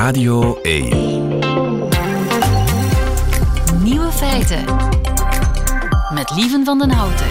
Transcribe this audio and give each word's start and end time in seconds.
Radio 0.00 0.58
1. 0.62 0.88
Nieuwe 3.82 4.10
feiten. 4.12 4.64
Met 6.14 6.32
Lieven 6.36 6.64
van 6.64 6.78
den 6.78 6.90
Houten. 6.90 7.26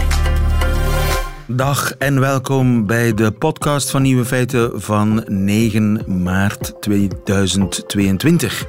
Dag 1.48 1.92
en 1.92 2.20
welkom 2.20 2.86
bij 2.86 3.14
de 3.14 3.32
podcast 3.32 3.90
van 3.90 4.02
Nieuwe 4.02 4.26
Feiten 4.26 4.82
van 4.82 5.24
9 5.28 6.22
maart 6.24 6.82
2022. 6.82 8.66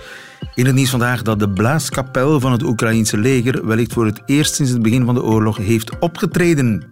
In 0.55 0.67
het 0.67 0.75
nieuws 0.75 0.91
vandaag 0.91 1.23
dat 1.23 1.39
de 1.39 1.51
blaaskapel 1.51 2.41
van 2.41 2.53
het 2.53 2.62
Oekraïense 2.62 3.19
leger 3.19 3.67
wellicht 3.67 3.93
voor 3.93 4.07
het 4.07 4.23
eerst 4.27 4.55
sinds 4.55 4.73
het 4.73 4.82
begin 4.82 5.05
van 5.05 5.14
de 5.14 5.23
oorlog 5.23 5.57
heeft 5.57 5.98
opgetreden. 5.98 6.89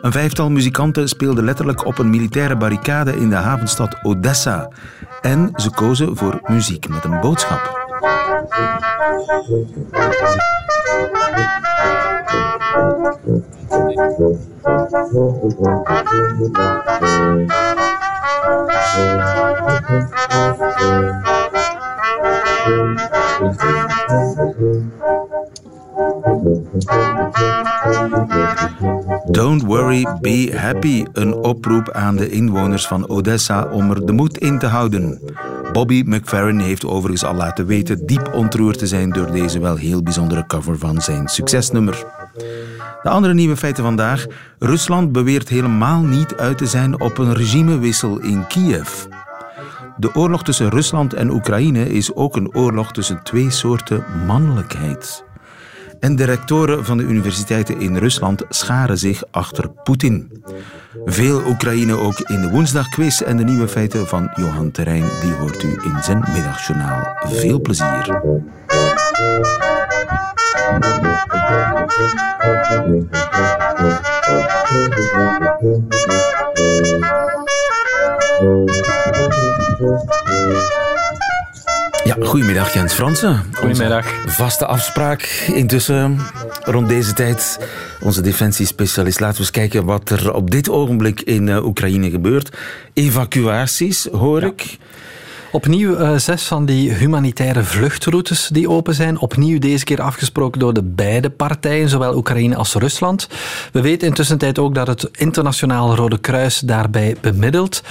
Een 0.00 0.12
vijftal 0.12 0.50
muzikanten 0.50 1.08
speelden 1.08 1.44
letterlijk 1.44 1.86
op 1.86 1.98
een 1.98 2.10
militaire 2.10 2.56
barricade 2.56 3.16
in 3.16 3.28
de 3.28 3.36
havenstad 3.36 3.98
Odessa. 4.02 4.68
En 5.20 5.50
ze 5.56 5.70
kozen 5.70 6.16
voor 6.16 6.40
muziek 6.46 6.88
met 6.88 7.04
een 7.04 7.20
boodschap. 7.20 7.78
Don't 29.30 29.62
worry, 29.62 30.06
be 30.20 30.52
happy. 30.56 31.04
Een 31.12 31.34
oproep 31.34 31.90
aan 31.90 32.16
de 32.16 32.30
inwoners 32.30 32.86
van 32.86 33.08
Odessa 33.08 33.68
om 33.72 33.90
er 33.90 34.06
de 34.06 34.12
moed 34.12 34.38
in 34.38 34.58
te 34.58 34.66
houden. 34.66 35.20
Bobby 35.72 36.02
McFerrin 36.06 36.58
heeft 36.58 36.86
overigens 36.86 37.24
al 37.24 37.34
laten 37.34 37.66
weten 37.66 38.06
diep 38.06 38.34
ontroerd 38.34 38.78
te 38.78 38.86
zijn 38.86 39.10
door 39.10 39.30
deze 39.32 39.60
wel 39.60 39.76
heel 39.76 40.02
bijzondere 40.02 40.46
cover 40.46 40.78
van 40.78 41.00
zijn 41.00 41.28
succesnummer. 41.28 42.04
De 43.02 43.08
andere 43.08 43.34
nieuwe 43.34 43.56
feiten 43.56 43.84
vandaag. 43.84 44.26
Rusland 44.58 45.12
beweert 45.12 45.48
helemaal 45.48 46.00
niet 46.00 46.36
uit 46.36 46.58
te 46.58 46.66
zijn 46.66 47.00
op 47.00 47.18
een 47.18 47.34
regimewissel 47.34 48.18
in 48.18 48.46
Kiev. 48.46 49.04
De 49.96 50.14
oorlog 50.14 50.42
tussen 50.42 50.68
Rusland 50.68 51.14
en 51.14 51.30
Oekraïne 51.30 51.88
is 51.88 52.14
ook 52.14 52.36
een 52.36 52.54
oorlog 52.54 52.92
tussen 52.92 53.22
twee 53.22 53.50
soorten 53.50 54.04
mannelijkheid. 54.26 55.24
En 56.00 56.16
de 56.16 56.24
rectoren 56.24 56.84
van 56.84 56.96
de 56.96 57.02
universiteiten 57.02 57.80
in 57.80 57.96
Rusland 57.96 58.44
scharen 58.48 58.98
zich 58.98 59.22
achter 59.30 59.68
Poetin. 59.68 60.42
Veel 61.04 61.46
Oekraïne 61.46 61.96
ook 61.96 62.20
in 62.20 62.40
de 62.40 62.50
woensdagquiz 62.50 63.20
en 63.20 63.36
de 63.36 63.44
nieuwe 63.44 63.68
feiten 63.68 64.06
van 64.06 64.30
Johan 64.34 64.70
Terrein, 64.70 65.04
die 65.20 65.32
hoort 65.32 65.62
u 65.62 65.78
in 65.82 66.02
zijn 66.02 66.24
middagjournaal. 66.32 67.16
Veel 67.26 67.60
plezier. 67.60 68.20
Ja, 82.04 82.16
goedemiddag 82.22 82.74
Jens 82.74 82.92
Fransen. 82.92 83.44
Goedemiddag. 83.52 84.06
Onze 84.24 84.36
vaste 84.36 84.66
afspraak 84.66 85.22
intussen 85.54 86.18
rond 86.64 86.88
deze 86.88 87.12
tijd. 87.12 87.58
Onze 88.00 88.20
defensiespecialist. 88.20 89.20
Laten 89.20 89.36
we 89.36 89.40
eens 89.40 89.50
kijken 89.50 89.84
wat 89.84 90.10
er 90.10 90.34
op 90.34 90.50
dit 90.50 90.70
ogenblik 90.70 91.20
in 91.20 91.46
uh, 91.46 91.64
Oekraïne 91.64 92.10
gebeurt. 92.10 92.56
Evacuaties, 92.94 94.08
hoor 94.12 94.42
ik. 94.42 94.78
Opnieuw 95.52 95.98
uh, 95.98 96.16
zes 96.16 96.42
van 96.42 96.64
die 96.64 96.92
humanitaire 96.92 97.64
vluchtroutes 97.64 98.48
die 98.52 98.68
open 98.68 98.94
zijn. 98.94 99.18
Opnieuw 99.18 99.58
deze 99.58 99.84
keer 99.84 100.00
afgesproken 100.00 100.60
door 100.60 100.72
de 100.72 100.82
beide 100.82 101.30
partijen, 101.30 101.88
zowel 101.88 102.16
Oekraïne 102.16 102.56
als 102.56 102.74
Rusland. 102.74 103.28
We 103.72 103.80
weten 103.80 104.08
intussen 104.08 104.38
tijd 104.38 104.58
ook 104.58 104.74
dat 104.74 104.86
het 104.86 105.08
internationaal 105.12 105.94
Rode 105.94 106.18
Kruis 106.18 106.58
daarbij 106.58 107.16
bemiddelt. 107.20 107.82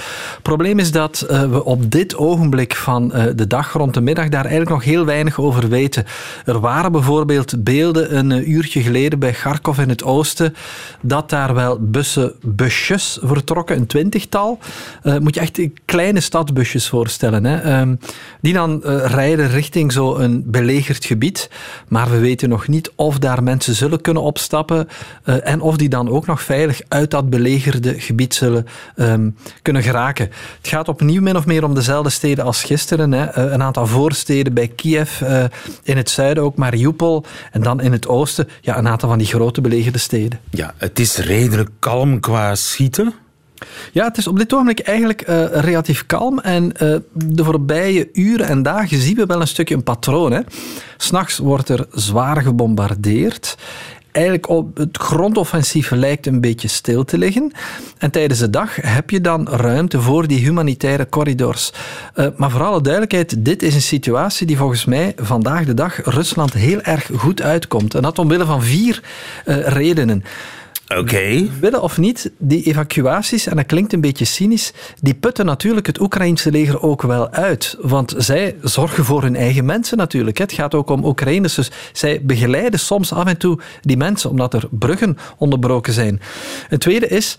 Probleem 0.42 0.78
is 0.78 0.92
dat 0.92 1.26
uh, 1.30 1.42
we 1.42 1.64
op 1.64 1.90
dit 1.90 2.16
ogenblik 2.16 2.74
van 2.74 3.12
uh, 3.14 3.24
de 3.34 3.46
dag 3.46 3.72
rond 3.72 3.94
de 3.94 4.00
middag 4.00 4.28
daar 4.28 4.44
eigenlijk 4.44 4.70
nog 4.70 4.84
heel 4.84 5.04
weinig 5.04 5.40
over 5.40 5.68
weten. 5.68 6.04
Er 6.44 6.60
waren 6.60 6.92
bijvoorbeeld 6.92 7.64
beelden 7.64 8.16
een 8.16 8.50
uurtje 8.50 8.82
geleden 8.82 9.18
bij 9.18 9.32
Kharkov 9.32 9.78
in 9.78 9.88
het 9.88 10.04
oosten 10.04 10.54
dat 11.00 11.30
daar 11.30 11.54
wel 11.54 11.78
bussen, 11.80 12.32
busjes 12.42 13.18
vertrokken, 13.22 13.76
een 13.76 13.86
twintigtal. 13.86 14.58
moet 15.20 15.34
je 15.34 15.40
echt 15.40 15.60
kleine 15.84 16.20
stadbusjes 16.20 16.88
voorstellen. 16.88 17.44
Hè? 17.44 17.49
Um, 17.50 17.98
die 18.40 18.52
dan 18.52 18.82
uh, 18.84 19.04
rijden 19.06 19.48
richting 19.48 19.92
zo'n 19.92 20.42
belegerd 20.46 21.04
gebied. 21.04 21.50
Maar 21.88 22.10
we 22.10 22.18
weten 22.18 22.48
nog 22.48 22.68
niet 22.68 22.92
of 22.94 23.18
daar 23.18 23.42
mensen 23.42 23.74
zullen 23.74 24.00
kunnen 24.00 24.22
opstappen 24.22 24.88
uh, 25.24 25.46
en 25.46 25.60
of 25.60 25.76
die 25.76 25.88
dan 25.88 26.08
ook 26.08 26.26
nog 26.26 26.42
veilig 26.42 26.80
uit 26.88 27.10
dat 27.10 27.30
belegerde 27.30 28.00
gebied 28.00 28.34
zullen 28.34 28.66
um, 28.96 29.36
kunnen 29.62 29.82
geraken. 29.82 30.30
Het 30.58 30.68
gaat 30.68 30.88
opnieuw 30.88 31.22
min 31.22 31.36
of 31.36 31.46
meer 31.46 31.64
om 31.64 31.74
dezelfde 31.74 32.10
steden 32.10 32.44
als 32.44 32.64
gisteren. 32.64 33.12
Hè. 33.12 33.24
Uh, 33.24 33.52
een 33.52 33.62
aantal 33.62 33.86
voorsteden 33.86 34.54
bij 34.54 34.68
Kiev, 34.68 35.20
in 35.82 35.96
het 35.96 36.10
zuiden 36.10 36.42
ook 36.42 36.56
Mariupol 36.56 37.24
en 37.52 37.62
dan 37.62 37.80
in 37.80 37.92
het 37.92 38.08
oosten 38.08 38.48
ja, 38.60 38.78
een 38.78 38.88
aantal 38.88 39.08
van 39.08 39.18
die 39.18 39.26
grote 39.26 39.60
belegerde 39.60 39.98
steden. 39.98 40.40
Ja, 40.50 40.74
het 40.76 40.98
is 40.98 41.16
redelijk 41.16 41.70
kalm 41.78 42.20
qua 42.20 42.54
schieten. 42.54 43.14
Ja, 43.92 44.04
het 44.04 44.16
is 44.16 44.26
op 44.26 44.38
dit 44.38 44.52
ogenblik 44.52 44.80
eigenlijk 44.80 45.28
uh, 45.28 45.44
relatief 45.46 46.06
kalm. 46.06 46.38
En 46.38 46.64
uh, 46.64 46.96
de 47.12 47.44
voorbije 47.44 48.08
uren 48.12 48.46
en 48.46 48.62
dagen 48.62 49.00
zien 49.00 49.16
we 49.16 49.26
wel 49.26 49.40
een 49.40 49.46
stukje 49.48 49.74
een 49.74 49.82
patroon. 49.82 50.44
S'nachts 50.96 51.38
wordt 51.38 51.68
er 51.68 51.86
zwaar 51.92 52.42
gebombardeerd. 52.42 53.56
Eigenlijk 54.12 54.48
op 54.48 54.76
het 54.76 54.98
grondoffensief 54.98 55.90
lijkt 55.90 56.26
een 56.26 56.40
beetje 56.40 56.68
stil 56.68 57.04
te 57.04 57.18
liggen. 57.18 57.52
En 57.98 58.10
tijdens 58.10 58.40
de 58.40 58.50
dag 58.50 58.76
heb 58.76 59.10
je 59.10 59.20
dan 59.20 59.48
ruimte 59.48 60.00
voor 60.00 60.26
die 60.26 60.38
humanitaire 60.38 61.08
corridors. 61.08 61.72
Uh, 62.14 62.26
maar 62.36 62.50
voor 62.50 62.62
alle 62.62 62.80
duidelijkheid, 62.80 63.44
dit 63.44 63.62
is 63.62 63.74
een 63.74 63.82
situatie 63.82 64.46
die 64.46 64.56
volgens 64.56 64.84
mij 64.84 65.12
vandaag 65.16 65.64
de 65.64 65.74
dag 65.74 66.00
Rusland 66.04 66.52
heel 66.52 66.80
erg 66.80 67.10
goed 67.16 67.42
uitkomt. 67.42 67.94
En 67.94 68.02
dat 68.02 68.18
omwille 68.18 68.44
van 68.44 68.62
vier 68.62 69.02
redenen. 69.44 70.24
Oké. 70.96 71.48
Willen 71.60 71.82
of 71.82 71.98
niet, 71.98 72.30
die 72.38 72.62
evacuaties, 72.62 73.46
en 73.46 73.56
dat 73.56 73.66
klinkt 73.66 73.92
een 73.92 74.00
beetje 74.00 74.24
cynisch, 74.24 74.72
die 75.00 75.14
putten 75.14 75.46
natuurlijk 75.46 75.86
het 75.86 76.00
Oekraïnse 76.00 76.50
leger 76.50 76.82
ook 76.82 77.02
wel 77.02 77.30
uit. 77.30 77.76
Want 77.80 78.14
zij 78.16 78.56
zorgen 78.62 79.04
voor 79.04 79.22
hun 79.22 79.36
eigen 79.36 79.64
mensen 79.64 79.96
natuurlijk. 79.96 80.38
Het 80.38 80.52
gaat 80.52 80.74
ook 80.74 80.90
om 80.90 81.04
Oekraïners. 81.04 81.54
Dus 81.54 81.70
zij 81.92 82.20
begeleiden 82.22 82.80
soms 82.80 83.12
af 83.12 83.26
en 83.26 83.36
toe 83.36 83.58
die 83.80 83.96
mensen, 83.96 84.30
omdat 84.30 84.54
er 84.54 84.68
bruggen 84.70 85.18
onderbroken 85.36 85.92
zijn. 85.92 86.20
Het 86.68 86.80
tweede 86.80 87.08
is, 87.08 87.36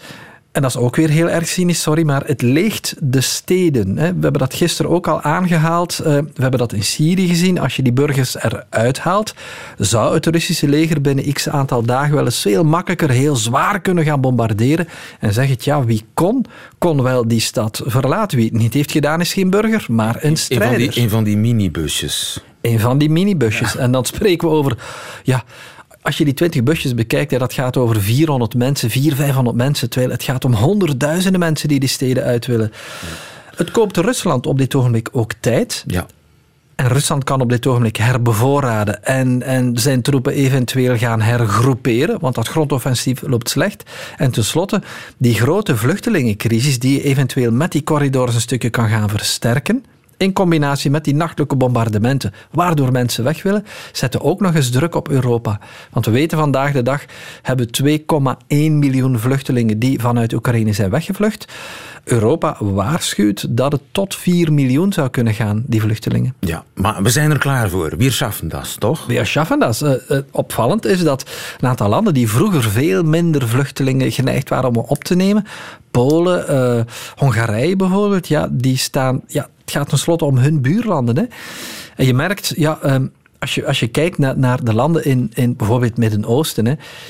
en 0.51 0.61
dat 0.61 0.71
is 0.71 0.77
ook 0.77 0.95
weer 0.95 1.09
heel 1.09 1.29
erg 1.29 1.47
cynisch, 1.47 1.81
sorry, 1.81 2.03
maar 2.03 2.23
het 2.25 2.41
leegt 2.41 2.95
de 2.99 3.21
steden. 3.21 3.95
We 3.95 4.01
hebben 4.01 4.33
dat 4.33 4.53
gisteren 4.53 4.91
ook 4.91 5.07
al 5.07 5.21
aangehaald. 5.21 5.99
Eh, 5.99 6.05
we 6.13 6.41
hebben 6.41 6.59
dat 6.59 6.73
in 6.73 6.83
Syrië 6.83 7.27
gezien. 7.27 7.59
Als 7.59 7.75
je 7.75 7.81
die 7.81 7.93
burgers 7.93 8.35
eruit 8.35 8.99
haalt, 8.99 9.33
zou 9.77 10.13
het 10.13 10.25
Russische 10.25 10.67
leger 10.67 11.01
binnen 11.01 11.33
x 11.33 11.49
aantal 11.49 11.83
dagen 11.83 12.15
wel 12.15 12.25
eens 12.25 12.41
veel 12.41 12.63
makkelijker, 12.63 13.09
heel 13.09 13.35
zwaar 13.35 13.81
kunnen 13.81 14.03
gaan 14.03 14.21
bombarderen. 14.21 14.87
En 15.19 15.33
zeg 15.33 15.49
het, 15.49 15.63
ja, 15.63 15.85
wie 15.85 16.05
kon, 16.13 16.45
kon 16.77 17.01
wel 17.01 17.27
die 17.27 17.39
stad 17.39 17.81
verlaten. 17.85 18.37
Wie 18.37 18.47
het 18.47 18.57
niet 18.57 18.73
heeft 18.73 18.91
gedaan, 18.91 19.21
is 19.21 19.33
geen 19.33 19.49
burger, 19.49 19.85
maar 19.89 20.17
een 20.19 20.37
strijder. 20.37 20.79
Een 20.79 20.85
van 20.85 20.93
die, 20.93 21.03
een 21.03 21.09
van 21.09 21.23
die 21.23 21.37
minibusjes. 21.37 22.43
Een 22.61 22.79
van 22.79 22.97
die 22.97 23.09
minibusjes. 23.09 23.73
Ja. 23.73 23.79
En 23.79 23.91
dan 23.91 24.05
spreken 24.05 24.47
we 24.47 24.53
over 24.53 24.77
ja, 25.23 25.43
als 26.01 26.17
je 26.17 26.25
die 26.25 26.33
20 26.33 26.63
busjes 26.63 26.93
bekijkt, 26.93 27.31
ja, 27.31 27.37
dat 27.37 27.53
gaat 27.53 27.77
over 27.77 28.01
400 28.01 28.55
mensen, 28.55 28.89
400, 28.89 29.21
500 29.21 29.55
mensen. 29.57 29.89
Terwijl 29.89 30.11
het 30.11 30.23
gaat 30.23 30.45
om 30.45 30.53
honderdduizenden 30.53 31.39
mensen 31.39 31.67
die 31.67 31.79
die 31.79 31.89
steden 31.89 32.23
uit 32.23 32.45
willen. 32.45 32.71
Ja. 33.01 33.07
Het 33.55 33.71
koopt 33.71 33.97
Rusland 33.97 34.45
op 34.45 34.57
dit 34.57 34.75
ogenblik 34.75 35.09
ook 35.11 35.33
tijd. 35.39 35.83
Ja. 35.87 36.05
En 36.75 36.87
Rusland 36.87 37.23
kan 37.23 37.41
op 37.41 37.49
dit 37.49 37.67
ogenblik 37.67 37.95
herbevoorraden 37.95 39.03
en, 39.03 39.41
en 39.43 39.77
zijn 39.77 40.01
troepen 40.01 40.33
eventueel 40.33 40.97
gaan 40.97 41.21
hergroeperen, 41.21 42.19
want 42.19 42.35
dat 42.35 42.47
grondoffensief 42.47 43.21
loopt 43.21 43.49
slecht. 43.49 43.83
En 44.17 44.31
tenslotte, 44.31 44.81
die 45.17 45.33
grote 45.33 45.77
vluchtelingencrisis 45.77 46.79
die 46.79 46.93
je 46.93 47.03
eventueel 47.03 47.51
met 47.51 47.71
die 47.71 47.83
corridors 47.83 48.35
een 48.35 48.41
stukje 48.41 48.69
kan 48.69 48.89
gaan 48.89 49.09
versterken, 49.09 49.85
in 50.21 50.33
combinatie 50.33 50.91
met 50.91 51.03
die 51.03 51.15
nachtelijke 51.15 51.55
bombardementen, 51.55 52.33
waardoor 52.51 52.91
mensen 52.91 53.23
weg 53.23 53.43
willen, 53.43 53.65
zetten 53.91 54.21
ook 54.21 54.39
nog 54.39 54.55
eens 54.55 54.69
druk 54.69 54.95
op 54.95 55.09
Europa. 55.09 55.59
Want 55.91 56.05
we 56.05 56.11
weten 56.11 56.37
vandaag 56.37 56.71
de 56.71 56.83
dag 56.83 57.05
hebben 57.41 57.67
2,1 57.83 57.95
miljoen 58.47 59.19
vluchtelingen 59.19 59.79
die 59.79 59.99
vanuit 59.99 60.33
Oekraïne 60.33 60.73
zijn 60.73 60.89
weggevlucht. 60.89 61.45
Europa 62.03 62.57
waarschuwt 62.59 63.57
dat 63.57 63.71
het 63.71 63.81
tot 63.91 64.15
4 64.15 64.53
miljoen 64.53 64.93
zou 64.93 65.09
kunnen 65.09 65.33
gaan, 65.33 65.63
die 65.65 65.81
vluchtelingen. 65.81 66.33
Ja, 66.39 66.63
maar 66.73 67.03
we 67.03 67.09
zijn 67.09 67.31
er 67.31 67.37
klaar 67.37 67.69
voor. 67.69 67.93
We 67.97 68.11
schaffen 68.11 68.47
dat, 68.47 68.79
toch? 68.79 69.05
We 69.05 69.25
schaffen 69.25 69.59
dat. 69.59 69.81
Uh, 69.81 69.91
uh, 70.09 70.17
opvallend 70.31 70.85
is 70.85 71.03
dat 71.03 71.29
een 71.59 71.67
aantal 71.67 71.89
landen 71.89 72.13
die 72.13 72.29
vroeger 72.29 72.63
veel 72.63 73.03
minder 73.03 73.47
vluchtelingen 73.47 74.11
geneigd 74.11 74.49
waren 74.49 74.69
om 74.69 74.77
op 74.77 75.03
te 75.03 75.15
nemen, 75.15 75.45
Polen, 75.91 76.45
uh, 76.49 76.93
Hongarije 77.15 77.75
bijvoorbeeld, 77.75 78.27
ja, 78.27 78.47
die 78.51 78.77
staan 78.77 79.21
ja, 79.27 79.47
Het 79.71 79.79
gaat 79.79 79.89
tenslotte 79.89 80.25
om 80.25 80.37
hun 80.37 80.61
buurlanden. 80.61 81.17
Hè. 81.17 81.23
En 81.95 82.05
je 82.05 82.13
merkt, 82.13 82.53
ja, 82.55 82.79
ehm, 82.81 83.07
als 83.39 83.55
je, 83.55 83.65
als 83.65 83.79
je 83.79 83.87
kijkt 83.87 84.17
naar, 84.17 84.37
naar 84.37 84.63
de 84.63 84.73
landen 84.73 85.05
in, 85.05 85.31
in 85.33 85.55
bijvoorbeeld 85.55 85.89
het 85.89 85.99
Midden-Oosten, 85.99 86.65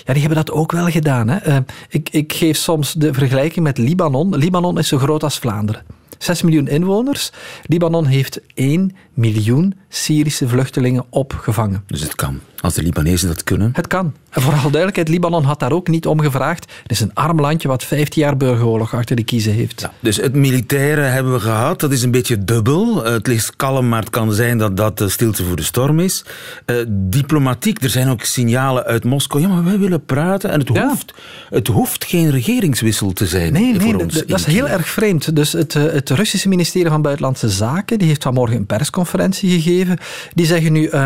ja, 0.06 0.14
die 0.14 0.22
hebben 0.22 0.46
dat 0.46 0.52
ook 0.52 0.72
wel 0.72 0.88
gedaan. 0.88 1.28
Hè. 1.28 1.38
Ehm, 1.38 1.62
ik, 1.90 2.10
ik 2.10 2.34
geef 2.34 2.58
soms 2.58 2.94
de 2.94 3.14
vergelijking 3.14 3.66
met 3.66 3.78
Libanon. 3.78 4.36
Libanon 4.36 4.78
is 4.78 4.88
zo 4.88 4.98
groot 4.98 5.24
als 5.24 5.40
Vlaanderen. 5.40 5.84
6 6.18 6.42
miljoen 6.42 6.68
inwoners. 6.68 7.32
Libanon 7.66 8.06
heeft 8.06 8.42
1 8.54 8.96
miljoen 9.14 9.74
Syrische 9.90 10.48
vluchtelingen 10.48 11.06
opgevangen. 11.10 11.84
Dus 11.88 12.02
het 12.02 12.16
kan. 12.16 12.40
Als 12.62 12.74
de 12.74 12.84
Libanezen 12.84 13.28
dat 13.28 13.44
kunnen. 13.44 13.70
Het 13.74 13.88
kan. 13.88 14.14
En 14.30 14.42
vooral 14.42 14.62
duidelijkheid, 14.62 15.08
Libanon 15.08 15.44
had 15.44 15.60
daar 15.60 15.72
ook 15.72 15.88
niet 15.88 16.06
om 16.06 16.20
gevraagd. 16.20 16.72
Het 16.82 16.92
is 16.92 17.00
een 17.00 17.14
arm 17.14 17.40
landje 17.40 17.68
wat 17.68 17.84
15 17.84 18.22
jaar 18.22 18.38
burgeroorlog 18.38 18.96
achter 18.96 19.16
de 19.16 19.24
kiezen 19.24 19.54
heeft. 19.54 19.82
Ja, 19.82 19.92
dus 20.00 20.18
het 20.18 20.34
militaire 20.34 21.02
hebben 21.02 21.34
we 21.34 21.40
gehad. 21.40 21.80
Dat 21.80 21.92
is 21.92 22.04
een 22.04 22.12
beetje 22.12 22.44
dubbel. 22.44 23.04
Het 23.04 23.28
ligt 23.28 23.56
kalm, 23.56 23.90
maar 23.90 24.00
het 24.00 24.10
kan 24.10 24.34
zijn 24.34 24.58
dat 24.58 24.78
dat 24.78 24.98
de 24.98 25.10
stilte 25.10 25.44
voor 25.44 25.56
de 25.56 25.64
storm 25.64 26.00
is. 26.00 26.26
Uh, 26.66 26.76
diplomatiek, 26.88 27.84
er 27.84 27.90
zijn 27.90 28.10
ook 28.10 28.24
signalen 28.24 28.84
uit 28.84 29.04
Moskou. 29.04 29.42
Ja, 29.42 29.48
maar 29.48 29.64
wij 29.64 29.80
willen 29.80 30.06
praten. 30.06 30.52
En 30.52 30.60
het, 30.60 30.68
hoeft, 30.68 31.14
het 31.50 31.68
hoeft 31.68 32.06
geen 32.06 32.32
regeringswissel 32.32 33.14
te 33.14 33.28
zijn. 33.28 33.54
Nee, 33.54 33.74
nee 33.74 33.96
dat 34.28 34.40
is 34.40 34.46
heel 34.46 34.68
erg 34.68 34.88
vreemd. 34.88 35.36
Dus 35.36 35.52
het, 35.52 35.76
eh, 35.76 35.84
het 35.84 36.10
Russische 36.10 36.50
ministerie 36.50 36.90
van 36.90 37.02
Buitenlandse 37.02 37.50
Zaken 37.50 37.98
die 38.00 38.08
heeft 38.08 38.24
vanmorgen 38.24 38.58
een 38.58 38.66
persconferentie 38.66 39.62
gegeven. 39.62 39.98
Die 40.34 40.46
zeggen 40.46 40.72
nu... 40.72 40.90
Uh, 40.90 41.06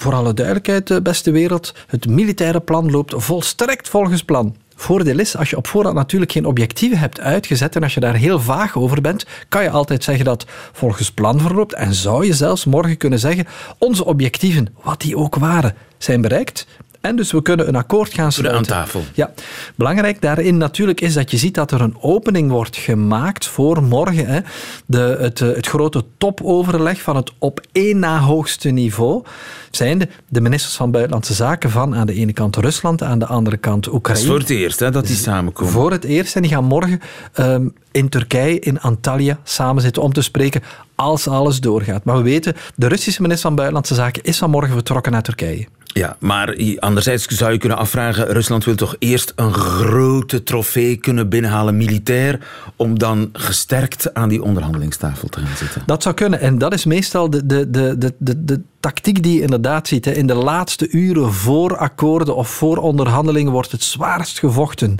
voor 0.00 0.14
alle 0.14 0.34
duidelijkheid, 0.34 0.90
eh, 0.90 0.98
beste 1.02 1.30
wereld, 1.30 1.74
het 1.86 2.08
militaire 2.08 2.60
plan 2.60 2.90
loopt 2.90 3.14
volstrekt 3.16 3.88
volgens 3.88 4.22
plan. 4.22 4.56
Voordeel 4.74 5.18
is, 5.18 5.36
als 5.36 5.50
je 5.50 5.56
op 5.56 5.66
voorhand 5.66 5.94
natuurlijk 5.94 6.32
geen 6.32 6.46
objectieven 6.46 6.98
hebt 6.98 7.20
uitgezet 7.20 7.76
en 7.76 7.82
als 7.82 7.94
je 7.94 8.00
daar 8.00 8.14
heel 8.14 8.40
vaag 8.40 8.76
over 8.76 9.00
bent, 9.00 9.26
kan 9.48 9.62
je 9.62 9.70
altijd 9.70 10.04
zeggen 10.04 10.24
dat 10.24 10.46
volgens 10.72 11.10
plan 11.10 11.40
verloopt 11.40 11.74
en 11.74 11.94
zou 11.94 12.26
je 12.26 12.34
zelfs 12.34 12.64
morgen 12.64 12.96
kunnen 12.96 13.18
zeggen, 13.18 13.46
onze 13.78 14.04
objectieven, 14.04 14.74
wat 14.82 15.00
die 15.00 15.16
ook 15.16 15.34
waren, 15.34 15.74
zijn 15.98 16.20
bereikt. 16.20 16.66
En 17.00 17.16
dus 17.16 17.32
we 17.32 17.42
kunnen 17.42 17.68
een 17.68 17.76
akkoord 17.76 18.14
gaan 18.14 18.32
sluiten. 18.32 18.58
Aan 18.58 18.84
tafel. 18.84 19.02
Ja. 19.14 19.32
Belangrijk 19.74 20.20
daarin 20.20 20.56
natuurlijk 20.56 21.00
is 21.00 21.14
dat 21.14 21.30
je 21.30 21.36
ziet 21.36 21.54
dat 21.54 21.70
er 21.70 21.80
een 21.80 21.96
opening 22.00 22.50
wordt 22.50 22.76
gemaakt 22.76 23.46
voor 23.46 23.82
morgen. 23.82 24.26
Hè. 24.26 24.40
De, 24.86 25.16
het, 25.20 25.38
het 25.38 25.66
grote 25.66 26.04
topoverleg 26.18 27.00
van 27.00 27.16
het 27.16 27.32
op 27.38 27.66
één 27.72 27.98
na 27.98 28.18
hoogste 28.18 28.68
niveau 28.68 29.24
zijn 29.70 29.98
de, 29.98 30.08
de 30.28 30.40
ministers 30.40 30.74
van 30.74 30.90
Buitenlandse 30.90 31.34
Zaken 31.34 31.70
van 31.70 31.94
aan 31.94 32.06
de 32.06 32.14
ene 32.14 32.32
kant 32.32 32.56
Rusland, 32.56 33.02
aan 33.02 33.18
de 33.18 33.26
andere 33.26 33.56
kant 33.56 33.92
Oekraïne. 33.92 34.08
Dat 34.08 34.18
is 34.18 34.26
voor 34.26 34.38
het 34.38 34.50
eerst 34.50 34.80
hè, 34.80 34.90
dat 34.90 35.06
die 35.06 35.16
samenkomen. 35.16 35.72
Voor 35.72 35.90
het 35.90 36.04
eerst. 36.04 36.36
En 36.36 36.42
die 36.42 36.50
gaan 36.50 36.64
morgen 36.64 37.00
um, 37.38 37.74
in 37.92 38.08
Turkije, 38.08 38.58
in 38.58 38.80
Antalya, 38.80 39.38
samen 39.44 39.82
zitten 39.82 40.02
om 40.02 40.12
te 40.12 40.22
spreken 40.22 40.62
als 40.94 41.28
alles 41.28 41.60
doorgaat. 41.60 42.04
Maar 42.04 42.16
we 42.16 42.22
weten, 42.22 42.54
de 42.76 42.86
Russische 42.86 43.22
minister 43.22 43.46
van 43.46 43.54
Buitenlandse 43.54 43.94
Zaken 43.94 44.22
is 44.22 44.38
vanmorgen 44.38 44.72
vertrokken 44.72 45.12
naar 45.12 45.22
Turkije. 45.22 45.66
Ja, 45.92 46.16
maar 46.18 46.56
anderzijds 46.78 47.26
zou 47.26 47.52
je 47.52 47.58
kunnen 47.58 47.78
afvragen, 47.78 48.26
Rusland 48.26 48.64
wil 48.64 48.74
toch 48.74 48.96
eerst 48.98 49.32
een 49.36 49.52
grote 49.52 50.42
trofee 50.42 50.96
kunnen 50.96 51.28
binnenhalen, 51.28 51.76
militair, 51.76 52.40
om 52.76 52.98
dan 52.98 53.28
gesterkt 53.32 54.14
aan 54.14 54.28
die 54.28 54.42
onderhandelingstafel 54.42 55.28
te 55.28 55.40
gaan 55.40 55.56
zitten. 55.56 55.82
Dat 55.86 56.02
zou 56.02 56.14
kunnen. 56.14 56.40
En 56.40 56.58
dat 56.58 56.72
is 56.72 56.84
meestal 56.84 57.30
de, 57.30 57.46
de, 57.46 57.70
de, 57.70 58.14
de, 58.18 58.44
de, 58.44 58.60
tactiek 58.80 59.22
die 59.22 59.34
je 59.34 59.42
inderdaad 59.42 59.88
ziet. 59.88 60.04
Hè. 60.04 60.12
In 60.12 60.26
de 60.26 60.34
laatste 60.34 60.88
uren 60.90 61.32
voor 61.32 61.76
akkoorden 61.76 62.36
of 62.36 62.48
voor 62.48 62.76
onderhandelingen 62.76 63.52
wordt 63.52 63.72
het 63.72 63.82
zwaarst 63.82 64.38
gevochten. 64.38 64.98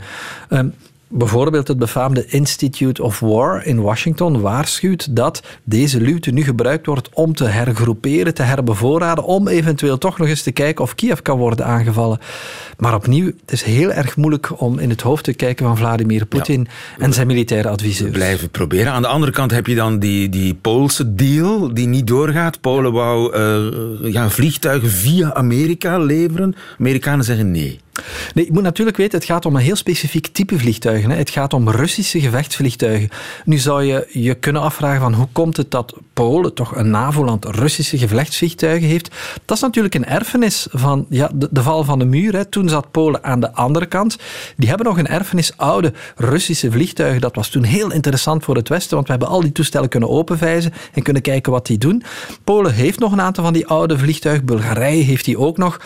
Um, 0.49 0.75
Bijvoorbeeld 1.13 1.69
het 1.69 1.79
befaamde 1.79 2.27
Institute 2.27 3.03
of 3.03 3.21
War 3.21 3.67
in 3.67 3.81
Washington 3.81 4.41
waarschuwt 4.41 5.17
dat 5.17 5.43
deze 5.65 6.01
luwte 6.01 6.31
nu 6.31 6.43
gebruikt 6.43 6.87
wordt 6.87 7.09
om 7.13 7.35
te 7.35 7.45
hergroeperen, 7.45 8.35
te 8.35 8.43
herbevoorraden, 8.43 9.25
om 9.25 9.49
eventueel 9.49 9.99
toch 9.99 10.19
nog 10.19 10.29
eens 10.29 10.43
te 10.43 10.53
kijken 10.53 10.85
of 10.85 10.95
Kiev 10.95 11.19
kan 11.21 11.39
worden 11.39 11.67
aangevallen. 11.67 12.19
Maar 12.79 12.95
opnieuw, 12.95 13.27
het 13.27 13.53
is 13.53 13.63
heel 13.63 13.93
erg 13.93 14.17
moeilijk 14.17 14.61
om 14.61 14.79
in 14.79 14.91
het 14.91 15.01
hoofd 15.01 15.25
te 15.25 15.33
kijken 15.33 15.67
van 15.67 15.77
Vladimir 15.77 16.27
Poetin 16.27 16.69
en 16.99 17.13
zijn 17.13 17.27
militaire 17.27 17.69
adviseurs. 17.69 18.11
Blijven 18.11 18.51
proberen. 18.51 18.93
Aan 18.93 19.03
de 19.03 19.09
andere 19.09 19.33
kant 19.33 19.51
heb 19.51 19.67
je 19.67 19.75
dan 19.75 19.99
die, 19.99 20.29
die 20.29 20.55
Poolse 20.55 21.15
deal 21.15 21.75
die 21.75 21.87
niet 21.87 22.07
doorgaat. 22.07 22.61
Polen 22.61 22.93
wou 22.93 23.37
uh, 23.37 24.13
ja, 24.13 24.31
vliegtuigen 24.31 24.91
via 24.91 25.35
Amerika 25.35 25.99
leveren. 25.99 26.55
Amerikanen 26.79 27.25
zeggen 27.25 27.51
nee. 27.51 27.81
Nee, 28.35 28.45
je 28.45 28.53
moet 28.53 28.63
natuurlijk 28.63 28.97
weten, 28.97 29.19
het 29.19 29.29
gaat 29.29 29.47
om 29.47 29.55
een 29.57 29.63
heel 29.63 29.77
specifiek 29.77 30.27
type 30.27 30.59
vliegtuigen. 30.59 31.11
Hè. 31.11 31.17
Het 31.17 31.31
gaat 31.31 31.53
om 31.53 31.71
Russische 31.71 32.21
gevechtsvliegtuigen. 32.21 33.09
Nu 33.45 33.59
zou 33.59 33.85
je 33.85 34.09
je 34.13 34.35
kunnen 34.35 34.63
afvragen 34.63 35.01
van 35.01 35.15
hoe 35.15 35.29
komt 35.33 35.57
het 35.57 35.71
dat 35.71 35.97
Polen, 36.21 36.55
toch 36.55 36.77
een 36.77 36.91
NAVO-land, 36.91 37.45
Russische 37.45 37.99
gevechtsvliegtuigen 37.99 38.89
heeft. 38.89 39.15
Dat 39.45 39.57
is 39.57 39.63
natuurlijk 39.63 39.95
een 39.95 40.05
erfenis 40.05 40.67
van 40.71 41.07
ja, 41.09 41.31
de, 41.35 41.49
de 41.51 41.63
val 41.63 41.85
van 41.85 41.99
de 41.99 42.05
muur. 42.05 42.33
Hè. 42.33 42.45
Toen 42.45 42.69
zat 42.69 42.91
Polen 42.91 43.25
aan 43.25 43.41
de 43.41 43.53
andere 43.53 43.87
kant. 43.87 44.17
Die 44.57 44.69
hebben 44.69 44.87
nog 44.87 44.99
een 44.99 45.07
erfenis 45.07 45.53
oude 45.57 45.93
Russische 46.17 46.71
vliegtuigen. 46.71 47.21
Dat 47.21 47.35
was 47.35 47.49
toen 47.49 47.63
heel 47.63 47.93
interessant 47.93 48.45
voor 48.45 48.57
het 48.57 48.69
Westen, 48.69 48.95
want 48.95 49.07
we 49.07 49.13
hebben 49.13 49.31
al 49.31 49.41
die 49.41 49.53
toestellen 49.53 49.89
kunnen 49.89 50.09
openvijzen 50.09 50.73
en 50.93 51.03
kunnen 51.03 51.23
kijken 51.23 51.53
wat 51.53 51.67
die 51.67 51.79
doen. 51.79 52.03
Polen 52.45 52.75
heeft 52.75 52.99
nog 52.99 53.13
een 53.13 53.21
aantal 53.21 53.45
van 53.45 53.53
die 53.53 53.67
oude 53.67 53.99
vliegtuigen. 53.99 54.45
Bulgarije 54.45 55.03
heeft 55.03 55.25
die 55.25 55.39
ook 55.39 55.57
nog. 55.57 55.81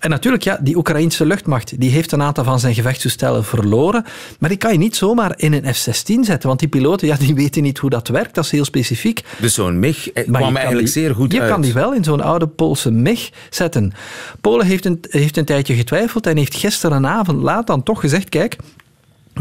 En 0.00 0.10
natuurlijk, 0.10 0.42
ja, 0.42 0.58
die 0.60 0.76
Oekraïnse 0.76 1.26
luchtmacht 1.26 1.80
die 1.80 1.90
heeft 1.90 2.12
een 2.12 2.22
aantal 2.22 2.44
van 2.44 2.60
zijn 2.60 2.74
gevechtstoestellen 2.74 3.44
verloren. 3.44 4.04
Maar 4.38 4.48
die 4.48 4.58
kan 4.58 4.72
je 4.72 4.78
niet 4.78 4.96
zomaar 4.96 5.32
in 5.36 5.52
een 5.52 5.74
F-16 5.74 6.20
zetten, 6.20 6.48
want 6.48 6.58
die 6.58 6.68
piloten 6.68 7.06
ja, 7.06 7.16
die 7.16 7.34
weten 7.34 7.62
niet 7.62 7.78
hoe 7.78 7.90
dat 7.90 8.08
werkt. 8.08 8.34
Dat 8.34 8.44
is 8.44 8.50
heel 8.50 8.64
specifiek. 8.64 9.24
Dus 9.38 9.54
zo'n 9.66 10.12
eh, 10.14 10.24
kwam 10.24 10.56
eigenlijk 10.56 10.88
zeer 10.88 11.14
goed 11.14 11.32
je 11.32 11.38
uit. 11.40 11.48
Je 11.48 11.54
kan 11.54 11.62
die 11.62 11.72
wel 11.72 11.94
in 11.94 12.04
zo'n 12.04 12.20
oude 12.20 12.46
Poolse 12.46 12.90
MIG 12.90 13.30
zetten. 13.50 13.92
Polen 14.40 14.66
heeft 14.66 14.84
een, 14.84 15.04
heeft 15.10 15.36
een 15.36 15.44
tijdje 15.44 15.74
getwijfeld 15.74 16.26
en 16.26 16.36
heeft 16.36 16.54
gisterenavond 16.54 17.42
laat 17.42 17.66
dan 17.66 17.82
toch 17.82 18.00
gezegd, 18.00 18.28
kijk... 18.28 18.56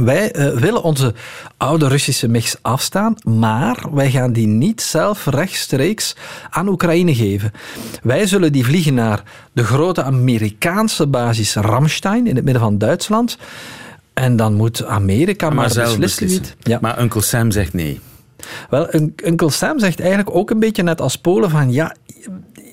Wij 0.03 0.35
uh, 0.35 0.59
willen 0.59 0.83
onze 0.83 1.13
oude 1.57 1.87
Russische 1.87 2.27
MIGs 2.27 2.55
afstaan, 2.61 3.15
maar 3.23 3.85
wij 3.91 4.11
gaan 4.11 4.33
die 4.33 4.47
niet 4.47 4.81
zelf 4.81 5.25
rechtstreeks 5.25 6.15
aan 6.49 6.67
Oekraïne 6.67 7.15
geven. 7.15 7.51
Wij 8.03 8.27
zullen 8.27 8.51
die 8.51 8.65
vliegen 8.65 8.93
naar 8.93 9.23
de 9.53 9.63
grote 9.63 10.03
Amerikaanse 10.03 11.07
basis 11.07 11.55
Ramstein 11.55 12.27
in 12.27 12.35
het 12.35 12.43
midden 12.43 12.63
van 12.63 12.77
Duitsland. 12.77 13.37
En 14.13 14.35
dan 14.35 14.53
moet 14.53 14.85
Amerika 14.85 15.49
maar, 15.49 15.73
maar 15.75 15.97
beslissen. 15.99 16.43
Ja. 16.59 16.77
Maar 16.81 17.01
Uncle 17.01 17.21
Sam 17.21 17.51
zegt 17.51 17.73
nee. 17.73 17.99
Wel, 18.69 18.87
Uncle 19.25 19.49
Sam 19.49 19.79
zegt 19.79 19.99
eigenlijk 19.99 20.35
ook 20.35 20.49
een 20.49 20.59
beetje 20.59 20.83
net 20.83 21.01
als 21.01 21.15
Polen 21.15 21.49
van 21.49 21.71
ja, 21.71 21.95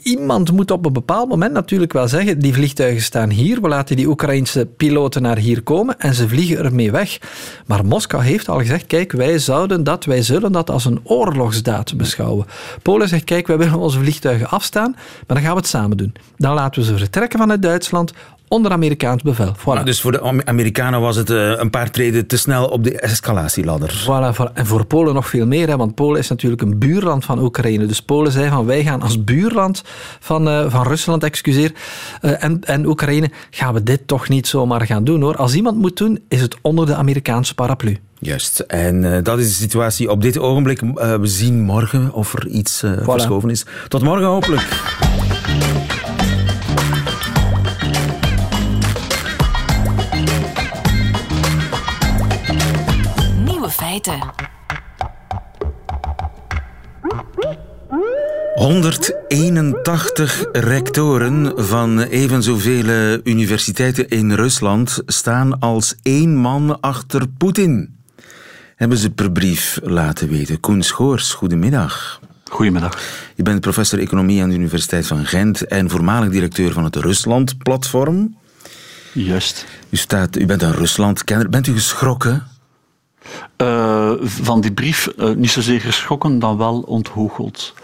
iemand 0.02 0.52
moet 0.52 0.70
op 0.70 0.86
een 0.86 0.92
bepaald 0.92 1.28
moment 1.28 1.52
natuurlijk 1.52 1.92
wel 1.92 2.08
zeggen, 2.08 2.38
die 2.38 2.52
vliegtuigen 2.52 3.02
staan 3.02 3.30
hier, 3.30 3.60
we 3.60 3.68
laten 3.68 3.96
die 3.96 4.08
Oekraïnse 4.08 4.66
piloten 4.66 5.22
naar 5.22 5.38
hier 5.38 5.62
komen 5.62 5.98
en 5.98 6.14
ze 6.14 6.28
vliegen 6.28 6.64
ermee 6.64 6.90
weg. 6.90 7.18
Maar 7.66 7.84
Moskou 7.84 8.22
heeft 8.22 8.48
al 8.48 8.58
gezegd, 8.58 8.86
kijk, 8.86 9.12
wij 9.12 9.38
zouden 9.38 9.84
dat, 9.84 10.04
wij 10.04 10.22
zullen 10.22 10.52
dat 10.52 10.70
als 10.70 10.84
een 10.84 11.00
oorlogsdaad 11.04 11.96
beschouwen. 11.96 12.46
Polen 12.82 13.08
zegt, 13.08 13.24
kijk, 13.24 13.46
wij 13.46 13.58
willen 13.58 13.78
onze 13.78 13.98
vliegtuigen 13.98 14.48
afstaan, 14.48 14.90
maar 14.90 15.36
dan 15.36 15.40
gaan 15.40 15.52
we 15.52 15.58
het 15.58 15.66
samen 15.66 15.96
doen. 15.96 16.14
Dan 16.36 16.54
laten 16.54 16.80
we 16.80 16.86
ze 16.86 16.96
vertrekken 16.96 17.38
vanuit 17.38 17.62
Duitsland 17.62 18.12
onder 18.52 18.72
Amerikaans 18.72 19.22
bevel. 19.22 19.54
Voilà. 19.56 19.82
Dus 19.84 20.00
voor 20.00 20.12
de 20.12 20.44
Amerikanen 20.44 21.00
was 21.00 21.16
het 21.16 21.30
uh, 21.30 21.52
een 21.56 21.70
paar 21.70 21.90
treden 21.90 22.26
te 22.26 22.36
snel 22.36 22.66
op 22.66 22.84
de 22.84 23.00
escalatieladder. 23.00 24.04
Voilà, 24.04 24.52
en 24.54 24.66
voor 24.66 24.84
Polen 24.84 25.14
nog 25.14 25.28
veel 25.28 25.46
meer, 25.46 25.68
hè, 25.68 25.76
want 25.76 25.94
Polen 25.94 26.18
is 26.18 26.28
natuurlijk 26.28 26.62
een 26.62 26.78
buurland 26.78 27.24
van 27.24 27.38
Oekraïne. 27.38 27.86
Dus 27.86 28.02
Polen 28.02 28.32
zei 28.32 28.48
van 28.48 28.66
wij 28.66 28.82
gaan 28.82 29.02
als 29.02 29.24
buurland 29.24 29.82
van, 30.20 30.48
uh, 30.48 30.70
van 30.70 30.86
Rusland, 30.86 31.24
excuseer, 31.24 31.72
uh, 32.22 32.44
en, 32.44 32.64
en 32.64 32.86
Oekraïne, 32.86 33.30
gaan 33.50 33.74
we 33.74 33.82
dit 33.82 34.06
toch 34.06 34.28
niet 34.28 34.46
zomaar 34.46 34.86
gaan 34.86 35.04
doen 35.04 35.22
hoor. 35.22 35.36
Als 35.36 35.54
iemand 35.54 35.78
moet 35.78 35.96
doen, 35.96 36.18
is 36.28 36.40
het 36.40 36.56
onder 36.62 36.86
de 36.86 36.94
Amerikaanse 36.94 37.54
paraplu. 37.54 37.98
Juist. 38.18 38.58
En 38.60 39.22
dat 39.22 39.38
is 39.38 39.48
de 39.48 39.62
situatie 39.62 40.10
op 40.10 40.22
dit 40.22 40.38
ogenblik. 40.38 40.80
we 40.80 41.20
zien 41.22 41.60
morgen 41.60 42.12
of 42.12 42.34
er 42.34 42.46
iets 42.46 42.84
voilà. 42.86 43.04
verschoven 43.04 43.50
is. 43.50 43.64
Tot 43.88 44.02
morgen 44.02 44.26
hopelijk. 44.26 44.68
Feiten. 53.92 54.20
181 58.54 60.44
rectoren 60.52 61.64
van 61.64 62.00
even 62.00 62.42
zoveel 62.42 63.18
universiteiten 63.24 64.08
in 64.08 64.32
Rusland 64.32 65.02
staan 65.06 65.58
als 65.58 65.94
één 66.02 66.36
man 66.36 66.80
achter 66.80 67.28
Poetin. 67.28 67.96
Hebben 68.76 68.98
ze 68.98 69.10
per 69.10 69.32
brief 69.32 69.78
laten 69.82 70.28
weten. 70.28 70.60
Koen 70.60 70.82
Schoors, 70.82 71.32
goedemiddag. 71.32 72.20
Goedemiddag. 72.50 72.98
Je 73.34 73.42
bent 73.42 73.60
professor 73.60 73.98
economie 73.98 74.42
aan 74.42 74.48
de 74.48 74.54
Universiteit 74.54 75.06
van 75.06 75.26
Gent 75.26 75.66
en 75.66 75.90
voormalig 75.90 76.30
directeur 76.30 76.72
van 76.72 76.84
het 76.84 76.96
Rusland-platform. 76.96 78.36
Juist. 79.12 79.66
U, 79.90 79.96
staat, 79.96 80.36
u 80.36 80.46
bent 80.46 80.62
een 80.62 80.74
Rusland-kenner. 80.74 81.48
Bent 81.48 81.66
u 81.66 81.72
geschrokken 81.72 82.51
Uh, 83.56 84.12
van 84.22 84.60
die 84.60 84.72
brief 84.72 85.08
uh, 85.18 85.34
niet 85.34 85.50
zozeer 85.50 85.80
geschrokken, 85.80 86.38
dan 86.38 86.56
wel 86.56 86.80
onthoogeld. 86.80 87.74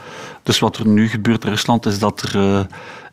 Dus 0.42 0.58
wat 0.58 0.76
er 0.76 0.86
nu 0.86 1.08
gebeurt 1.08 1.44
in 1.44 1.50
Rusland 1.50 1.86
is 1.86 1.98
dat 1.98 2.22
er 2.22 2.36
uh, 2.36 2.60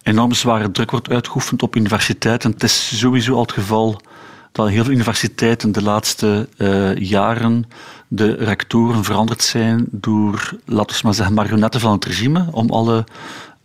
enorm 0.03 0.33
zware 0.33 0.71
druk 0.71 0.91
wordt 0.91 1.09
uitgeoefend 1.09 1.63
op 1.63 1.75
universiteiten. 1.75 2.51
Het 2.51 2.63
is 2.63 2.99
sowieso 2.99 3.33
al 3.33 3.41
het 3.41 3.51
geval 3.51 4.01
dat 4.51 4.69
heel 4.69 4.83
veel 4.83 4.93
universiteiten 4.93 5.71
de 5.71 5.83
laatste 5.83 6.47
jaren 6.97 7.65
de 8.07 8.33
rectoren 8.33 9.03
veranderd 9.03 9.43
zijn 9.43 9.87
door, 9.91 10.53
laten 10.65 10.95
we 10.95 11.01
maar 11.03 11.13
zeggen, 11.13 11.35
marionetten 11.35 11.79
van 11.79 11.91
het 11.91 12.05
regime 12.05 12.47
om 12.51 12.69
alle 12.69 13.03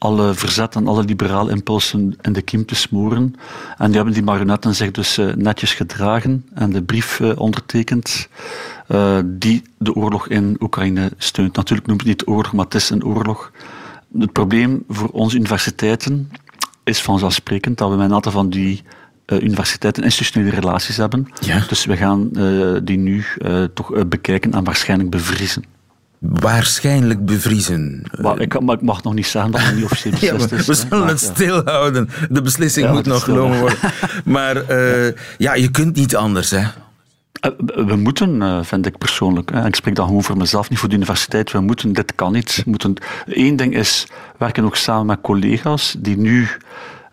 alle 0.01 0.35
verzet 0.35 0.75
en 0.75 0.87
alle 0.87 1.05
liberale 1.05 1.51
impulsen 1.51 2.17
in 2.21 2.33
de 2.33 2.43
kiem 2.43 2.65
te 2.65 2.75
smoren. 2.75 3.35
En 3.77 3.87
die 3.87 3.97
hebben 3.97 4.15
die 4.15 4.23
marionetten 4.23 4.75
zich 4.75 4.91
dus 4.91 5.19
uh, 5.19 5.35
netjes 5.35 5.75
gedragen 5.75 6.47
en 6.55 6.71
de 6.71 6.83
brief 6.83 7.21
uh, 7.21 7.33
ondertekend 7.39 8.29
uh, 8.89 9.19
die 9.25 9.63
de 9.79 9.95
oorlog 9.95 10.29
in 10.29 10.57
Oekraïne 10.61 11.11
steunt. 11.17 11.57
Natuurlijk 11.57 11.89
noemt 11.89 12.01
het 12.01 12.09
niet 12.09 12.27
oorlog, 12.27 12.53
maar 12.53 12.65
het 12.65 12.75
is 12.75 12.91
een 12.91 13.05
oorlog. 13.05 13.53
Het 14.19 14.33
probleem 14.33 14.85
voor 14.89 15.09
onze 15.09 15.37
universiteiten 15.37 16.31
is 16.85 17.03
vanzelfsprekend 17.03 17.79
dat 17.79 17.91
we 17.91 17.97
met 17.97 18.09
een 18.09 18.15
aantal 18.15 18.33
van 18.33 18.51
die 18.51 18.83
universiteiten 19.27 20.03
institutionele 20.03 20.51
relaties 20.55 20.97
hebben. 20.97 21.29
Ja. 21.41 21.65
Dus 21.69 21.85
we 21.85 21.97
gaan 21.97 22.31
die 22.85 22.99
nu 22.99 23.25
toch 23.75 24.09
bekijken 24.09 24.53
en 24.53 24.65
waarschijnlijk 24.65 25.11
bevriezen. 25.11 25.65
Waarschijnlijk 26.21 27.25
bevriezen. 27.25 28.03
Maar 28.21 28.41
ik, 28.41 28.61
maar 28.61 28.75
ik 28.75 28.83
mag 28.83 29.03
nog 29.03 29.15
niet 29.15 29.27
zeggen 29.27 29.51
dat 29.51 29.61
het 29.61 29.75
niet 29.75 29.85
officieel 29.85 30.37
beslist 30.37 30.53
is. 30.53 30.67
we 30.67 30.75
zullen 30.89 31.07
het 31.07 31.21
stilhouden. 31.21 32.09
De 32.31 32.43
beslissing 32.43 32.87
ja, 32.87 32.93
moet 32.93 33.07
nog 33.07 33.25
genomen 33.25 33.59
worden. 33.59 33.79
Maar 34.25 34.71
uh, 34.71 35.13
ja, 35.39 35.55
je 35.55 35.71
kunt 35.71 35.97
niet 35.97 36.17
anders, 36.17 36.51
hè? 36.51 36.63
Eh, 37.41 37.51
we 37.87 37.97
moeten, 37.97 38.41
uh, 38.41 38.63
vind 38.63 38.87
ik 38.87 38.99
persoonlijk, 38.99 39.51
en 39.51 39.67
ik 39.67 39.75
spreek 39.75 39.95
dan 39.95 40.07
gewoon 40.07 40.23
voor 40.23 40.37
mezelf, 40.37 40.71
niet 40.71 40.79
voor 40.79 40.89
de 40.89 40.95
universiteit, 40.95 41.53
we 41.53 41.61
moeten, 41.61 41.93
dit 41.93 42.15
kan 42.15 42.33
niet. 42.33 42.63
moeten, 42.67 42.95
Eén 43.27 43.57
ding 43.57 43.75
is, 43.75 44.07
werken 44.39 44.65
ook 44.65 44.77
samen 44.77 45.07
met 45.07 45.21
collega's 45.21 45.97
die 45.99 46.17
nu 46.17 46.49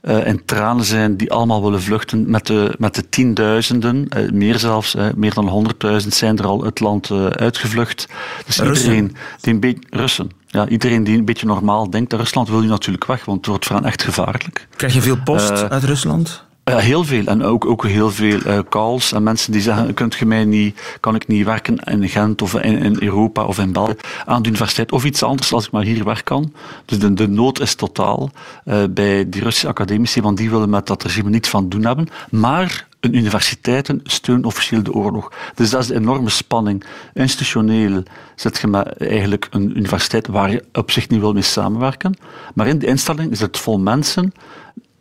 uh, 0.01 0.27
in 0.27 0.45
tranen 0.45 0.85
zijn, 0.85 1.17
die 1.17 1.31
allemaal 1.31 1.63
willen 1.63 1.81
vluchten 1.81 2.29
met 2.29 2.47
de, 2.47 2.75
met 2.77 2.95
de 2.95 3.09
tienduizenden, 3.09 4.07
uh, 4.17 4.31
meer 4.31 4.59
zelfs, 4.59 4.95
uh, 4.95 5.05
meer 5.15 5.33
dan 5.33 5.47
honderdduizend 5.47 6.13
zijn 6.13 6.37
er 6.37 6.45
al 6.45 6.63
het 6.63 6.79
land 6.79 7.11
uitgevlucht. 7.31 8.07
Dus 8.45 8.57
Russen. 8.59 8.91
iedereen 8.91 9.15
die 9.41 9.53
een 9.53 9.59
beetje 9.59 9.83
Russen. 9.89 10.29
Ja, 10.47 10.67
iedereen 10.67 11.03
die 11.03 11.17
een 11.17 11.25
beetje 11.25 11.45
normaal 11.45 11.89
denkt, 11.89 12.13
Rusland 12.13 12.49
wil 12.49 12.61
je 12.61 12.67
natuurlijk 12.67 13.05
weg, 13.05 13.25
want 13.25 13.37
het 13.37 13.47
wordt 13.47 13.65
voor 13.65 13.75
hen 13.75 13.85
echt 13.85 14.03
gevaarlijk. 14.03 14.67
Krijg 14.75 14.93
je 14.93 15.01
veel 15.01 15.21
post 15.23 15.69
uit 15.69 15.83
Rusland? 15.83 16.45
Heel 16.75 17.03
veel. 17.03 17.25
En 17.25 17.43
ook, 17.43 17.65
ook 17.65 17.85
heel 17.85 18.11
veel 18.11 18.39
uh, 18.45 18.59
calls 18.69 19.11
en 19.11 19.23
mensen 19.23 19.51
die 19.51 19.61
zeggen, 19.61 19.93
kunt 19.93 20.15
je 20.15 20.25
mij 20.25 20.45
niet, 20.45 20.97
kan 20.99 21.15
ik 21.15 21.27
niet 21.27 21.45
werken 21.45 21.77
in 21.77 22.09
Gent 22.09 22.41
of 22.41 22.53
in, 22.53 23.03
Europa 23.03 23.45
of 23.45 23.59
in 23.59 23.71
België 23.71 23.95
aan 24.25 24.41
de 24.41 24.47
universiteit 24.47 24.91
of 24.91 25.05
iets 25.05 25.23
anders 25.23 25.53
als 25.53 25.65
ik 25.65 25.71
maar 25.71 25.83
hier 25.83 26.03
werk 26.03 26.25
kan. 26.25 26.53
Dus 26.85 26.99
de, 26.99 27.13
de 27.13 27.27
nood 27.27 27.59
is 27.59 27.75
totaal 27.75 28.31
uh, 28.65 28.83
bij 28.89 29.29
die 29.29 29.41
Russische 29.41 29.67
academici, 29.67 30.21
want 30.21 30.37
die 30.37 30.49
willen 30.49 30.69
met 30.69 30.87
dat 30.87 31.03
regime 31.03 31.29
niets 31.29 31.49
van 31.49 31.69
doen 31.69 31.85
hebben. 31.85 32.07
Maar 32.29 32.87
een 32.99 33.15
universiteiten 33.15 33.99
steunen 34.03 34.45
officieel 34.45 34.83
de 34.83 34.93
oorlog. 34.93 35.31
Dus 35.55 35.69
dat 35.69 35.81
is 35.81 35.87
de 35.87 35.95
enorme 35.95 36.29
spanning. 36.29 36.83
Institutioneel 37.13 38.03
zit 38.35 38.57
je 38.57 38.67
met 38.67 38.97
eigenlijk 38.97 39.47
een 39.49 39.77
universiteit 39.77 40.27
waar 40.27 40.51
je 40.51 40.63
op 40.73 40.91
zich 40.91 41.09
niet 41.09 41.19
wil 41.19 41.33
mee 41.33 41.41
samenwerken. 41.41 42.17
Maar 42.53 42.67
in 42.67 42.79
de 42.79 42.85
instelling 42.85 43.31
is 43.31 43.39
het 43.39 43.57
vol 43.57 43.79
mensen 43.79 44.33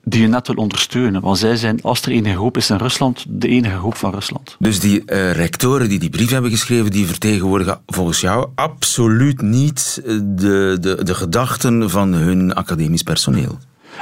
die 0.08 0.20
je 0.20 0.26
net 0.26 0.46
wil 0.46 0.56
ondersteunen. 0.56 1.20
Want 1.20 1.38
zij 1.38 1.56
zijn, 1.56 1.82
als 1.82 2.02
er 2.02 2.10
enige 2.10 2.36
hoop 2.36 2.56
is 2.56 2.70
in 2.70 2.76
Rusland, 2.76 3.24
de 3.28 3.48
enige 3.48 3.76
hoop 3.76 3.96
van 3.96 4.10
Rusland. 4.10 4.56
Dus 4.58 4.80
die 4.80 5.02
uh, 5.06 5.32
rectoren 5.32 5.88
die 5.88 5.98
die 5.98 6.10
brief 6.10 6.30
hebben 6.30 6.50
geschreven, 6.50 6.90
die 6.90 7.06
vertegenwoordigen 7.06 7.80
volgens 7.86 8.20
jou 8.20 8.48
absoluut 8.54 9.42
niet 9.42 10.00
de, 10.04 10.76
de, 10.80 11.04
de 11.04 11.14
gedachten 11.14 11.90
van 11.90 12.12
hun 12.12 12.54
academisch 12.54 13.02
personeel? 13.02 13.58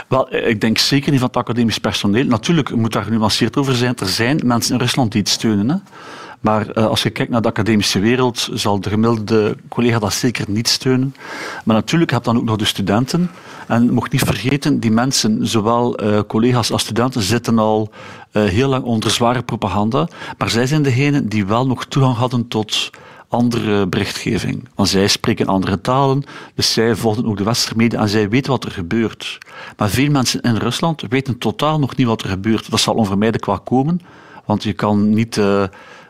Wel, 0.08 0.34
ik 0.34 0.60
denk 0.60 0.78
zeker 0.78 1.10
niet 1.10 1.20
van 1.20 1.28
het 1.28 1.38
academisch 1.38 1.78
personeel. 1.78 2.24
Natuurlijk 2.24 2.74
moet 2.74 2.92
daar 2.92 3.04
genuanceerd 3.04 3.56
over 3.56 3.74
zijn. 3.74 3.96
Er 3.96 4.08
zijn 4.08 4.40
mensen 4.44 4.74
in 4.74 4.80
Rusland 4.80 5.12
die 5.12 5.20
het 5.20 5.30
steunen. 5.30 5.68
Hè? 5.68 5.76
Maar 6.44 6.78
uh, 6.78 6.86
als 6.86 7.02
je 7.02 7.10
kijkt 7.10 7.30
naar 7.30 7.42
de 7.42 7.48
academische 7.48 7.98
wereld, 7.98 8.48
zal 8.52 8.80
de 8.80 8.88
gemiddelde 8.88 9.56
collega 9.68 9.98
dat 9.98 10.12
zeker 10.12 10.44
niet 10.48 10.68
steunen. 10.68 11.14
Maar 11.64 11.76
natuurlijk 11.76 12.10
heb 12.10 12.24
je 12.24 12.30
dan 12.30 12.40
ook 12.40 12.44
nog 12.44 12.56
de 12.56 12.64
studenten. 12.64 13.30
En 13.66 13.92
mocht 13.92 14.12
niet 14.12 14.22
vergeten, 14.22 14.80
die 14.80 14.90
mensen, 14.90 15.46
zowel 15.46 16.02
uh, 16.02 16.20
collega's 16.26 16.72
als 16.72 16.82
studenten, 16.82 17.22
zitten 17.22 17.58
al 17.58 17.90
uh, 18.32 18.44
heel 18.44 18.68
lang 18.68 18.84
onder 18.84 19.10
zware 19.10 19.42
propaganda. 19.42 20.08
Maar 20.38 20.50
zij 20.50 20.66
zijn 20.66 20.82
degenen 20.82 21.28
die 21.28 21.46
wel 21.46 21.66
nog 21.66 21.84
toegang 21.84 22.16
hadden 22.16 22.48
tot 22.48 22.90
andere 23.28 23.86
berichtgeving. 23.86 24.68
Want 24.74 24.88
zij 24.88 25.08
spreken 25.08 25.46
andere 25.46 25.80
talen, 25.80 26.24
dus 26.54 26.72
zij 26.72 26.94
volgen 26.94 27.26
ook 27.26 27.36
de 27.36 27.44
westerse 27.44 27.76
media 27.76 28.00
en 28.00 28.08
zij 28.08 28.28
weten 28.28 28.50
wat 28.50 28.64
er 28.64 28.70
gebeurt. 28.70 29.38
Maar 29.76 29.88
veel 29.88 30.10
mensen 30.10 30.40
in 30.40 30.56
Rusland 30.56 31.02
weten 31.08 31.38
totaal 31.38 31.78
nog 31.78 31.96
niet 31.96 32.06
wat 32.06 32.22
er 32.22 32.28
gebeurt. 32.28 32.70
Dat 32.70 32.80
zal 32.80 32.94
onvermijdelijk 32.94 33.46
wel 33.46 33.60
komen, 33.60 34.00
want 34.44 34.62
je 34.62 34.72
kan 34.72 35.10
niet... 35.10 35.40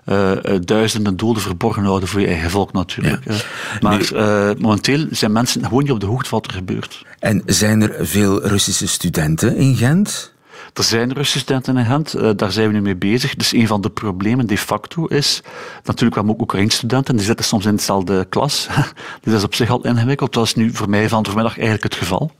uh, 0.07 0.33
duizenden 0.61 1.17
doden 1.17 1.43
verborgen 1.43 1.85
houden 1.85 2.09
voor 2.09 2.21
je 2.21 2.27
eigen 2.27 2.51
volk 2.51 2.73
natuurlijk. 2.73 3.25
Ja. 3.25 3.35
Maar 3.81 3.99
nee. 3.99 4.13
uh, 4.13 4.51
momenteel 4.59 5.07
zijn 5.11 5.33
mensen 5.33 5.65
gewoon 5.65 5.83
niet 5.83 5.93
op 5.93 6.01
de 6.01 6.07
hoogte 6.07 6.29
van 6.29 6.39
wat 6.39 6.51
er 6.51 6.57
gebeurt. 6.57 7.05
En 7.19 7.43
zijn 7.47 7.83
er 7.83 8.07
veel 8.07 8.47
Russische 8.47 8.89
studenten 8.89 9.57
in 9.57 9.77
Gent? 9.77 10.33
Er 10.75 10.85
zijn 10.85 11.13
Russische 11.13 11.39
studenten 11.39 11.77
in 11.77 11.85
Gent, 11.85 12.17
uh, 12.17 12.31
daar 12.37 12.53
zijn 12.53 12.67
we 12.67 12.75
nu 12.75 12.81
mee 12.81 12.97
bezig. 12.97 13.35
Dus 13.35 13.53
een 13.53 13.67
van 13.67 13.81
de 13.81 13.91
problemen 13.91 14.47
de 14.47 14.59
facto 14.59 15.07
is, 15.07 15.43
natuurlijk 15.85 16.15
hebben 16.15 16.33
ook 16.35 16.41
Oekraïnse 16.41 16.77
studenten, 16.77 17.17
die 17.17 17.25
zitten 17.25 17.45
soms 17.45 17.67
in 17.67 17.77
dezelfde 17.77 18.27
klas. 18.29 18.67
dus 19.23 19.33
dat 19.33 19.35
is 19.35 19.45
op 19.45 19.55
zich 19.55 19.71
al 19.71 19.85
ingewikkeld. 19.85 20.33
Dat 20.33 20.45
is 20.45 20.55
nu 20.55 20.73
voor 20.73 20.89
mij 20.89 21.09
van 21.09 21.25
vanmiddag 21.25 21.55
eigenlijk 21.55 21.83
het 21.83 21.95
geval. 21.95 22.31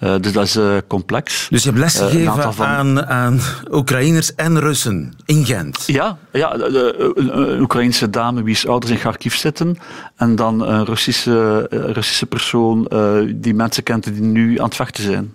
Uh, 0.00 0.14
dus 0.20 0.32
dat 0.32 0.44
is 0.44 0.56
uh, 0.56 0.76
complex. 0.86 1.46
Dus 1.50 1.62
je 1.62 1.68
hebt 1.68 1.80
lesgegeven 1.80 2.36
uh, 2.36 2.50
van... 2.50 2.66
aan, 2.66 3.06
aan 3.06 3.40
Oekraïners 3.70 4.34
en 4.34 4.60
Russen 4.60 5.12
in 5.24 5.44
Gent? 5.44 5.84
Ja, 5.86 6.18
ja 6.32 6.56
de, 6.56 7.12
een 7.14 7.60
Oekraïnse 7.60 8.10
dame 8.10 8.42
wie's 8.42 8.66
ouders 8.66 8.92
in 8.92 8.98
Kharkiv 8.98 9.34
zitten. 9.34 9.78
En 10.16 10.36
dan 10.36 10.60
een 10.60 10.84
Russische, 10.84 11.66
Russische 11.70 12.26
persoon 12.26 12.90
die 13.34 13.54
mensen 13.54 13.82
kent 13.82 14.04
die 14.04 14.22
nu 14.22 14.58
aan 14.58 14.64
het 14.64 14.74
vechten 14.74 15.04
zijn. 15.04 15.32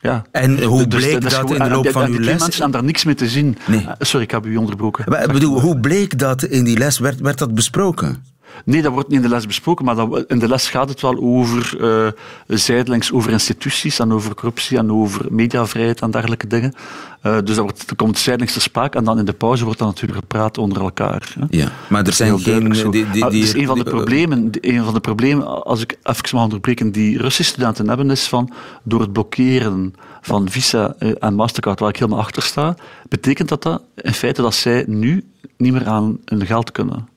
Ja. 0.00 0.24
En 0.30 0.62
hoe 0.62 0.88
bleek 0.88 1.20
dus, 1.20 1.32
dat, 1.32 1.48
dat 1.48 1.58
in 1.58 1.62
de 1.62 1.70
loop 1.70 1.90
van 1.90 2.10
uw 2.10 2.18
les? 2.18 2.26
mensen 2.26 2.50
hebben 2.52 2.70
daar 2.70 2.84
niks 2.84 3.04
mee 3.04 3.14
te 3.14 3.28
zien. 3.28 3.58
Nee. 3.66 3.86
Sorry, 3.98 4.24
ik 4.24 4.30
heb 4.30 4.46
u 4.46 4.56
onderbroken. 4.56 5.04
Maar, 5.08 5.26
bedoel, 5.26 5.60
hoe 5.60 5.80
bleek 5.80 6.18
dat 6.18 6.42
in 6.42 6.64
die 6.64 6.78
les? 6.78 6.98
Werd, 6.98 7.20
werd 7.20 7.38
dat 7.38 7.54
besproken? 7.54 8.24
Nee, 8.64 8.82
dat 8.82 8.92
wordt 8.92 9.08
niet 9.08 9.16
in 9.16 9.22
de 9.22 9.28
les 9.28 9.46
besproken, 9.46 9.84
maar 9.84 9.94
dat, 9.94 10.24
in 10.26 10.38
de 10.38 10.48
les 10.48 10.68
gaat 10.68 10.88
het 10.88 11.00
wel 11.00 11.18
over 11.20 11.76
uh, 11.80 12.10
zijdelings 12.46 13.12
over 13.12 13.32
instituties 13.32 13.98
en 13.98 14.12
over 14.12 14.34
corruptie 14.34 14.78
en 14.78 14.92
over 14.92 15.26
mediavrijheid 15.30 16.00
en 16.00 16.10
dergelijke 16.10 16.46
dingen. 16.46 16.74
Uh, 17.22 17.38
dus 17.44 17.56
dat, 17.56 17.64
wordt, 17.64 17.88
dat 17.88 17.96
komt 17.96 18.18
zijdelings 18.18 18.52
te 18.52 18.60
sprake 18.60 18.98
en 18.98 19.04
dan 19.04 19.18
in 19.18 19.24
de 19.24 19.32
pauze 19.32 19.64
wordt 19.64 19.78
dan 19.78 19.88
natuurlijk 19.88 20.20
gepraat 20.20 20.58
onder 20.58 20.82
elkaar. 20.82 21.34
Hè. 21.38 21.44
Ja, 21.50 21.72
maar 21.88 22.06
er 22.06 22.12
zijn 22.12 22.40
geen... 22.40 22.68
Die, 22.68 22.90
die, 22.90 23.10
die, 23.10 23.24
ah, 23.24 23.30
dus 23.30 23.54
een 23.54 23.66
van, 23.66 23.78
de 23.78 23.84
problemen, 23.84 24.50
een 24.60 24.84
van 24.84 24.94
de 24.94 25.00
problemen, 25.00 25.64
als 25.64 25.80
ik 25.80 25.98
even 26.02 26.28
mag 26.32 26.42
onderbreken, 26.42 26.92
die 26.92 27.18
Russische 27.18 27.52
studenten 27.52 27.88
hebben, 27.88 28.10
is 28.10 28.28
van 28.28 28.52
door 28.82 29.00
het 29.00 29.12
blokkeren 29.12 29.94
van 30.20 30.50
Visa 30.50 30.94
en 30.98 31.34
Mastercard, 31.34 31.80
waar 31.80 31.88
ik 31.88 31.96
helemaal 31.96 32.20
achter 32.20 32.42
sta, 32.42 32.74
betekent 33.08 33.48
dat 33.48 33.62
dat 33.62 33.82
in 33.94 34.12
feite 34.14 34.42
dat 34.42 34.54
zij 34.54 34.84
nu 34.86 35.24
niet 35.56 35.72
meer 35.72 35.86
aan 35.86 36.18
hun 36.24 36.46
geld 36.46 36.72
kunnen. 36.72 37.08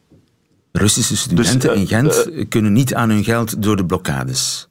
Russische 0.78 1.18
studenten 1.18 1.70
dus, 1.70 1.80
in 1.80 1.88
Gent 1.88 2.28
uh, 2.28 2.46
kunnen 2.50 2.74
niet 2.74 2.94
aan 2.94 3.10
hun 3.10 3.24
geld 3.24 3.62
door 3.62 3.76
de 3.76 3.86
blokkades. 3.86 4.68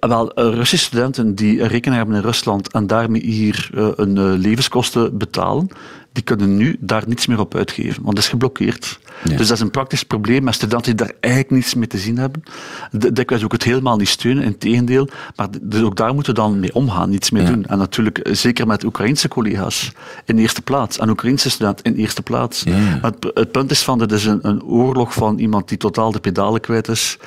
Wel, 0.00 0.32
Russische 0.34 0.86
studenten 0.86 1.34
die 1.34 1.60
een 1.60 1.68
rekening 1.68 1.96
hebben 1.96 2.16
in 2.16 2.22
Rusland 2.22 2.72
en 2.72 2.86
daarmee 2.86 3.22
hier 3.22 3.70
uh, 3.74 3.88
een 3.96 4.32
levenskosten 4.32 5.18
betalen, 5.18 5.68
die 6.12 6.22
kunnen 6.22 6.56
nu 6.56 6.76
daar 6.80 7.02
niets 7.06 7.26
meer 7.26 7.40
op 7.40 7.54
uitgeven, 7.54 8.02
want 8.02 8.14
dat 8.14 8.24
is 8.24 8.30
geblokkeerd. 8.30 8.98
Ja. 9.24 9.36
Dus 9.36 9.46
dat 9.46 9.56
is 9.56 9.62
een 9.62 9.70
praktisch 9.70 10.02
probleem 10.02 10.44
met 10.44 10.54
studenten 10.54 10.96
die 10.96 11.06
daar 11.06 11.14
eigenlijk 11.20 11.54
niets 11.54 11.74
mee 11.74 11.86
te 11.86 11.98
zien 11.98 12.18
hebben. 12.18 12.42
Dikwijls 12.90 13.44
ook 13.44 13.52
het 13.52 13.62
helemaal 13.62 13.96
niet 13.96 14.08
steunen, 14.08 14.44
in 14.44 14.58
tegendeel. 14.58 15.08
Maar 15.36 15.48
dus 15.62 15.82
ook 15.82 15.96
daar 15.96 16.14
moeten 16.14 16.34
we 16.34 16.40
dan 16.40 16.60
mee 16.60 16.74
omgaan, 16.74 17.10
niets 17.10 17.30
mee 17.30 17.42
ja. 17.42 17.50
doen. 17.50 17.64
En 17.66 17.78
natuurlijk, 17.78 18.20
zeker 18.30 18.66
met 18.66 18.84
Oekraïnse 18.84 19.28
collega's 19.28 19.92
in 20.24 20.38
eerste 20.38 20.62
plaats. 20.62 20.98
En 20.98 21.08
Oekraïnse 21.08 21.50
studenten 21.50 21.84
in 21.84 21.94
eerste 21.94 22.22
plaats. 22.22 22.62
Ja. 22.62 22.74
Het, 22.74 23.30
het, 23.34 23.52
punt 23.52 23.70
is 23.70 23.82
van, 23.82 23.98
dit 23.98 24.12
is 24.12 24.24
een, 24.24 24.38
een 24.42 24.62
oorlog 24.62 25.14
van 25.14 25.38
iemand 25.38 25.68
die 25.68 25.78
totaal 25.78 26.12
de 26.12 26.20
pedalen 26.20 26.60
kwijt 26.60 26.88
is 26.88 27.18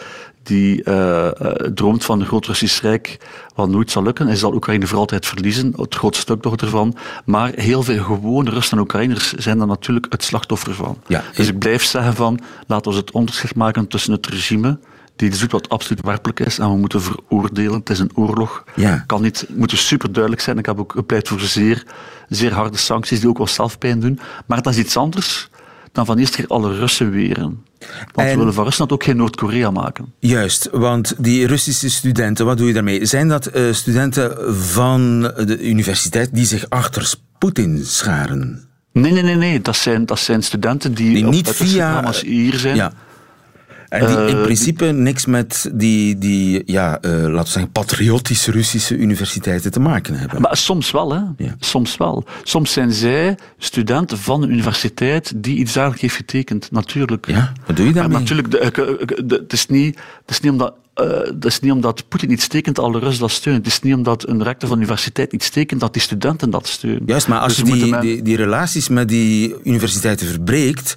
die 0.46 0.84
uh, 0.84 1.28
droomt 1.74 2.04
van 2.04 2.20
een 2.20 2.26
groot 2.26 2.46
Russisch 2.46 2.82
Rijk, 2.82 3.18
wat 3.56 3.70
nooit 3.70 3.92
zal 3.92 4.04
lukken. 4.04 4.28
Hij 4.28 4.36
zal 4.36 4.54
Oekraïne 4.54 4.88
voor 4.88 4.98
altijd 4.98 5.26
verliezen, 5.26 5.74
het 5.76 5.96
grootste 5.96 6.22
stuk 6.22 6.44
nog 6.44 6.56
ervan. 6.56 6.96
Maar 7.26 7.52
heel 7.56 7.84
veel 7.84 8.04
gewone 8.04 8.50
Russen 8.50 8.78
en 8.78 8.84
Oekraïners 8.84 9.34
zijn 9.34 9.58
daar 9.58 9.68
natuurlijk 9.68 10.06
het 10.10 10.24
slachtoffer 10.24 10.74
van. 10.74 10.98
Ja, 11.08 11.24
dus 11.36 11.48
ik 11.48 11.60
blijf 11.60 11.84
zeggen 11.84 12.16
van, 12.16 12.40
laten 12.68 12.92
we 12.92 12.98
het 12.98 13.12
onderscheid 13.12 13.56
maken 13.56 13.88
tussen 13.88 14.12
het 14.12 14.28
regime 14.28 14.80
die 15.16 15.30
doet 15.30 15.52
wat 15.52 15.70
absoluut 15.70 16.02
werkelijk 16.02 16.40
is 16.40 16.60
en 16.60 16.70
we 16.70 16.78
moeten 16.78 17.02
veroordelen. 17.02 17.74
Het 17.74 17.90
is 17.90 18.00
een 18.00 18.12
oorlog. 18.14 18.64
Ja. 18.76 19.04
Kan 19.08 19.22
niet, 19.22 19.46
moet 19.50 19.70
dus 19.70 19.88
super 19.88 20.12
duidelijk 20.12 20.42
zijn. 20.42 20.58
Ik 20.58 20.66
heb 20.66 20.80
ook 20.80 20.92
gepleit 20.92 21.28
voor 21.28 21.40
zeer, 21.40 21.84
zeer 22.30 22.54
harde 22.54 22.78
sancties 22.78 23.20
die 23.20 23.30
ook 23.30 23.38
wel 23.38 23.48
zelf 23.48 23.78
pijn 23.78 24.00
doen. 24.00 24.20
Maar 24.46 24.62
dat 24.62 24.74
is 24.74 24.80
iets 24.80 24.98
anders 24.98 25.50
dan 25.92 26.06
van 26.06 26.18
eerst 26.18 26.36
keer 26.36 26.48
alle 26.48 26.78
Russen 26.78 27.12
weren. 27.12 27.64
Want 28.14 28.30
we 28.30 28.38
willen 28.38 28.54
van 28.54 28.64
Rusland 28.64 28.92
ook 28.92 29.04
geen 29.04 29.18
Noord-Korea 29.18 29.72
maken. 29.72 30.14
Juist, 30.20 30.70
want 30.72 31.16
die 31.18 31.48
Russische 31.48 31.90
studenten, 31.90 32.46
wat 32.46 32.58
doe 32.58 32.68
je 32.68 32.74
daarmee? 32.74 33.06
Zijn 33.06 33.28
dat 33.28 33.56
uh, 33.56 33.74
studenten 33.74 34.56
van 34.56 35.22
de 35.22 35.58
universiteit 35.62 36.30
die 36.34 36.46
zich 36.46 36.70
achter 36.70 37.14
Poetin 37.38 37.86
scharen? 37.86 38.68
Nee, 38.92 39.12
nee, 39.12 39.24
nee, 39.24 39.36
nee. 39.36 39.62
Dat, 39.62 39.76
zijn, 39.76 40.06
dat 40.06 40.20
zijn 40.20 40.44
studenten 40.44 40.94
die, 40.94 41.14
die 41.14 41.26
niet 41.26 41.50
via 41.50 42.12
hier 42.22 42.54
zijn. 42.54 42.76
Ja. 42.76 42.94
En 44.00 44.08
die 44.08 44.36
in 44.36 44.42
principe 44.42 44.86
niks 44.86 45.26
met 45.26 45.72
die, 45.74 46.18
die 46.18 46.64
ja, 46.66 46.98
uh, 47.02 47.12
laten 47.12 47.30
we 47.38 47.50
zeggen, 47.50 47.72
patriotische 47.72 48.52
Russische 48.52 48.96
universiteiten 48.96 49.72
te 49.72 49.80
maken 49.80 50.16
hebben. 50.16 50.42
Maar 50.42 50.58
soms 50.58 50.92
wel, 50.92 51.14
hè. 51.14 51.22
Ja. 51.38 51.56
Soms 51.60 51.98
wel. 51.98 52.24
Soms 52.44 52.74
zijn 52.74 52.92
zij 52.92 53.38
studenten 53.58 54.18
van 54.18 54.44
een 54.44 54.52
universiteit 54.52 55.34
die 55.36 55.58
iets 55.58 55.76
eigenlijk 55.76 56.02
heeft 56.02 56.16
getekend, 56.16 56.72
natuurlijk. 56.72 57.28
Ja, 57.28 57.52
wat 57.66 57.76
doe 57.76 57.86
je 57.86 57.94
daarmee? 57.94 58.12
Maar 58.12 58.22
natuurlijk, 58.22 58.52
de, 58.52 59.36
het, 59.38 59.54
is 59.54 59.68
niet, 59.68 60.00
het 60.26 60.30
is 60.30 60.40
niet 60.40 60.52
omdat 60.52 60.74
uh, 61.02 61.08
dat 61.08 61.46
is 61.46 61.60
niet 61.60 61.72
omdat 61.72 62.08
Poetin 62.08 62.32
iets 62.32 62.48
tekent, 62.48 62.80
alle 62.80 63.00
Russen 63.00 63.22
dat 63.22 63.32
steunen. 63.32 63.62
Het 63.64 63.72
is 63.72 63.82
niet 63.82 63.94
omdat 63.94 64.28
een 64.28 64.44
rector 64.44 64.68
van 64.70 64.78
de 64.78 64.84
universiteit 64.84 65.34
iets 65.34 65.50
tekent, 65.50 65.80
dat 65.80 65.94
die 65.94 66.02
studenten 66.02 66.50
dat 66.50 66.68
steunen. 66.68 67.04
Juist, 67.06 67.28
maar 67.28 67.40
als 67.40 67.56
dus 67.56 67.70
je 67.70 67.74
die, 67.74 68.00
die, 68.00 68.22
die, 68.22 68.36
relaties 68.36 68.90
met 68.90 69.08
die 69.08 69.56
universiteiten 69.64 70.28
verbreekt, 70.28 70.96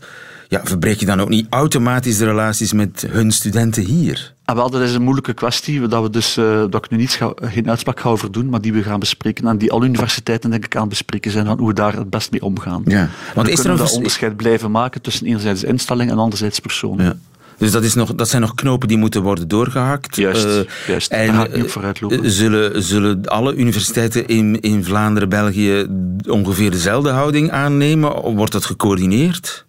ja, 0.48 0.60
verbreek 0.64 1.00
je 1.00 1.06
dan 1.06 1.20
ook 1.20 1.28
niet 1.28 1.46
automatisch 1.50 2.18
de 2.18 2.24
relaties 2.24 2.72
met 2.72 3.06
hun 3.10 3.30
studenten 3.30 3.84
hier? 3.84 4.34
Ah, 4.44 4.56
wel, 4.56 4.70
dat 4.70 4.80
is 4.80 4.94
een 4.94 5.02
moeilijke 5.02 5.32
kwestie, 5.32 5.88
dat, 5.88 6.02
we 6.02 6.10
dus, 6.10 6.36
uh, 6.36 6.64
dat 6.70 6.84
ik 6.84 6.90
nu 6.90 6.96
niet 6.96 7.10
ga, 7.10 7.32
geen 7.40 7.68
uitspraak 7.68 8.00
ga 8.00 8.08
over 8.08 8.32
doen, 8.32 8.48
maar 8.48 8.60
die 8.60 8.72
we 8.72 8.82
gaan 8.82 9.00
bespreken 9.00 9.46
en 9.46 9.58
die 9.58 9.72
alle 9.72 9.84
universiteiten 9.84 10.50
denk 10.50 10.64
ik 10.64 10.76
aan 10.76 10.88
bespreken 10.88 11.30
zijn, 11.30 11.46
van 11.46 11.58
hoe 11.58 11.68
we 11.68 11.74
daar 11.74 11.96
het 11.96 12.10
best 12.10 12.30
mee 12.30 12.42
omgaan. 12.42 12.82
Ja. 12.84 13.08
Want 13.34 13.46
we 13.46 13.52
is 13.52 13.58
er 13.58 13.70
een 13.70 13.76
dat 13.76 13.92
onderscheid 13.92 14.36
blijven 14.36 14.70
maken 14.70 15.02
tussen 15.02 15.26
enerzijds 15.26 15.64
instelling 15.64 16.10
en 16.10 16.18
anderzijds 16.18 16.58
persoon. 16.58 16.98
Ja. 16.98 17.16
Dus 17.58 17.70
dat, 17.70 17.84
is 17.84 17.94
nog, 17.94 18.14
dat 18.14 18.28
zijn 18.28 18.42
nog 18.42 18.54
knopen 18.54 18.88
die 18.88 18.96
moeten 18.96 19.22
worden 19.22 19.48
doorgehakt. 19.48 20.16
Juist, 20.16 20.46
uh, 20.46 20.60
juist. 20.86 21.10
En 21.10 21.32
daar 21.32 21.48
ga 21.50 21.64
vooruit 21.64 22.00
lopen. 22.00 22.30
Zullen, 22.30 22.82
zullen 22.82 23.26
alle 23.26 23.54
universiteiten 23.54 24.26
in, 24.26 24.60
in 24.60 24.84
Vlaanderen, 24.84 25.28
België 25.28 25.86
ongeveer 26.28 26.70
dezelfde 26.70 27.10
houding 27.10 27.50
aannemen? 27.50 28.22
Of 28.22 28.34
wordt 28.34 28.52
dat 28.52 28.64
gecoördineerd? 28.64 29.66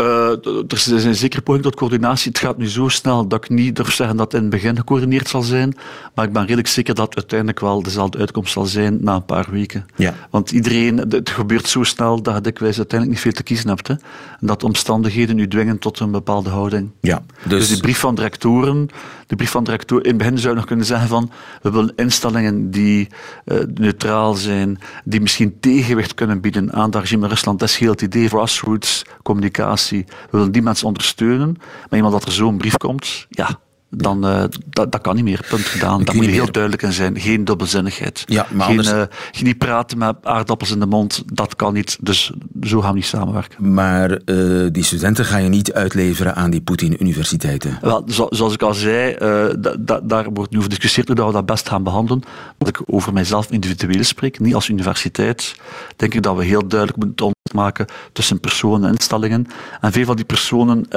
Uh, 0.00 0.30
er 0.46 0.72
is 0.72 0.86
een 0.86 1.14
zekere 1.14 1.42
poging 1.42 1.64
tot 1.64 1.74
coördinatie. 1.74 2.28
Het 2.28 2.40
gaat 2.40 2.58
nu 2.58 2.68
zo 2.68 2.88
snel 2.88 3.28
dat 3.28 3.44
ik 3.44 3.50
niet 3.50 3.76
durf 3.76 3.92
zeggen 3.92 4.16
dat 4.16 4.32
het 4.32 4.34
in 4.34 4.40
het 4.40 4.50
begin 4.50 4.76
gecoördineerd 4.76 5.28
zal 5.28 5.42
zijn. 5.42 5.76
Maar 6.14 6.24
ik 6.24 6.32
ben 6.32 6.42
redelijk 6.42 6.68
zeker 6.68 6.94
dat 6.94 7.06
het 7.06 7.16
uiteindelijk 7.16 7.60
wel 7.60 7.82
dezelfde 7.82 8.18
uitkomst 8.18 8.52
zal 8.52 8.64
zijn 8.64 8.98
na 9.00 9.14
een 9.14 9.24
paar 9.24 9.46
weken. 9.50 9.86
Ja. 9.96 10.14
Want 10.30 10.50
iedereen, 10.50 10.98
het 10.98 11.30
gebeurt 11.30 11.68
zo 11.68 11.82
snel 11.82 12.22
dat 12.22 12.34
je 12.34 12.40
dikwijls 12.40 12.76
uiteindelijk 12.76 13.18
niet 13.18 13.32
veel 13.32 13.42
te 13.42 13.42
kiezen 13.42 13.68
hebt. 13.68 13.88
Hè. 13.88 13.94
En 14.40 14.46
dat 14.46 14.64
omstandigheden 14.64 15.38
u 15.38 15.48
dwingen 15.48 15.78
tot 15.78 16.00
een 16.00 16.10
bepaalde 16.10 16.50
houding. 16.50 16.90
Ja, 17.00 17.22
dus... 17.42 17.68
dus 17.68 17.76
de 17.76 17.82
brief 17.82 17.98
van 17.98 18.14
de 18.14 18.22
rectoren, 18.22 18.88
de 19.26 19.36
brief 19.36 19.50
van 19.50 19.64
de 19.64 19.70
rectoren, 19.70 20.04
in 20.04 20.08
het 20.08 20.18
begin 20.18 20.38
zou 20.38 20.48
je 20.48 20.58
nog 20.58 20.66
kunnen 20.66 20.86
zeggen 20.86 21.08
van 21.08 21.30
we 21.62 21.70
willen 21.70 21.92
instellingen 21.96 22.70
die 22.70 23.08
uh, 23.44 23.58
neutraal 23.74 24.34
zijn, 24.34 24.78
die 25.04 25.20
misschien 25.20 25.60
tegenwicht 25.60 26.14
kunnen 26.14 26.40
bieden 26.40 26.72
aan 26.72 26.84
het 26.84 26.94
regime 26.94 27.22
in 27.22 27.30
Rusland. 27.30 27.58
Dat 27.58 27.68
is 27.68 27.76
heel 27.76 27.90
het 27.90 28.02
idee, 28.02 28.28
grassroots 28.28 29.04
communicatie 29.22 30.04
we 30.06 30.36
willen 30.36 30.52
die 30.52 30.62
mensen 30.62 30.86
ondersteunen. 30.86 31.56
Maar 31.58 31.98
iemand 31.98 32.12
dat 32.12 32.24
er 32.24 32.32
zo'n 32.32 32.58
brief 32.58 32.76
komt, 32.76 33.26
ja, 33.28 33.58
dan 33.96 34.26
uh, 34.26 34.44
dat, 34.64 34.92
dat 34.92 35.00
kan 35.00 35.14
niet 35.14 35.24
meer. 35.24 35.46
Punt 35.48 35.64
gedaan. 35.64 36.04
Daar 36.04 36.14
moet 36.14 36.24
je 36.24 36.30
heel 36.30 36.50
duidelijk 36.52 36.82
in 36.82 36.92
zijn. 36.92 37.20
Geen 37.20 37.44
dubbelzinnigheid. 37.44 38.22
Ja, 38.26 38.46
maar 38.52 38.66
Geen, 38.66 38.78
anders... 38.78 39.10
uh, 39.32 39.42
niet 39.42 39.58
praten 39.58 39.98
met 39.98 40.16
aardappels 40.22 40.70
in 40.70 40.78
de 40.78 40.86
mond. 40.86 41.22
Dat 41.32 41.56
kan 41.56 41.74
niet. 41.74 41.98
Dus 42.00 42.32
zo 42.62 42.80
gaan 42.80 42.90
we 42.90 42.96
niet 42.96 43.06
samenwerken. 43.06 43.72
Maar 43.72 44.10
uh, 44.24 44.68
die 44.72 44.84
studenten 44.84 45.24
ga 45.24 45.36
je 45.36 45.48
niet 45.48 45.72
uitleveren 45.72 46.34
aan 46.34 46.50
die 46.50 46.60
Poetin-universiteiten? 46.60 47.78
Wel, 47.80 48.04
zo, 48.08 48.26
zoals 48.30 48.54
ik 48.54 48.62
al 48.62 48.74
zei, 48.74 49.14
da, 49.58 49.76
da, 49.78 50.00
daar 50.02 50.24
wordt 50.32 50.50
nu 50.50 50.58
over 50.58 50.70
gediscussieerd 50.70 51.06
hoe 51.06 51.16
dat 51.16 51.26
we 51.26 51.32
dat 51.32 51.46
best 51.46 51.68
gaan 51.68 51.82
behandelen. 51.82 52.22
Als 52.58 52.68
ik 52.68 52.80
over 52.86 53.12
mijzelf 53.12 53.50
individueel 53.50 54.04
spreek, 54.04 54.40
niet 54.40 54.54
als 54.54 54.68
universiteit, 54.68 55.56
denk 55.96 56.14
ik 56.14 56.22
dat 56.22 56.36
we 56.36 56.44
heel 56.44 56.68
duidelijk 56.68 56.98
moeten 56.98 57.34
maken 57.52 57.86
tussen 58.12 58.40
personen 58.40 58.88
en 58.88 58.94
instellingen. 58.94 59.46
En 59.80 59.92
veel 59.92 60.04
van 60.04 60.16
die 60.16 60.24
personen, 60.24 60.88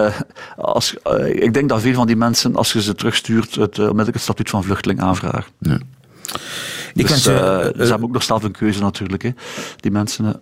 als, 0.58 0.96
ik 1.32 1.54
denk 1.54 1.70
dat 1.70 1.82
veel 1.82 1.94
van 1.94 2.08
die 2.08 2.16
mensen, 2.16 2.56
als 2.56 2.74
je 2.74 2.82
ze 2.82 2.96
terugstuurt, 2.96 3.56
het 3.56 3.80
onmiddellijk 3.80 4.14
het 4.14 4.22
statuut 4.22 4.50
van 4.50 4.64
vluchteling 4.64 5.02
aanvragen. 5.02 5.52
Ja. 5.60 5.78
Ik 6.94 7.08
dus, 7.08 7.24
je, 7.24 7.32
uh, 7.32 7.84
ze 7.84 7.90
hebben 7.90 8.04
ook 8.04 8.14
nog 8.14 8.24
zelf 8.24 8.44
een 8.44 8.52
keuze 8.52 8.80
natuurlijk, 8.80 9.24
hè, 9.24 9.30
die 9.76 9.92
mensen. 9.92 10.42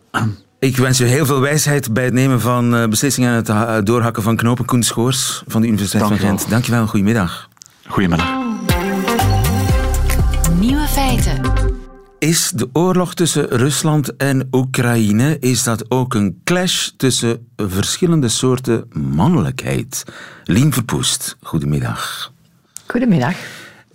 Ik 0.60 0.78
wens 0.78 0.98
je 0.98 1.04
heel 1.04 1.26
veel 1.26 1.40
wijsheid 1.40 1.94
bij 1.94 2.04
het 2.04 2.14
nemen 2.14 2.42
van 2.42 2.90
beslissingen 2.90 3.46
en 3.46 3.56
het 3.58 3.86
doorhakken 3.86 4.24
van 4.24 4.36
knopen. 4.36 4.66
Koen 4.66 4.84
Schoors 4.84 5.44
van 5.48 5.62
de 5.62 5.68
Universiteit 5.68 6.04
Dank 6.04 6.20
van 6.20 6.30
Gent. 6.30 6.50
Dankjewel, 6.50 6.88
goedemiddag. 6.88 7.50
Goedemiddag. 7.88 8.28
Nieuwe 10.60 10.88
feiten. 10.88 11.42
Is 12.20 12.52
de 12.56 12.70
oorlog 12.74 13.14
tussen 13.14 13.48
Rusland 13.48 14.16
en 14.16 14.48
Oekraïne, 14.52 15.38
is 15.40 15.64
dat 15.64 15.92
ook 15.92 16.14
een 16.14 16.42
clash 16.44 16.90
tussen 16.98 17.48
verschillende 17.56 18.30
soorten 18.30 18.86
mannelijkheid? 18.92 20.04
Lien 20.44 20.74
Verpoest, 20.74 21.38
goedemiddag. 21.42 22.32
Goedemiddag. 22.88 23.36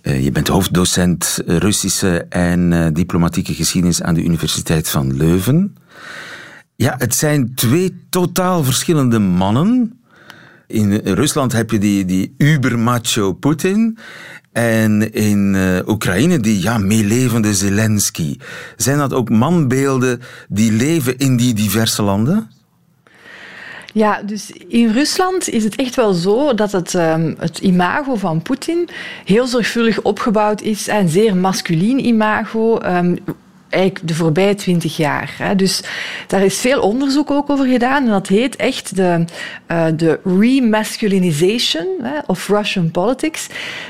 Uh, 0.01 0.23
je 0.23 0.31
bent 0.31 0.47
hoofddocent 0.47 1.41
Russische 1.45 2.25
en 2.29 2.71
uh, 2.71 2.87
diplomatieke 2.93 3.53
geschiedenis 3.53 4.01
aan 4.01 4.13
de 4.13 4.23
Universiteit 4.23 4.89
van 4.89 5.17
Leuven. 5.17 5.75
Ja, 6.75 6.95
het 6.97 7.15
zijn 7.15 7.55
twee 7.55 8.05
totaal 8.09 8.63
verschillende 8.63 9.19
mannen. 9.19 9.99
In 10.67 10.93
Rusland 10.93 11.51
heb 11.51 11.71
je 11.71 11.79
die, 11.79 12.05
die 12.05 12.33
ubermacho 12.37 13.33
Poetin. 13.33 13.97
En 14.53 15.13
in 15.13 15.53
uh, 15.53 15.79
Oekraïne 15.87 16.39
die 16.39 16.61
ja, 16.61 16.77
meelevende 16.77 17.53
Zelensky. 17.53 18.37
Zijn 18.77 18.97
dat 18.97 19.13
ook 19.13 19.29
manbeelden 19.29 20.21
die 20.47 20.71
leven 20.71 21.17
in 21.17 21.37
die 21.37 21.53
diverse 21.53 22.01
landen? 22.01 22.51
Ja, 23.93 24.21
dus 24.21 24.51
in 24.67 24.91
Rusland 24.91 25.49
is 25.49 25.63
het 25.63 25.75
echt 25.75 25.95
wel 25.95 26.13
zo 26.13 26.53
dat 26.53 26.71
het, 26.71 26.93
um, 26.93 27.35
het 27.37 27.57
imago 27.57 28.15
van 28.15 28.41
Poetin 28.41 28.89
heel 29.25 29.47
zorgvuldig 29.47 30.01
opgebouwd 30.01 30.61
is. 30.61 30.87
Een 30.87 31.09
zeer 31.09 31.35
masculien 31.35 32.05
imago. 32.05 32.79
Um, 32.85 33.17
eigenlijk 33.73 34.07
de 34.07 34.13
voorbije 34.13 34.55
twintig 34.55 34.97
jaar. 34.97 35.33
Hè. 35.37 35.55
Dus 35.55 35.83
daar 36.27 36.43
is 36.43 36.59
veel 36.59 36.81
onderzoek 36.81 37.31
ook 37.31 37.49
over 37.49 37.65
gedaan. 37.65 38.03
En 38.03 38.09
dat 38.09 38.27
heet 38.27 38.55
echt 38.55 38.95
de, 38.95 39.25
uh, 39.71 39.85
de 39.95 40.19
remasculinization 40.39 41.87
hè, 42.01 42.19
of 42.25 42.47
Russian 42.47 42.91
politics. 42.91 43.47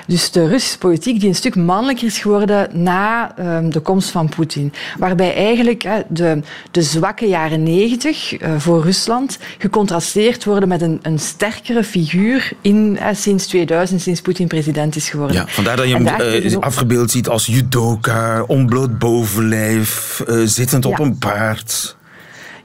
Dus 0.07 0.31
de 0.31 0.47
Russische 0.47 0.77
politiek 0.77 1.19
die 1.19 1.29
een 1.29 1.35
stuk 1.35 1.55
mannelijker 1.55 2.07
is 2.07 2.17
geworden 2.17 2.83
na 2.83 3.35
um, 3.39 3.71
de 3.71 3.79
komst 3.79 4.09
van 4.09 4.29
Poetin. 4.29 4.73
Waarbij 4.97 5.35
eigenlijk 5.35 5.83
hè, 5.83 6.01
de, 6.07 6.39
de 6.71 6.81
zwakke 6.81 7.25
jaren 7.27 7.63
negentig 7.63 8.41
uh, 8.41 8.49
voor 8.57 8.83
Rusland 8.83 9.37
gecontrasteerd 9.57 10.43
worden 10.43 10.69
met 10.69 10.81
een, 10.81 10.99
een 11.01 11.19
sterkere 11.19 11.83
figuur 11.83 12.51
in, 12.61 12.99
sinds 13.13 13.47
2000, 13.47 14.01
sinds 14.01 14.21
Poetin 14.21 14.47
president 14.47 14.95
is 14.95 15.09
geworden. 15.09 15.35
Ja, 15.35 15.47
vandaar 15.47 15.75
dat 15.75 15.87
je 15.87 15.95
hem 15.95 16.45
uh, 16.45 16.57
afgebeeld 16.57 17.11
ziet 17.11 17.27
als 17.27 17.45
judoka, 17.45 18.43
onbloot 18.47 18.99
bovenlijf 18.99 19.72
uh, 19.79 20.41
zittend 20.45 20.85
op 20.85 20.99
een 20.99 21.17
paard. 21.17 21.95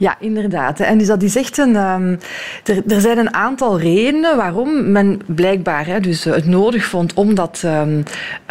Ja, 0.01 0.17
inderdaad. 0.21 0.81
En 0.81 0.99
dus 0.99 1.07
dat 1.07 1.23
is 1.23 1.37
echt 1.37 1.59
een. 1.59 1.77
Um, 1.77 2.19
er, 2.65 2.83
er, 2.89 3.01
zijn 3.01 3.19
een 3.19 3.35
aantal 3.35 3.79
redenen 3.79 4.37
waarom 4.37 4.93
men 4.93 5.21
blijkbaar 5.27 5.87
hè, 5.87 6.01
dus 6.01 6.25
het 6.25 6.47
nodig 6.47 6.85
vond 6.85 7.15
om 7.15 7.35
dat, 7.35 7.63
um, 7.65 8.03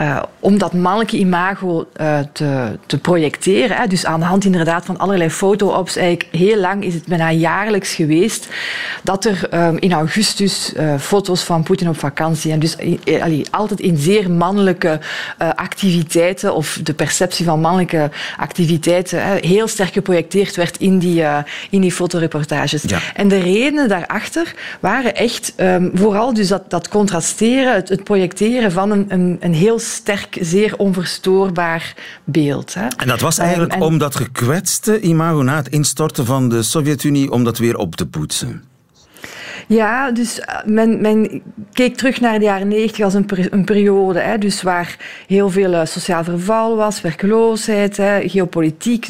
uh, 0.01 0.23
om 0.39 0.57
dat 0.57 0.73
mannelijke 0.73 1.17
imago 1.17 1.87
uh, 2.01 2.19
te, 2.31 2.77
te 2.85 2.97
projecteren. 2.97 3.77
Hè. 3.77 3.87
Dus 3.87 4.05
aan 4.05 4.19
de 4.19 4.25
hand 4.25 4.45
inderdaad 4.45 4.85
van 4.85 4.97
allerlei 4.97 5.29
foto-ops. 5.29 5.95
Eigenlijk 5.95 6.35
heel 6.35 6.57
lang 6.57 6.83
is 6.83 6.93
het 6.93 7.05
bijna 7.05 7.31
jaarlijks 7.31 7.93
geweest 7.93 8.47
dat 9.03 9.25
er 9.25 9.49
um, 9.53 9.77
in 9.77 9.93
augustus 9.93 10.73
foto's 10.99 11.43
van 11.43 11.63
Poetin 11.63 11.89
op 11.89 11.99
vakantie. 11.99 12.51
En 12.51 12.59
dus 12.59 12.77
altijd 13.51 13.79
in 13.79 13.97
zeer 13.97 14.31
mannelijke 14.31 14.99
activiteiten 15.55 16.55
of 16.55 16.79
de 16.83 16.93
perceptie 16.93 17.45
van 17.45 17.59
mannelijke 17.59 18.09
activiteiten 18.37 19.25
hè, 19.25 19.35
heel 19.35 19.67
sterk 19.67 19.93
geprojecteerd 19.93 20.55
werd 20.55 20.77
in 20.77 20.99
die 20.99 21.23
in 21.69 21.81
die 21.81 21.91
fotoreportages. 21.91 22.81
Ja. 22.81 22.99
En 23.13 23.27
de 23.27 23.37
redenen 23.37 23.89
daarachter 23.89 24.53
waren 24.79 25.15
echt 25.15 25.53
um, 25.57 25.91
vooral 25.93 26.33
dus 26.33 26.47
dat, 26.47 26.69
dat 26.69 26.87
contrasteren, 26.87 27.73
het, 27.73 27.89
het 27.89 28.03
projecteren 28.03 28.71
van 28.71 28.91
een, 28.91 29.05
een, 29.09 29.37
een, 29.39 29.53
heel 29.53 29.79
sterk, 29.79 30.37
zeer 30.41 30.77
onverstoorbaar 30.77 31.93
beeld. 32.23 32.73
Hè. 32.73 32.87
En 32.97 33.07
dat 33.07 33.21
was 33.21 33.37
eigenlijk 33.37 33.73
um, 33.73 33.81
en... 33.81 33.87
om 33.87 33.97
dat 33.97 34.15
gekwetste 34.15 34.99
imago 34.99 35.41
na 35.41 35.55
het 35.55 35.69
instorten 35.69 36.25
van 36.25 36.49
de 36.49 36.63
Sovjet-Unie, 36.63 37.31
om 37.31 37.43
dat 37.43 37.57
weer 37.57 37.77
op 37.77 37.95
te 37.95 38.07
poetsen. 38.07 38.63
Ja, 39.67 40.11
dus 40.11 40.39
eh, 40.39 40.55
men, 40.65 41.41
keek 41.73 41.95
terug 41.95 42.21
naar 42.21 42.39
de 42.39 42.45
jaren 42.45 42.67
negentig 42.67 43.05
als 43.05 43.13
een, 43.13 43.25
een 43.49 43.65
periode 43.65 44.19
hè, 44.19 44.37
dus 44.37 44.61
waar 44.61 44.97
heel 45.27 45.49
veel 45.49 45.73
uh, 45.73 45.85
sociaal 45.85 46.23
verval 46.23 46.75
was, 46.75 47.01
werkloosheid, 47.01 47.97
hè, 47.97 48.29
geopolitiek, 48.29 49.09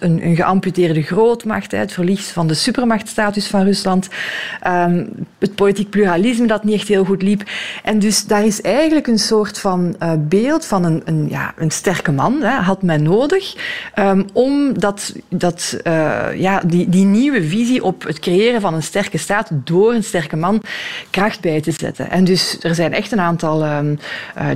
een, 0.00 0.26
een, 0.26 0.36
geamputeerde 0.36 1.02
grootmacht, 1.02 1.70
hè, 1.70 1.78
het 1.78 1.92
verlies 1.92 2.28
van 2.28 2.46
de 2.46 2.54
supermachtstatus 2.54 3.46
van 3.46 3.62
Rusland, 3.62 4.08
um, 4.66 5.08
het 5.38 5.54
politiek 5.54 5.90
pluralisme 5.90 6.46
dat 6.46 6.64
niet 6.64 6.74
echt 6.74 6.88
heel 6.88 7.04
goed 7.04 7.22
liep. 7.22 7.42
En 7.82 7.98
dus 7.98 8.26
daar 8.26 8.44
is 8.44 8.60
eigenlijk 8.60 9.06
een 9.06 9.18
soort 9.18 9.58
van 9.58 9.96
uh, 10.02 10.12
beeld 10.18 10.66
van 10.66 10.84
een, 10.84 11.02
een, 11.04 11.28
ja, 11.28 11.52
een 11.56 11.70
sterke 11.70 12.12
man, 12.12 12.42
hè, 12.42 12.60
had 12.60 12.82
men 12.82 13.02
nodig, 13.02 13.56
um, 13.98 14.26
om 14.32 14.78
dat, 14.78 15.14
dat, 15.28 15.80
ja, 16.34 16.60
die, 16.66 16.88
die 16.88 17.04
nieuwe 17.04 17.42
visie 17.42 17.84
op 17.84 18.02
het 18.02 18.18
creëren 18.18 18.60
van 18.60 18.74
een 18.74 18.82
sterke 18.82 19.18
staat 19.18 19.50
door 19.64 19.85
een 19.94 20.04
sterke 20.04 20.36
man 20.36 20.62
kracht 21.10 21.40
bij 21.40 21.60
te 21.60 21.72
zetten. 21.72 22.10
En 22.10 22.24
dus 22.24 22.56
er 22.60 22.74
zijn 22.74 22.92
echt 22.92 23.12
een 23.12 23.20
aantal. 23.20 23.64
Uh, 23.64 23.78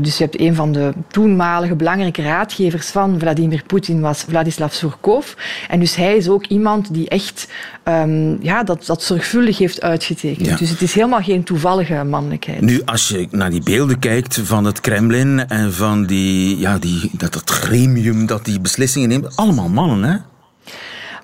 dus 0.00 0.18
je 0.18 0.24
hebt 0.24 0.40
een 0.40 0.54
van 0.54 0.72
de 0.72 0.92
toenmalige 1.08 1.74
belangrijke 1.74 2.22
raadgevers 2.22 2.86
van 2.86 3.18
Vladimir 3.18 3.62
Poetin 3.66 4.00
was 4.00 4.24
Vladislav 4.28 4.72
Surkov. 4.72 5.32
En 5.68 5.80
dus 5.80 5.94
hij 5.94 6.16
is 6.16 6.28
ook 6.28 6.46
iemand 6.46 6.94
die 6.94 7.08
echt 7.08 7.48
um, 7.84 8.38
ja, 8.42 8.62
dat, 8.62 8.86
dat 8.86 9.02
zorgvuldig 9.02 9.58
heeft 9.58 9.82
uitgetekend. 9.82 10.58
Dus 10.58 10.70
het 10.70 10.80
is 10.80 10.94
helemaal 10.94 11.22
geen 11.22 11.42
toevallige 11.42 12.04
mannelijkheid. 12.04 12.60
Nu, 12.60 12.82
als 12.84 13.08
je 13.08 13.28
naar 13.30 13.50
die 13.50 13.62
beelden 13.62 13.98
kijkt 13.98 14.40
van 14.42 14.64
het 14.64 14.80
Kremlin 14.80 15.48
en 15.48 15.72
van 15.72 16.06
die, 16.06 16.58
ja, 16.58 16.78
die, 16.78 17.10
dat, 17.12 17.32
dat 17.32 17.50
gremium 17.50 18.26
dat 18.26 18.44
die 18.44 18.60
beslissingen 18.60 19.08
neemt, 19.08 19.36
allemaal 19.36 19.68
mannen, 19.68 20.10
hè? 20.10 20.16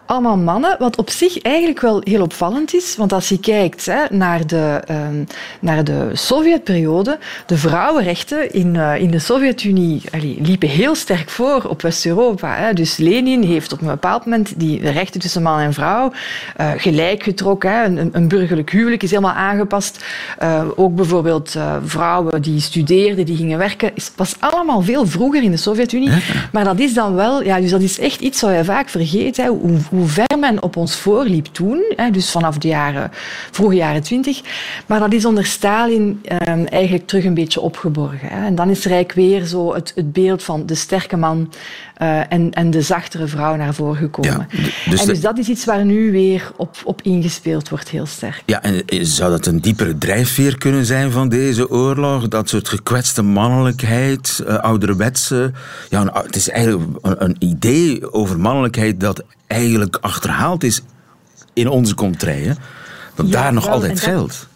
Allemaal 0.07 0.37
mannen, 0.37 0.77
wat 0.79 0.97
op 0.97 1.11
zich 1.11 1.43
eigenlijk 1.43 1.81
wel 1.81 2.01
heel 2.05 2.23
opvallend 2.23 2.75
is. 2.75 2.97
Want 2.97 3.13
als 3.13 3.29
je 3.29 3.41
kijkt 3.41 3.87
hè, 3.87 4.05
naar 4.11 4.47
de, 4.47 4.83
uh, 4.91 4.97
naar 5.61 5.85
de 5.85 6.11
Sovjetperiode, 6.13 7.19
de 7.47 7.57
vrouwenrechten 7.57 8.53
in, 8.53 8.75
uh, 8.75 9.01
in 9.01 9.11
de 9.11 9.19
Sovjet-Unie 9.19 10.03
liepen 10.39 10.69
heel 10.69 10.95
sterk 10.95 11.31
voor 11.31 11.65
op 11.69 11.83
West-Europa. 11.83 12.73
Dus 12.73 12.97
Lenin 12.97 13.43
heeft 13.43 13.73
op 13.73 13.81
een 13.81 13.87
bepaald 13.87 14.25
moment 14.25 14.53
die 14.57 14.91
rechten 14.91 15.21
tussen 15.21 15.43
man 15.43 15.59
en 15.59 15.73
vrouw 15.73 16.13
uh, 16.61 16.71
gelijk 16.77 17.23
getrokken. 17.23 17.71
Hè. 17.71 17.85
Een, 17.85 18.11
een, 18.13 18.29
burgerlijk 18.29 18.71
huwelijk 18.71 19.03
is 19.03 19.11
helemaal 19.11 19.35
aangepast. 19.35 20.05
Uh, 20.43 20.63
ook 20.77 20.95
bijvoorbeeld 20.95 21.57
vrouwen 21.85 22.43
die 22.43 22.61
studeerden, 22.61 23.25
die 23.27 23.37
gingen 23.37 23.59
werken, 23.59 23.93
was 24.17 24.35
allemaal 24.39 24.83
veel 24.83 25.07
vroeger 25.07 25.43
in 25.43 25.51
de 25.51 25.57
Sovjet-Unie. 25.57 26.11
Maar 26.53 26.65
dat 26.65 26.79
is 26.79 26.95
dan 26.95 27.15
wel, 27.15 27.43
ja, 27.43 27.61
dus 27.61 27.71
dat 27.71 27.81
is 27.81 27.99
echt 27.99 28.21
iets 28.21 28.41
wat 28.41 28.55
je 28.55 28.65
vaak 28.65 28.89
vergeet. 28.89 29.37
Hè, 29.37 29.49
hoe, 29.49 29.79
hoe 29.97 30.09
ver 30.09 30.39
men 30.39 30.63
op 30.63 30.77
ons 30.77 30.97
voorliep 30.97 31.47
toen, 31.47 31.93
hè, 31.97 32.11
dus 32.11 32.31
vanaf 32.31 32.59
de 32.59 32.69
jaren, 32.69 33.11
vroege 33.51 33.75
jaren 33.75 34.03
twintig. 34.03 34.41
Maar 34.87 35.01
dat 35.01 35.13
is 35.13 35.25
onder 35.25 35.47
Stalin 35.47 36.21
eh, 36.25 36.73
eigenlijk 36.73 37.07
terug 37.07 37.25
een 37.25 37.35
beetje 37.35 37.61
opgeborgen. 37.61 38.29
Hè. 38.29 38.47
En 38.47 38.55
dan 38.55 38.71
is 38.71 38.85
er 38.85 38.91
eigenlijk 38.91 39.29
weer 39.29 39.45
zo 39.45 39.75
het, 39.75 39.93
het 39.95 40.13
beeld 40.13 40.43
van 40.43 40.67
de 40.67 40.75
sterke 40.75 41.17
man 41.17 41.49
uh, 42.03 42.33
en, 42.33 42.53
en 42.53 42.71
de 42.71 42.83
zachtere 42.83 43.27
vrouw 43.27 43.57
naar 43.57 43.75
voren 43.75 43.97
gekomen. 43.97 44.47
Ja, 44.51 44.91
dus 44.91 45.01
en 45.01 45.07
dus 45.07 45.21
dat 45.21 45.39
is 45.39 45.49
iets 45.49 45.65
waar 45.65 45.85
nu 45.85 46.13
weer 46.13 46.51
op, 46.57 46.77
op 46.85 47.03
ingespeeld 47.03 47.69
wordt, 47.69 47.89
heel 47.89 48.07
sterk. 48.07 48.43
Ja, 48.47 48.63
en 48.63 48.85
eh, 48.85 49.01
zou 49.03 49.31
dat 49.31 49.47
een 49.47 49.61
diepere 49.61 49.99
drijfveer 49.99 50.59
kunnen 50.59 50.87
zijn 50.87 51.11
van 51.11 51.29
deze 51.29 51.71
oorlog? 51.71 52.29
Dat 52.29 52.49
soort 52.49 52.69
gekwetste 52.69 53.23
mannelijkheid, 53.23 54.45
uh, 54.47 54.57
ouderwetse... 54.57 55.53
Ja, 55.89 56.23
het 56.25 56.37
is 56.37 56.49
eigenlijk 56.49 56.99
een, 57.03 57.25
een 57.25 57.37
idee 57.39 58.13
over 58.13 58.39
mannelijkheid 58.39 59.01
dat 59.01 59.25
eigenlijk 59.47 59.97
achterhaald 60.01 60.65
is 60.65 60.83
in 61.53 61.69
onze 61.69 61.95
contraien, 61.95 62.57
dat 63.15 63.33
daar 63.33 63.53
nog 63.53 63.69
altijd 63.69 64.01
geldt. 64.01 64.49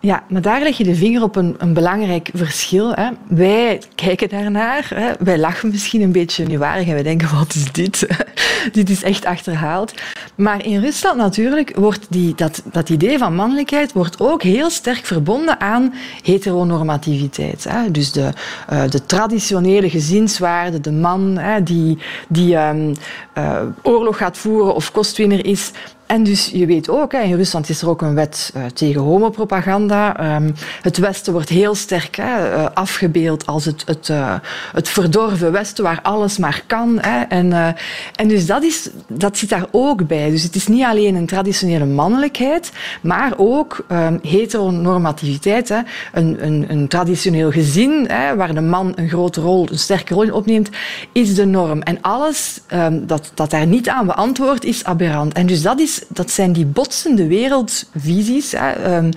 Ja, 0.00 0.22
maar 0.28 0.42
daar 0.42 0.62
leg 0.62 0.76
je 0.76 0.84
de 0.84 0.94
vinger 0.94 1.22
op 1.22 1.36
een, 1.36 1.54
een 1.58 1.74
belangrijk 1.74 2.30
verschil. 2.34 2.92
Hè. 2.92 3.08
Wij 3.28 3.80
kijken 3.94 4.28
daarnaar, 4.28 4.90
hè. 4.94 5.12
wij 5.18 5.38
lachen 5.38 5.70
misschien 5.70 6.02
een 6.02 6.12
beetje 6.12 6.46
nieuwarig 6.46 6.86
en 6.86 6.92
wij 6.92 7.02
denken, 7.02 7.34
wat 7.34 7.54
is 7.54 7.72
dit? 7.72 8.06
dit 8.72 8.90
is 8.90 9.02
echt 9.02 9.24
achterhaald. 9.24 9.94
Maar 10.34 10.64
in 10.64 10.80
Rusland 10.80 11.16
natuurlijk 11.16 11.76
wordt 11.76 12.06
die, 12.08 12.34
dat, 12.34 12.62
dat 12.72 12.88
idee 12.88 13.18
van 13.18 13.34
mannelijkheid 13.34 13.92
wordt 13.92 14.20
ook 14.20 14.42
heel 14.42 14.70
sterk 14.70 15.04
verbonden 15.04 15.60
aan 15.60 15.94
heteronormativiteit. 16.22 17.64
Hè. 17.68 17.90
Dus 17.90 18.12
de, 18.12 18.30
uh, 18.72 18.82
de 18.88 19.06
traditionele 19.06 19.90
gezinswaarde, 19.90 20.80
de 20.80 20.92
man 20.92 21.38
hè, 21.38 21.62
die, 21.62 21.98
die 22.28 22.56
um, 22.56 22.92
uh, 23.38 23.60
oorlog 23.82 24.16
gaat 24.16 24.38
voeren 24.38 24.74
of 24.74 24.92
kostwinner 24.92 25.46
is, 25.46 25.72
en 26.06 26.22
dus 26.22 26.50
je 26.52 26.66
weet 26.66 26.88
ook, 26.88 27.12
in 27.12 27.36
Rusland 27.36 27.68
is 27.68 27.82
er 27.82 27.88
ook 27.88 28.02
een 28.02 28.14
wet 28.14 28.52
uh, 28.56 28.64
tegen 28.64 29.00
homopropaganda. 29.00 30.34
Um, 30.36 30.54
het 30.82 30.98
Westen 30.98 31.32
wordt 31.32 31.48
heel 31.48 31.74
sterk 31.74 32.18
uh, 32.18 32.66
afgebeeld 32.74 33.46
als 33.46 33.64
het, 33.64 33.82
het, 33.86 34.08
uh, 34.08 34.34
het 34.72 34.88
verdorven 34.88 35.52
Westen 35.52 35.84
waar 35.84 36.00
alles 36.02 36.38
maar 36.38 36.62
kan. 36.66 37.00
En, 37.00 37.76
en 38.14 38.28
dus 38.28 38.46
dat, 38.46 38.62
is, 38.62 38.88
dat 39.08 39.38
zit 39.38 39.48
daar 39.48 39.66
ook 39.70 40.06
bij. 40.06 40.30
Dus 40.30 40.42
het 40.42 40.54
is 40.54 40.66
niet 40.66 40.84
alleen 40.84 41.14
een 41.14 41.26
traditionele 41.26 41.84
mannelijkheid, 41.84 42.72
maar 43.02 43.32
ook 43.36 43.84
um, 43.92 44.18
heteronormativiteit. 44.22 45.70
Een, 46.12 46.46
een, 46.46 46.64
een 46.68 46.88
traditioneel 46.88 47.50
gezin 47.50 48.08
waar 48.36 48.54
de 48.54 48.60
man 48.60 48.92
een 48.94 49.08
grote 49.08 49.40
rol, 49.40 49.68
een 49.70 49.78
sterke 49.78 50.14
rol 50.14 50.22
in 50.22 50.32
opneemt, 50.32 50.70
is 51.12 51.34
de 51.34 51.46
norm. 51.46 51.82
En 51.82 51.98
alles 52.00 52.60
um, 52.72 53.06
dat, 53.06 53.30
dat 53.34 53.50
daar 53.50 53.66
niet 53.66 53.88
aan 53.88 54.06
beantwoord 54.06 54.64
is 54.64 54.84
aberrant. 54.84 55.32
En 55.32 55.46
dus 55.46 55.62
dat 55.62 55.80
is 55.80 55.95
dat 56.08 56.30
zijn 56.30 56.52
die 56.52 56.66
botsende 56.66 57.26
wereldvisies 57.26 58.52
hè, 58.52 58.96
um, 58.96 59.10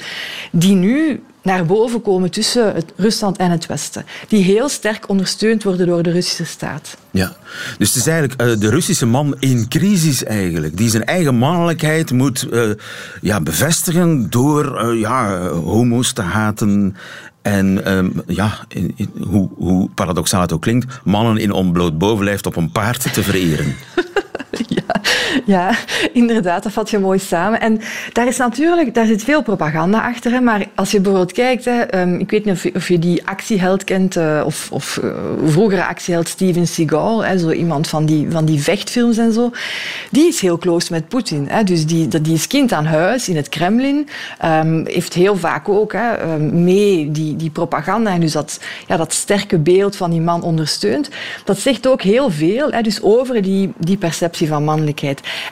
die 0.51 0.75
nu 0.75 1.23
naar 1.41 1.65
boven 1.65 2.01
komen 2.01 2.31
tussen 2.31 2.73
het 2.73 2.93
Rusland 2.95 3.37
en 3.37 3.51
het 3.51 3.65
Westen. 3.65 4.05
Die 4.27 4.43
heel 4.43 4.69
sterk 4.69 5.09
ondersteund 5.09 5.63
worden 5.63 5.87
door 5.87 6.03
de 6.03 6.11
Russische 6.11 6.45
staat. 6.45 6.97
Ja, 7.11 7.35
dus 7.77 7.87
het 7.87 7.97
is 7.97 8.07
eigenlijk 8.07 8.41
uh, 8.41 8.59
de 8.59 8.69
Russische 8.69 9.05
man 9.05 9.35
in 9.39 9.67
crisis 9.67 10.23
eigenlijk. 10.23 10.77
Die 10.77 10.89
zijn 10.89 11.05
eigen 11.05 11.35
mannelijkheid 11.35 12.11
moet 12.11 12.47
uh, 12.51 12.69
ja, 13.21 13.41
bevestigen 13.41 14.29
door 14.29 14.91
uh, 14.91 14.99
ja, 14.99 15.47
homo's 15.47 16.11
te 16.13 16.21
haten 16.21 16.95
en 17.41 17.91
um, 17.97 18.21
ja, 18.27 18.57
in, 18.67 18.93
in, 18.95 19.11
hoe, 19.27 19.49
hoe 19.55 19.89
paradoxaal 19.89 20.41
het 20.41 20.53
ook 20.53 20.61
klinkt, 20.61 20.99
mannen 21.03 21.37
in 21.37 21.51
onbloot 21.51 21.97
bovenlijf 21.97 22.45
op 22.45 22.55
een 22.55 22.71
paard 22.71 23.13
te 23.13 23.23
vereren. 23.23 23.75
ja, 24.67 24.98
ja, 25.45 25.71
inderdaad, 26.13 26.63
dat 26.63 26.71
vat 26.71 26.89
je 26.89 26.99
mooi 26.99 27.19
samen. 27.19 27.61
En 27.61 27.81
daar 28.13 28.27
is 28.27 28.37
natuurlijk, 28.37 28.93
daar 28.93 29.05
zit 29.05 29.23
veel 29.23 29.43
propaganda 29.43 30.07
achter. 30.07 30.43
Maar 30.43 30.65
als 30.75 30.91
je 30.91 30.99
bijvoorbeeld 30.99 31.33
kijkt, 31.33 31.65
hè, 31.65 32.01
um, 32.01 32.19
ik 32.19 32.31
weet 32.31 32.45
niet 32.45 32.53
of 32.53 32.63
je, 32.63 32.75
of 32.75 32.87
je 32.87 32.99
die 32.99 33.27
actieheld 33.27 33.83
kent, 33.83 34.15
uh, 34.15 34.41
of, 34.45 34.71
of 34.71 34.99
uh, 35.03 35.11
vroegere 35.45 35.85
actieheld 35.85 36.27
Steven 36.27 36.67
Seagal, 36.67 37.25
hè, 37.25 37.37
zo 37.37 37.51
iemand 37.51 37.87
van 37.87 38.05
die, 38.05 38.31
van 38.31 38.45
die 38.45 38.61
vechtfilms 38.61 39.17
en 39.17 39.33
zo. 39.33 39.51
Die 40.11 40.27
is 40.27 40.41
heel 40.41 40.57
close 40.57 40.93
met 40.93 41.07
Poetin. 41.07 41.49
Dus 41.63 41.85
die, 41.85 42.07
die 42.21 42.33
is 42.33 42.47
kind 42.47 42.71
aan 42.71 42.85
huis 42.85 43.29
in 43.29 43.35
het 43.35 43.49
Kremlin. 43.49 44.07
Um, 44.45 44.85
heeft 44.87 45.13
heel 45.13 45.35
vaak 45.35 45.69
ook 45.69 45.93
hè, 45.93 46.33
um, 46.33 46.63
mee 46.63 47.11
die, 47.11 47.35
die 47.35 47.49
propaganda 47.49 48.11
en 48.11 48.19
dus 48.19 48.31
dat, 48.31 48.59
ja, 48.87 48.97
dat 48.97 49.13
sterke 49.13 49.57
beeld 49.57 49.95
van 49.95 50.11
die 50.11 50.21
man 50.21 50.41
ondersteunt. 50.41 51.09
Dat 51.43 51.59
zegt 51.59 51.87
ook 51.87 52.01
heel 52.01 52.29
veel 52.29 52.71
hè, 52.71 52.81
dus 52.81 53.01
over 53.01 53.41
die, 53.41 53.73
die 53.77 53.97
perceptie 53.97 54.47
van 54.47 54.63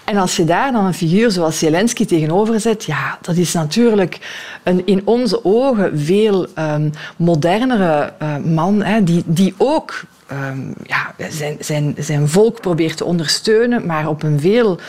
En 0.04 0.18
als 0.18 0.36
je 0.36 0.46
daar 0.46 0.72
dan 0.72 0.86
een 0.86 0.94
figuur 0.94 1.32
zoals 1.32 1.60
Zelensky 1.60 2.06
tegenover 2.06 2.60
zet, 2.60 2.84
ja, 2.84 3.18
dat 3.22 3.36
is 3.36 3.54
natuurlijk 3.54 4.20
een 4.64 4.86
in 4.86 5.02
onze 5.06 5.46
ogen 5.46 6.00
veel 6.00 6.48
um, 6.60 6.92
modernere 7.18 8.14
uh, 8.22 8.38
man, 8.38 8.84
hè, 8.84 9.04
die, 9.04 9.24
die 9.26 9.54
ook 9.58 10.04
um, 10.32 10.74
ja, 10.84 11.14
zijn, 11.30 11.58
zijn, 11.60 11.96
zijn 12.00 12.30
volk 12.30 12.62
probeert 12.62 12.98
te 12.98 13.06
ondersteunen, 13.06 13.86
maar 13.86 14.08
op 14.08 14.24
een 14.24 14.40
veel 14.40 14.80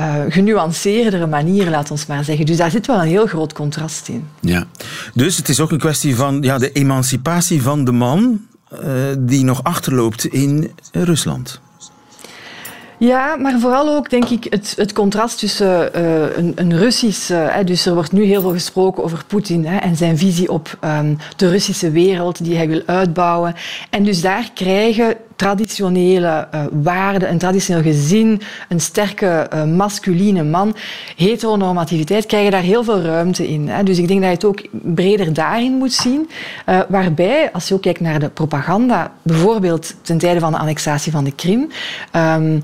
uh, 0.00 0.14
genuanceerdere 0.28 1.26
manier, 1.26 1.70
laat 1.70 1.90
ons 1.90 2.06
maar 2.06 2.24
zeggen. 2.24 2.46
Dus 2.46 2.56
daar 2.56 2.70
zit 2.70 2.86
wel 2.86 3.00
een 3.00 3.08
heel 3.08 3.26
groot 3.26 3.52
contrast 3.52 4.08
in. 4.08 4.28
Ja. 4.40 4.66
Dus 5.14 5.36
het 5.36 5.48
is 5.48 5.60
ook 5.60 5.70
een 5.70 5.78
kwestie 5.78 6.16
van 6.16 6.42
ja, 6.42 6.58
de 6.58 6.72
emancipatie 6.72 7.62
van 7.62 7.84
de 7.84 7.92
man 7.92 8.40
uh, 8.72 8.80
die 9.18 9.44
nog 9.44 9.62
achterloopt 9.62 10.24
in 10.24 10.72
Rusland. 10.92 11.60
Ja, 12.98 13.36
maar 13.36 13.60
vooral 13.60 13.94
ook 13.94 14.10
denk 14.10 14.28
ik 14.28 14.46
het, 14.50 14.74
het 14.76 14.92
contrast 14.92 15.38
tussen 15.38 15.90
uh, 15.96 16.36
een, 16.36 16.52
een 16.54 16.78
Russisch... 16.78 17.30
Uh, 17.30 17.56
dus 17.64 17.86
er 17.86 17.94
wordt 17.94 18.12
nu 18.12 18.24
heel 18.24 18.40
veel 18.40 18.52
gesproken 18.52 19.04
over 19.04 19.24
Poetin 19.26 19.66
hè, 19.66 19.76
en 19.76 19.96
zijn 19.96 20.18
visie 20.18 20.52
op 20.52 20.78
um, 20.84 21.18
de 21.36 21.48
Russische 21.48 21.90
wereld 21.90 22.44
die 22.44 22.56
hij 22.56 22.68
wil 22.68 22.82
uitbouwen. 22.86 23.54
En 23.90 24.04
dus 24.04 24.20
daar 24.20 24.50
krijgen 24.54 25.16
traditionele 25.36 26.48
uh, 26.54 26.60
waarden, 26.70 27.30
een 27.30 27.38
traditioneel 27.38 27.82
gezin, 27.82 28.42
een 28.68 28.80
sterke 28.80 29.50
uh, 29.54 29.64
masculine 29.64 30.44
man, 30.44 30.76
heteronormativiteit, 31.16 32.26
krijgen 32.26 32.50
daar 32.50 32.62
heel 32.62 32.84
veel 32.84 33.00
ruimte 33.00 33.48
in. 33.48 33.68
Hè. 33.68 33.82
Dus 33.82 33.98
ik 33.98 34.08
denk 34.08 34.20
dat 34.20 34.28
je 34.28 34.34
het 34.34 34.44
ook 34.44 34.62
breder 34.94 35.32
daarin 35.32 35.72
moet 35.72 35.92
zien. 35.92 36.30
Uh, 36.68 36.80
waarbij, 36.88 37.52
als 37.52 37.68
je 37.68 37.74
ook 37.74 37.82
kijkt 37.82 38.00
naar 38.00 38.18
de 38.18 38.28
propaganda, 38.28 39.12
bijvoorbeeld 39.22 39.94
ten 40.02 40.18
tijde 40.18 40.40
van 40.40 40.52
de 40.52 40.58
annexatie 40.58 41.12
van 41.12 41.24
de 41.24 41.32
Krim, 41.32 41.68
um, 42.16 42.60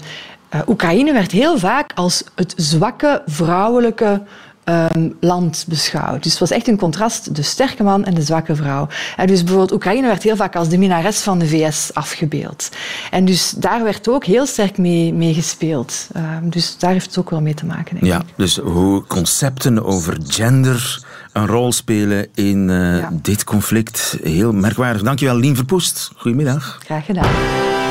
Oekraïne 0.68 1.12
werd 1.12 1.30
heel 1.30 1.58
vaak 1.58 1.90
als 1.94 2.24
het 2.34 2.54
zwakke 2.56 3.22
vrouwelijke 3.26 4.22
ehm, 4.64 5.08
land 5.20 5.64
beschouwd. 5.68 6.22
Dus 6.22 6.30
het 6.32 6.40
was 6.40 6.50
echt 6.50 6.68
een 6.68 6.76
contrast, 6.76 7.34
de 7.34 7.42
sterke 7.42 7.82
man 7.82 8.04
en 8.04 8.14
de 8.14 8.22
zwakke 8.22 8.56
vrouw. 8.56 8.88
En 9.16 9.26
dus 9.26 9.40
bijvoorbeeld 9.40 9.72
Oekraïne 9.72 10.06
werd 10.06 10.22
heel 10.22 10.36
vaak 10.36 10.56
als 10.56 10.68
de 10.68 10.78
minares 10.78 11.20
van 11.20 11.38
de 11.38 11.46
VS 11.46 11.90
afgebeeld. 11.94 12.68
En 13.10 13.24
dus 13.24 13.50
daar 13.50 13.82
werd 13.82 14.08
ook 14.08 14.24
heel 14.24 14.46
sterk 14.46 14.78
mee, 14.78 15.14
mee 15.14 15.34
gespeeld. 15.34 16.08
Ehm, 16.12 16.48
dus 16.48 16.78
daar 16.78 16.92
heeft 16.92 17.06
het 17.06 17.18
ook 17.18 17.30
wel 17.30 17.40
mee 17.40 17.54
te 17.54 17.66
maken. 17.66 17.94
Denk 18.00 18.12
ja, 18.12 18.22
dus 18.36 18.56
hoe 18.56 19.06
concepten 19.06 19.84
over 19.84 20.16
gender 20.26 21.04
een 21.32 21.46
rol 21.46 21.72
spelen 21.72 22.28
in 22.34 22.68
uh, 22.68 23.06
dit 23.12 23.44
conflict. 23.44 24.16
Heel 24.22 24.52
merkwaardig. 24.52 25.02
Dankjewel, 25.02 25.36
Lien 25.36 25.56
Verpoest. 25.56 26.10
Goedemiddag. 26.16 26.78
Graag 26.84 27.04
gedaan. 27.04 27.81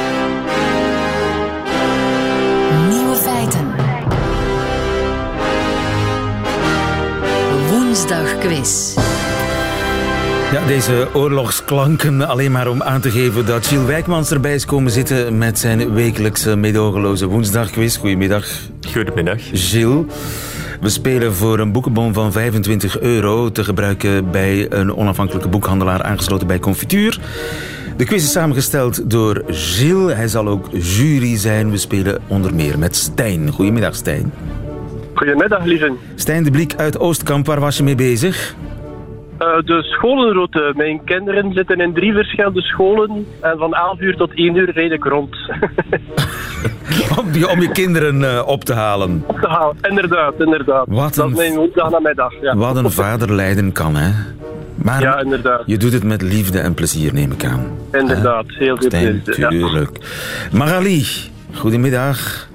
Ja, 10.51 10.65
deze 10.67 11.07
oorlogsklanken 11.13 12.27
alleen 12.27 12.51
maar 12.51 12.67
om 12.67 12.83
aan 12.83 13.01
te 13.01 13.11
geven 13.11 13.45
dat 13.45 13.67
Gilles 13.67 13.85
Wijkmans 13.85 14.31
erbij 14.31 14.53
is 14.53 14.65
komen 14.65 14.91
zitten 14.91 15.37
met 15.37 15.59
zijn 15.59 15.93
wekelijkse 15.93 16.55
medogeloze 16.55 17.25
woensdagquiz. 17.25 17.97
Goedemiddag. 17.97 18.47
Goedemiddag. 18.93 19.37
Gilles. 19.53 20.05
We 20.81 20.89
spelen 20.89 21.33
voor 21.33 21.59
een 21.59 21.71
boekenbon 21.71 22.13
van 22.13 22.31
25 22.31 22.99
euro 22.99 23.51
te 23.51 23.63
gebruiken 23.63 24.31
bij 24.31 24.71
een 24.71 24.95
onafhankelijke 24.95 25.49
boekhandelaar 25.49 26.03
aangesloten 26.03 26.47
bij 26.47 26.59
Confituur. 26.59 27.19
De 27.97 28.05
quiz 28.05 28.23
is 28.23 28.31
samengesteld 28.31 29.09
door 29.09 29.43
Gilles. 29.47 30.15
Hij 30.15 30.27
zal 30.27 30.47
ook 30.47 30.67
jury 30.71 31.37
zijn. 31.37 31.71
We 31.71 31.77
spelen 31.77 32.21
onder 32.27 32.55
meer 32.55 32.79
met 32.79 32.95
Stijn. 32.95 33.51
Goedemiddag, 33.51 33.95
Stijn. 33.95 34.31
Goedemiddag, 35.21 35.63
lieve. 35.63 35.91
Stijn 36.15 36.43
de 36.43 36.51
Bliek 36.51 36.75
uit 36.75 36.99
Oostkamp, 36.99 37.45
waar 37.45 37.59
was 37.59 37.77
je 37.77 37.83
mee 37.83 37.95
bezig? 37.95 38.55
Uh, 39.39 39.47
de 39.65 39.83
scholenroute. 39.83 40.73
Mijn 40.75 41.03
kinderen 41.03 41.53
zitten 41.53 41.79
in 41.79 41.93
drie 41.93 42.13
verschillende 42.13 42.61
scholen. 42.61 43.25
En 43.41 43.57
van 43.57 43.73
11 43.73 43.99
uur 43.99 44.15
tot 44.15 44.31
1 44.33 44.55
uur 44.55 44.71
rijd 44.71 44.91
ik 44.91 45.03
rond. 45.03 45.35
om, 47.19 47.33
je, 47.33 47.49
om 47.49 47.61
je 47.61 47.69
kinderen 47.71 48.21
uh, 48.21 48.41
op 48.45 48.63
te 48.63 48.73
halen. 48.73 49.23
Op 49.27 49.39
te 49.39 49.47
halen, 49.47 49.75
inderdaad. 49.81 50.33
inderdaad. 50.39 50.85
Wat 50.87 51.15
dat 51.15 51.29
is 51.29 51.37
mijn. 51.37 51.69
Ja. 52.41 52.55
Wat 52.55 52.75
een 52.75 52.91
vader 52.91 53.33
lijden 53.33 53.71
kan, 53.71 53.95
hè? 53.95 54.11
Maar 54.75 55.01
ja, 55.01 55.19
inderdaad. 55.19 55.63
je 55.65 55.77
doet 55.77 55.93
het 55.93 56.03
met 56.03 56.21
liefde 56.21 56.59
en 56.59 56.73
plezier, 56.73 57.13
neem 57.13 57.31
ik 57.31 57.45
aan. 57.45 57.77
Inderdaad, 57.91 58.45
heel 58.47 58.77
veel 58.77 58.89
plezier. 58.89 59.49
Tuurlijk. 59.49 59.97
Ja. 60.01 60.57
Magali, 60.57 61.05
goedemiddag. 61.53 62.49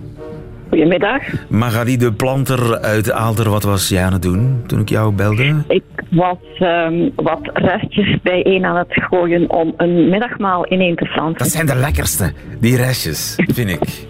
Goedemiddag. 0.69 1.23
Magali 1.49 1.97
de 1.97 2.13
Planter 2.13 2.79
uit 2.79 3.11
Aalter, 3.11 3.51
wat 3.51 3.63
was 3.63 3.89
jij 3.89 4.05
aan 4.05 4.13
het 4.13 4.23
doen 4.23 4.63
toen 4.67 4.81
ik 4.81 4.89
jou 4.89 5.13
belde? 5.13 5.63
Ik 5.69 5.83
was 6.11 6.39
um, 6.61 7.13
wat 7.15 7.51
restjes 7.53 8.19
bijeen 8.23 8.65
aan 8.65 8.77
het 8.77 8.89
gooien 8.91 9.51
om 9.51 9.75
een 9.77 10.09
middagmaal 10.09 10.73
ineen 10.73 10.97
te 10.97 11.11
planten. 11.15 11.39
Dat 11.39 11.49
zijn 11.49 11.67
de 11.67 11.75
lekkerste, 11.75 12.33
die 12.61 12.77
restjes, 12.77 13.35
vind 13.37 13.69
ik. 13.71 14.07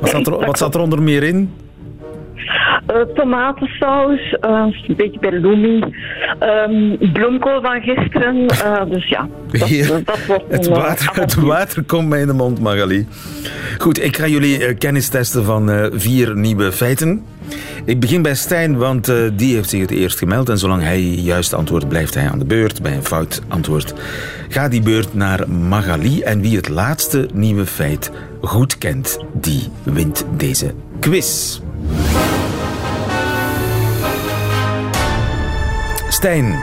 wat, 0.00 0.10
zat 0.10 0.26
er, 0.26 0.46
wat 0.46 0.58
zat 0.58 0.74
er 0.74 0.80
onder 0.80 1.02
meer 1.02 1.22
in? 1.22 1.50
Uh, 2.90 3.14
tomatensaus, 3.14 4.36
uh, 4.40 4.66
een 4.86 4.96
beetje 4.96 5.18
bellumi, 5.18 5.84
um, 6.40 6.98
bloemkool 7.12 7.60
van 7.62 7.80
gisteren. 7.80 8.36
Uh, 8.36 8.84
dus 8.88 9.08
ja, 9.08 9.28
dat, 9.50 9.68
Hier, 9.68 10.04
dat 10.04 10.26
wordt 10.26 10.44
het, 10.48 10.68
water, 10.68 11.20
het 11.20 11.34
water 11.34 11.82
komt 11.82 12.08
mij 12.08 12.20
in 12.20 12.26
de 12.26 12.32
mond, 12.32 12.60
Magali. 12.60 13.06
Goed, 13.78 14.04
ik 14.04 14.16
ga 14.16 14.26
jullie 14.26 14.74
kennis 14.74 15.08
testen 15.08 15.44
van 15.44 15.90
vier 15.92 16.36
nieuwe 16.36 16.72
feiten. 16.72 17.24
Ik 17.84 18.00
begin 18.00 18.22
bij 18.22 18.34
Stijn, 18.34 18.76
want 18.76 19.12
die 19.36 19.54
heeft 19.54 19.68
zich 19.70 19.80
het 19.80 19.90
eerst 19.90 20.18
gemeld. 20.18 20.48
En 20.48 20.58
zolang 20.58 20.82
hij 20.82 21.00
juist 21.00 21.54
antwoordt, 21.54 21.88
blijft 21.88 22.14
hij 22.14 22.28
aan 22.28 22.38
de 22.38 22.44
beurt. 22.44 22.82
Bij 22.82 22.94
een 22.94 23.04
fout 23.04 23.42
antwoord 23.48 23.94
gaat 24.48 24.70
die 24.70 24.82
beurt 24.82 25.14
naar 25.14 25.50
Magali. 25.50 26.22
En 26.22 26.40
wie 26.40 26.56
het 26.56 26.68
laatste 26.68 27.28
nieuwe 27.34 27.66
feit 27.66 28.10
goed 28.40 28.78
kent, 28.78 29.18
die 29.32 29.68
wint 29.82 30.26
deze 30.36 30.74
quiz. 31.00 31.60
Stijn, 36.14 36.60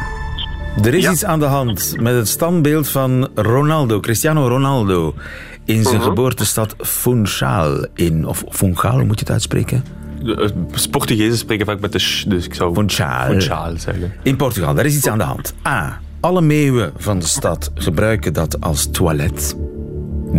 er 0.83 0.93
is 0.93 1.03
Ja. 1.03 1.11
iets 1.11 1.25
aan 1.25 1.39
de 1.39 1.45
hand 1.45 1.95
met 1.99 2.15
het 2.15 2.27
standbeeld 2.27 2.87
van 2.89 3.29
Ronaldo, 3.35 3.99
Cristiano 3.99 4.47
Ronaldo, 4.47 5.13
in 5.65 5.83
zijn 5.83 6.01
geboortestad 6.01 6.75
Funchal 6.77 7.85
in, 7.93 8.27
of 8.27 8.43
Funchal, 8.49 8.91
hoe 8.91 9.03
moet 9.03 9.19
je 9.19 9.25
het 9.25 9.31
uitspreken? 9.31 9.83
De, 10.23 10.53
uh, 10.75 10.89
Portugezen 10.91 11.37
spreken 11.37 11.65
vaak 11.65 11.79
met 11.79 11.91
de 11.91 11.99
sh, 11.99 12.23
dus 12.23 12.45
ik 12.45 12.53
zou 12.53 12.73
Funchal. 12.73 13.25
Funchal 13.25 13.73
zeggen. 13.77 14.13
In 14.23 14.35
Portugal, 14.35 14.73
daar 14.73 14.85
is 14.85 14.95
iets 14.95 15.07
aan 15.07 15.17
de 15.17 15.23
hand. 15.23 15.53
A. 15.67 15.99
Alle 16.19 16.41
meeuwen 16.41 16.91
van 16.97 17.19
de 17.19 17.25
stad 17.25 17.71
gebruiken 17.75 18.33
dat 18.33 18.61
als 18.61 18.87
toilet. 18.91 19.55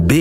B. 0.07 0.13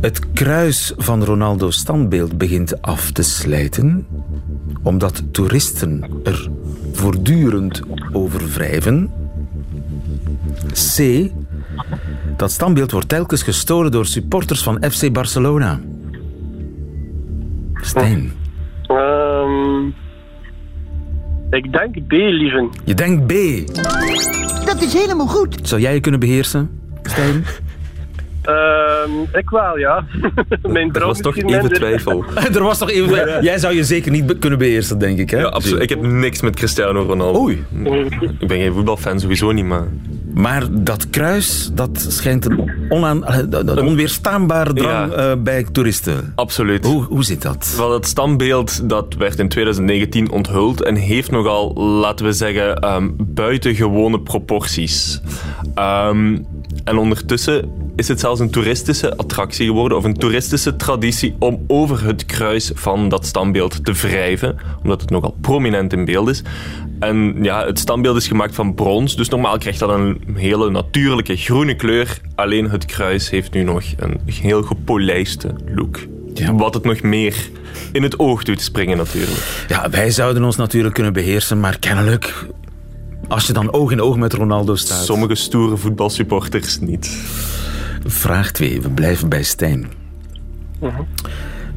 Het 0.00 0.32
kruis 0.32 0.92
van 0.96 1.24
Ronaldo's 1.24 1.76
standbeeld 1.76 2.38
begint 2.38 2.82
af 2.82 3.10
te 3.10 3.22
slijten, 3.22 4.06
omdat 4.86 5.22
toeristen 5.32 6.04
er 6.24 6.48
voortdurend 6.92 7.82
over 8.12 8.48
wrijven. 8.48 9.10
C. 10.96 11.30
Dat 12.36 12.50
standbeeld 12.50 12.90
wordt 12.90 13.08
telkens 13.08 13.42
gestolen 13.42 13.90
door 13.90 14.06
supporters 14.06 14.62
van 14.62 14.82
FC 14.90 15.12
Barcelona. 15.12 15.80
Stijn, 17.74 18.32
Ehm, 18.86 19.86
ik 21.50 21.72
denk 21.72 22.06
B, 22.06 22.10
lieve. 22.12 22.68
je 22.84 22.94
denkt 22.94 23.26
B. 23.26 23.32
Dat 24.66 24.82
is 24.82 24.92
helemaal 24.92 25.26
goed. 25.26 25.58
Zou 25.62 25.80
jij 25.80 25.94
je 25.94 26.00
kunnen 26.00 26.20
beheersen, 26.20 26.70
Stijn? 27.02 27.44
Ehm, 29.06 29.38
ik 29.38 29.50
wel, 29.50 29.78
ja. 29.78 30.04
Mijn 30.62 30.92
Er 30.94 31.06
was 31.06 31.20
toch 31.20 31.36
even 31.36 31.72
twijfel. 31.72 32.24
er 32.54 32.62
was 32.62 32.78
toch 32.78 32.90
even... 32.90 33.42
Jij 33.42 33.58
zou 33.58 33.74
je 33.74 33.84
zeker 33.84 34.10
niet 34.10 34.38
kunnen 34.38 34.58
beheersen, 34.58 34.98
denk 34.98 35.18
ik, 35.18 35.30
hè? 35.30 35.38
Ja, 35.38 35.44
absoluut. 35.46 35.82
Ik 35.82 35.88
heb 35.88 36.02
niks 36.02 36.40
met 36.40 36.54
Cristiano 36.56 37.02
Ronaldo. 37.02 37.40
Oei. 37.40 37.64
Ik 38.38 38.48
ben 38.48 38.58
geen 38.58 38.72
voetbalfan, 38.72 39.20
sowieso 39.20 39.52
niet, 39.52 39.64
maar... 39.64 39.84
Maar 40.34 40.62
dat 40.70 41.10
kruis, 41.10 41.70
dat 41.74 42.06
schijnt 42.08 42.44
een, 42.44 42.70
onaan, 42.88 43.24
eh, 43.24 43.38
een 43.50 43.78
onweerstaanbare 43.86 44.72
drang 44.72 45.12
Ja. 45.14 45.30
eh, 45.30 45.36
bij 45.42 45.66
toeristen. 45.72 46.32
Absoluut. 46.34 46.84
Hoe, 46.86 47.02
hoe 47.04 47.24
zit 47.24 47.42
dat? 47.42 47.74
Wel, 47.76 47.92
het 47.92 48.06
standbeeld 48.06 48.88
dat 48.88 49.14
werd 49.18 49.38
in 49.38 49.48
2019 49.48 50.30
onthuld 50.30 50.82
en 50.82 50.94
heeft 50.94 51.30
nogal, 51.30 51.74
laten 51.74 52.26
we 52.26 52.32
zeggen, 52.32 52.76
ehm, 52.76 53.08
buitengewone 53.16 54.20
proporties. 54.20 55.20
Ehm, 55.74 56.38
en 56.86 56.98
ondertussen 56.98 57.70
is 57.96 58.08
het 58.08 58.20
zelfs 58.20 58.40
een 58.40 58.50
toeristische 58.50 59.16
attractie 59.16 59.66
geworden, 59.66 59.98
of 59.98 60.04
een 60.04 60.16
toeristische 60.16 60.76
traditie 60.76 61.36
om 61.38 61.64
over 61.66 62.04
het 62.04 62.26
kruis 62.26 62.70
van 62.74 63.08
dat 63.08 63.26
standbeeld 63.26 63.84
te 63.84 63.92
wrijven, 63.92 64.56
omdat 64.82 65.00
het 65.00 65.10
nogal 65.10 65.36
prominent 65.40 65.92
in 65.92 66.04
beeld 66.04 66.28
is. 66.28 66.42
En 66.98 67.36
ja, 67.42 67.66
het 67.66 67.78
standbeeld 67.78 68.16
is 68.16 68.28
gemaakt 68.28 68.54
van 68.54 68.74
brons, 68.74 69.16
dus 69.16 69.28
normaal 69.28 69.58
krijgt 69.58 69.78
dat 69.78 69.90
een 69.90 70.20
hele 70.34 70.70
natuurlijke 70.70 71.36
groene 71.36 71.74
kleur. 71.74 72.20
Alleen 72.34 72.70
het 72.70 72.84
kruis 72.84 73.30
heeft 73.30 73.52
nu 73.52 73.62
nog 73.62 73.82
een 73.96 74.20
heel 74.30 74.62
gepolijste 74.62 75.54
look. 75.74 75.98
Ja. 76.34 76.54
Wat 76.54 76.74
het 76.74 76.84
nog 76.84 77.02
meer 77.02 77.50
in 77.92 78.02
het 78.02 78.18
oog 78.18 78.42
doet 78.42 78.60
springen 78.60 78.96
natuurlijk. 78.96 79.64
Ja, 79.68 79.90
wij 79.90 80.10
zouden 80.10 80.44
ons 80.44 80.56
natuurlijk 80.56 80.94
kunnen 80.94 81.12
beheersen, 81.12 81.60
maar 81.60 81.78
kennelijk... 81.78 82.46
Als 83.28 83.46
je 83.46 83.52
dan 83.52 83.72
oog 83.72 83.90
in 83.90 84.00
oog 84.00 84.16
met 84.16 84.32
Ronaldo 84.32 84.74
staat... 84.74 85.04
Sommige 85.04 85.34
stoere 85.34 85.76
voetbalsupporters 85.76 86.80
niet. 86.80 87.10
Vraag 88.06 88.50
2, 88.50 88.80
we 88.80 88.90
blijven 88.90 89.28
bij 89.28 89.42
Stijn. 89.42 89.86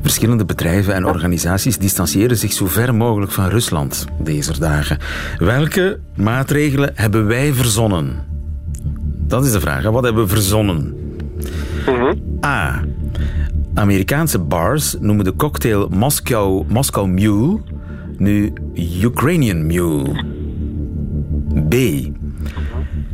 Verschillende 0.02 0.46
bedrijven 0.46 0.94
en 0.94 1.06
organisaties 1.06 1.78
distancieren 1.78 2.38
zich 2.38 2.54
zo 2.54 2.66
ver 2.66 2.96
mogelijk 2.96 3.32
van 3.32 3.48
Rusland 3.48 4.06
deze 4.20 4.60
dagen. 4.60 4.98
Welke 5.38 6.00
maatregelen 6.16 6.92
hebben 6.96 7.26
wij 7.26 7.54
verzonnen? 7.54 8.28
Dat 9.28 9.46
is 9.46 9.52
de 9.52 9.60
vraag. 9.60 9.84
hè. 9.84 9.92
Wat 9.92 10.04
hebben 10.04 10.24
we 10.24 10.30
verzonnen? 10.30 10.96
A. 12.46 12.84
Amerikaanse 13.74 14.40
bars 14.40 14.96
noemen 15.00 15.26
de 15.26 15.36
cocktail 15.36 15.88
Moscow, 15.90 16.70
Moscow 16.70 17.08
Mule 17.08 17.60
nu 18.18 18.54
Ukrainian 19.02 19.66
Mule. 19.66 20.24
B. 21.68 21.74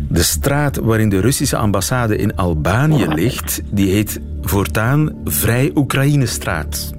De 0.09 0.23
straat 0.23 0.75
waarin 0.75 1.09
de 1.09 1.19
Russische 1.19 1.57
ambassade 1.57 2.17
in 2.17 2.35
Albanië 2.35 3.07
ligt, 3.07 3.61
die 3.71 3.91
heet 3.91 4.21
voortaan 4.41 5.11
Vrij 5.23 5.71
Oekraïne-straat. 5.75 6.93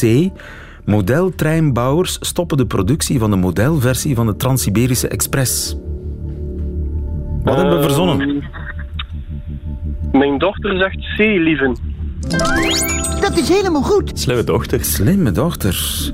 C. 0.00 0.28
Modeltreinbouwers 0.84 2.16
stoppen 2.20 2.56
de 2.56 2.66
productie 2.66 3.18
van 3.18 3.30
de 3.30 3.36
modelversie 3.36 4.14
van 4.14 4.26
de 4.26 4.36
Trans-Siberische 4.36 5.08
Express. 5.08 5.76
Wat 7.42 7.56
hebben 7.56 7.76
we 7.76 7.82
verzonnen? 7.82 8.42
Mijn 10.12 10.38
dochter 10.38 10.78
zegt 10.78 10.96
C, 11.16 11.18
lieve. 11.18 11.76
Dat 13.20 13.36
is 13.36 13.48
helemaal 13.48 13.82
goed. 13.82 14.18
Slimme 14.18 14.44
dochter. 14.44 14.84
Slimme 14.84 15.30
dochters. 15.32 16.12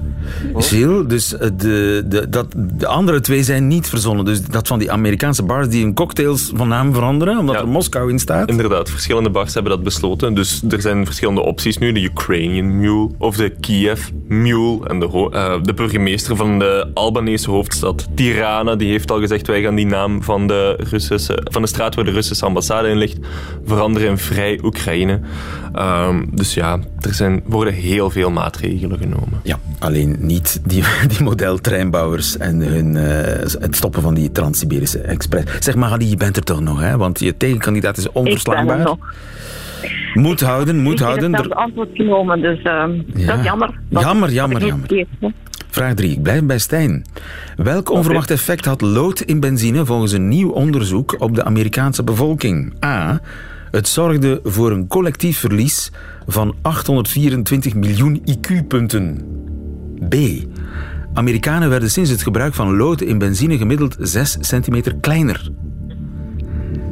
Gilles, 0.54 1.06
dus 1.06 1.36
eh, 1.36 1.48
de, 1.56 2.02
de, 2.06 2.28
dat, 2.28 2.46
de 2.56 2.86
andere 2.86 3.20
twee 3.20 3.42
zijn 3.42 3.66
niet 3.66 3.88
verzonnen. 3.88 4.24
Dus 4.24 4.42
dat 4.42 4.66
van 4.68 4.78
die 4.78 4.90
Amerikaanse 4.92 5.42
bars 5.42 5.68
die 5.68 5.82
hun 5.82 5.94
cocktails 5.94 6.50
van 6.54 6.68
naam 6.68 6.94
veranderen, 6.94 7.38
omdat 7.38 7.54
Ja. 7.54 7.60
er 7.60 7.68
Moskou 7.68 8.10
in 8.10 8.18
staat. 8.18 8.48
Inderdaad, 8.48 8.90
verschillende 8.90 9.30
bars 9.30 9.54
hebben 9.54 9.72
dat 9.72 9.82
besloten. 9.82 10.34
Dus 10.34 10.62
er 10.70 10.80
zijn 10.80 11.04
verschillende 11.04 11.40
opties 11.42 11.78
nu. 11.78 11.92
De 11.92 12.02
Ukrainian 12.02 12.78
Mule 12.78 13.08
of 13.18 13.36
de 13.36 13.50
Kiev 13.60 14.08
Mule. 14.28 14.78
En 14.88 15.00
de, 15.00 15.28
eh, 15.32 15.54
de 15.62 15.74
burgemeester 15.74 16.36
van 16.36 16.58
de 16.58 16.90
Albanese 16.94 17.50
hoofdstad 17.50 18.08
Tirana, 18.14 18.74
die 18.76 18.90
heeft 18.90 19.10
al 19.10 19.18
gezegd 19.20 19.46
wij 19.46 19.62
gaan 19.62 19.74
die 19.74 19.86
naam 19.86 20.22
van 20.22 20.46
de, 20.46 20.76
Russische, 20.90 21.38
van 21.50 21.62
de 21.62 21.68
straat 21.68 21.94
waar 21.94 22.04
de 22.04 22.10
Russische 22.10 22.44
ambassade 22.44 22.88
in 22.88 22.96
ligt 22.96 23.18
veranderen 23.64 24.08
in 24.08 24.18
Vrij 24.18 24.60
Oekraïne. 24.62 25.20
Ehm, 25.74 26.24
dus 26.30 26.54
ja, 26.54 26.78
er 27.00 27.14
zijn, 27.14 27.42
worden 27.46 27.74
heel 27.74 28.10
veel 28.10 28.30
maatregelen 28.30 28.98
genomen. 28.98 29.40
Ja, 29.42 29.58
alleen 29.78 30.15
niet 30.18 30.60
die, 30.64 30.82
die 31.08 31.22
modeltreinbouwers 31.22 32.36
en 32.36 32.60
hun, 32.60 32.96
eh, 32.96 33.38
het 33.60 33.76
stoppen 33.76 34.02
van 34.02 34.14
die 34.14 34.32
Trans-Siberische 34.32 34.98
Express. 34.98 35.44
Zeg 35.60 35.74
maar, 35.74 35.90
Ali, 35.90 36.08
je 36.08 36.16
bent 36.16 36.36
er 36.36 36.42
toch 36.42 36.60
nog, 36.60 36.80
hè? 36.80 36.96
Want 36.96 37.18
je 37.20 37.36
tegenkandidaat 37.36 37.96
is 37.96 38.04
Ik 38.04 38.12
ben 38.12 38.22
er 38.22 38.28
onverslaanbaar. 38.28 38.78
nog. 38.78 38.98
Moet 40.14 40.40
houden, 40.40 40.82
moet 40.82 40.92
ik 40.92 40.98
heb 40.98 41.06
houden. 41.08 41.34
Er- 41.34 41.48
antwoord 41.54 41.88
genomen, 41.92 42.40
dus 42.40 42.62
ehm, 42.62 42.90
Ja. 43.14 43.26
dat 43.26 43.38
is 43.38 43.44
jammer. 43.44 43.80
Dat- 43.90 44.02
Jammer, 44.02 44.32
jammer, 44.32 44.66
jammer. 44.66 45.06
Vraag 45.70 45.94
3. 45.94 46.10
Ik 46.10 46.22
blijf 46.22 46.42
bij 46.44 46.58
Stijn. 46.58 47.04
Welk 47.56 47.90
onverwacht 47.90 48.30
effect 48.30 48.64
had 48.64 48.80
lood 48.80 49.20
in 49.20 49.40
benzine 49.40 49.84
volgens 49.84 50.12
een 50.12 50.28
nieuw 50.28 50.50
onderzoek 50.50 51.14
op 51.18 51.34
de 51.34 51.44
Amerikaanse 51.44 52.04
bevolking? 52.04 52.74
A. 52.84 53.20
Het 53.70 53.88
zorgde 53.88 54.40
voor 54.44 54.70
een 54.70 54.86
collectief 54.86 55.38
verlies 55.38 55.90
van 56.26 56.54
824 56.62 57.74
miljoen 57.74 58.22
IQ-punten. 58.24 59.20
B. 60.08 60.14
Amerikanen 61.12 61.68
werden 61.68 61.90
sinds 61.90 62.10
het 62.10 62.22
gebruik 62.22 62.54
van 62.54 62.76
lood 62.76 63.00
in 63.00 63.18
benzine 63.18 63.58
gemiddeld 63.58 63.96
6 63.98 64.36
centimeter 64.40 64.96
kleiner. 65.00 65.50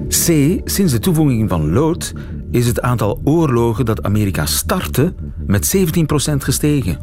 C. 0.09 0.61
Sinds 0.64 0.93
de 0.93 0.99
toevoeging 0.99 1.49
van 1.49 1.73
lood 1.73 2.12
is 2.51 2.67
het 2.67 2.81
aantal 2.81 3.21
oorlogen 3.25 3.85
dat 3.85 4.03
Amerika 4.03 4.47
startte 4.47 5.14
met 5.47 5.77
17% 5.77 6.37
gestegen. 6.37 6.99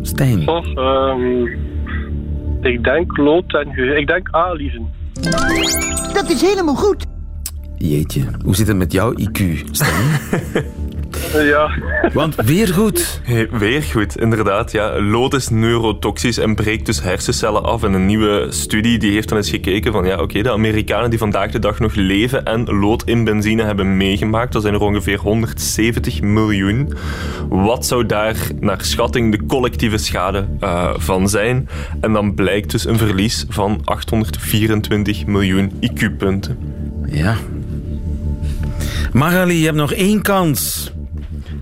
Stijn. 0.00 0.48
Oh, 0.48 0.66
ehm, 0.74 1.46
ik 2.60 2.84
denk 2.84 3.16
lood 3.16 3.54
en. 3.54 3.96
Ik 3.96 4.06
denk 4.06 4.34
A, 4.34 4.52
lieven. 4.52 4.86
Dat 6.12 6.30
is 6.30 6.40
helemaal 6.40 6.74
goed. 6.74 7.06
Jeetje, 7.76 8.22
hoe 8.44 8.54
zit 8.54 8.66
het 8.66 8.76
met 8.76 8.92
jouw 8.92 9.12
IQ, 9.12 9.64
Stijn? 9.70 10.04
Ja. 11.32 11.70
Want 12.12 12.34
weer 12.34 12.68
goed. 12.68 13.20
Hey, 13.22 13.48
Weer 13.50 13.82
goed, 13.82 14.18
inderdaad. 14.18 14.72
Ja. 14.72 15.02
Lood 15.02 15.34
is 15.34 15.48
neurotoxisch 15.48 16.38
en 16.38 16.54
breekt 16.54 16.86
dus 16.86 17.02
hersencellen 17.02 17.62
af. 17.62 17.82
En 17.82 17.92
een 17.92 18.06
nieuwe 18.06 18.46
studie 18.48 18.98
die 18.98 19.12
heeft 19.12 19.28
dan 19.28 19.38
eens 19.38 19.50
gekeken 19.50 19.92
van 19.92 20.04
ja, 20.04 20.20
oké, 20.20 20.42
de 20.42 20.50
Amerikanen 20.50 21.10
die 21.10 21.18
vandaag 21.18 21.50
de 21.50 21.58
dag 21.58 21.78
nog 21.78 21.94
leven 21.94 22.44
en 22.44 22.64
lood 22.64 23.02
in 23.04 23.24
benzine 23.24 23.64
hebben 23.64 23.96
meegemaakt, 23.96 24.52
dat 24.52 24.62
zijn 24.62 24.74
er 24.74 24.80
ongeveer 24.80 25.18
170 25.18 26.22
miljoen. 26.22 26.92
Wat 27.48 27.86
zou 27.86 28.06
daar 28.06 28.36
naar 28.60 28.84
schatting 28.84 29.32
de 29.32 29.46
collectieve 29.46 29.98
schade 29.98 30.46
eh, 30.60 30.94
van 30.96 31.28
zijn? 31.28 31.68
En 32.00 32.12
dan 32.12 32.34
blijkt 32.34 32.70
dus 32.70 32.86
een 32.86 32.98
verlies 32.98 33.44
van 33.48 33.80
824 33.84 35.26
miljoen 35.26 35.72
IQ-punten. 35.80 36.58
Ja. 37.06 37.36
Magali, 39.12 39.58
je 39.58 39.64
hebt 39.64 39.76
nog 39.76 39.92
één 39.92 40.22
kans. 40.22 40.92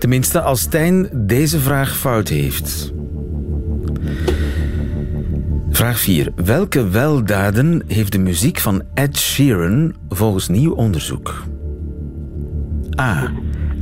Tenminste, 0.05 0.41
als 0.41 0.59
Stijn 0.59 1.09
deze 1.13 1.59
vraag 1.59 1.97
fout 1.97 2.27
heeft. 2.27 2.93
Vraag 5.69 5.99
4. 5.99 6.31
Welke 6.35 6.89
weldaden 6.89 7.83
heeft 7.87 8.11
de 8.11 8.17
muziek 8.17 8.59
van 8.59 8.83
Ed 8.93 9.17
Sheeran 9.17 9.95
volgens 10.09 10.47
nieuw 10.47 10.73
onderzoek? 10.73 11.43
A. 12.99 13.31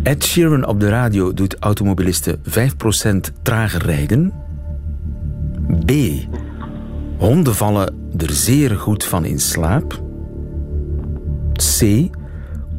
Ed 0.03 0.23
Sheeran 0.23 0.67
op 0.67 0.79
de 0.79 0.89
radio 0.89 1.33
doet 1.33 1.55
automobilisten 1.59 2.39
5% 2.39 3.41
trager 3.41 3.86
rijden. 3.86 4.33
B. 5.86 5.91
Honden 7.17 7.55
vallen 7.55 8.09
er 8.17 8.31
zeer 8.31 8.75
goed 8.75 9.03
van 9.03 9.25
in 9.25 9.39
slaap. 9.39 10.03
C. 11.53 12.09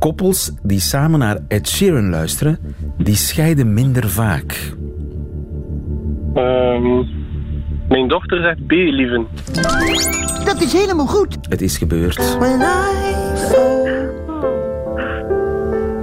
Koppels 0.05 0.51
die 0.63 0.81
samen 0.81 1.19
naar 1.19 1.39
Ed 1.49 1.69
Sheeran 1.69 2.11
luisteren, 2.11 2.59
die 2.99 3.17
scheiden 3.17 3.75
minder 3.75 4.11
vaak. 4.11 4.73
Ehm, 6.35 7.03
mijn 7.89 8.09
dochter 8.09 8.43
zegt 8.43 8.67
B, 8.67 8.71
lieven. 8.71 9.27
Dat 10.45 10.61
is 10.61 10.73
helemaal 10.73 11.07
goed. 11.07 11.37
Het 11.49 11.63
is 11.63 11.79
gebeurd. 11.79 12.37
When 12.39 12.61
I 12.61 13.37
fall, 13.37 14.11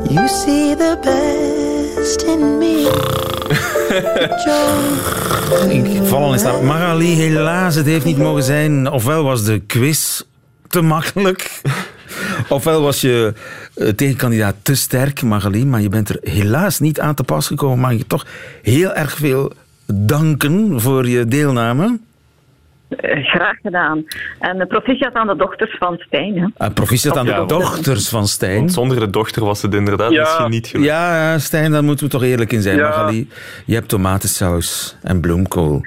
you 0.09 0.27
see 0.27 0.75
the 0.75 0.97
best 1.01 2.21
in 2.21 2.57
me. 2.57 2.89
Ik 5.69 6.03
val 6.03 6.23
al 6.23 6.33
in 6.33 6.39
slaap. 6.39 6.61
Magali, 6.61 7.15
helaas, 7.15 7.75
het 7.75 7.85
heeft 7.85 8.05
niet 8.05 8.17
mogen 8.17 8.43
zijn. 8.43 8.91
Ofwel 8.91 9.23
was 9.23 9.43
de 9.43 9.59
quiz 9.59 10.21
te 10.67 10.81
makkelijk. 10.81 11.61
Ofwel 12.51 12.81
was 12.81 13.01
je 13.01 13.33
eh, 13.75 13.87
tegenkandidaat 13.87 14.55
te 14.61 14.75
sterk, 14.75 15.21
Magali. 15.21 15.65
Maar 15.65 15.81
je 15.81 15.89
bent 15.89 16.09
er 16.09 16.17
helaas 16.21 16.79
niet 16.79 16.99
aan 16.99 17.15
te 17.15 17.23
pas 17.23 17.47
gekomen. 17.47 17.79
Mag 17.79 17.91
je 17.91 18.07
toch 18.07 18.25
heel 18.61 18.93
erg 18.93 19.13
veel 19.15 19.51
danken 19.93 20.81
voor 20.81 21.07
je 21.07 21.25
deelname. 21.25 21.99
Eh, 22.89 23.25
graag 23.25 23.55
gedaan. 23.61 24.05
En 24.39 24.57
uh, 24.57 24.65
proficiat 24.67 25.13
aan 25.13 25.27
de 25.27 25.35
dochters 25.35 25.75
van 25.79 25.95
Stijn. 25.97 26.37
Hè. 26.37 26.65
Uh, 26.67 26.73
proficiat 26.73 27.17
aan 27.17 27.25
de 27.25 27.31
Ja, 27.31 27.45
dochters 27.45 28.09
van 28.09 28.27
Stijn. 28.27 28.57
Want 28.57 28.73
zonder 28.73 28.99
de 28.99 29.09
dochter 29.09 29.43
was 29.45 29.61
het 29.61 29.73
inderdaad 29.73 30.11
Ja. 30.11 30.21
misschien 30.21 30.49
niet 30.49 30.67
gelukt. 30.67 30.87
Ja, 30.87 31.39
Stijn, 31.39 31.71
daar 31.71 31.83
moeten 31.83 32.05
we 32.05 32.11
toch 32.11 32.23
eerlijk 32.23 32.51
in 32.51 32.61
zijn, 32.61 32.77
Ja. 32.77 32.87
Magali. 32.87 33.29
Je 33.65 33.73
hebt 33.73 33.87
tomatensaus 33.87 34.95
en 35.01 35.19
bloemkool. 35.19 35.85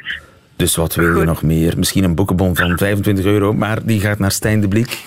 Dus 0.57 0.77
wat 0.77 0.94
wil 0.94 1.18
je 1.18 1.24
nog 1.24 1.42
meer? 1.42 1.74
Misschien 1.79 2.05
een 2.05 2.14
boekenbon 2.14 2.57
van 2.57 2.79
25 2.79 3.24
euro, 3.24 3.53
maar 3.53 3.79
die 3.83 4.00
gaat 4.00 4.18
naar 4.18 4.31
Stijn 4.33 4.61
de 4.61 4.68
Bliek. 4.68 5.03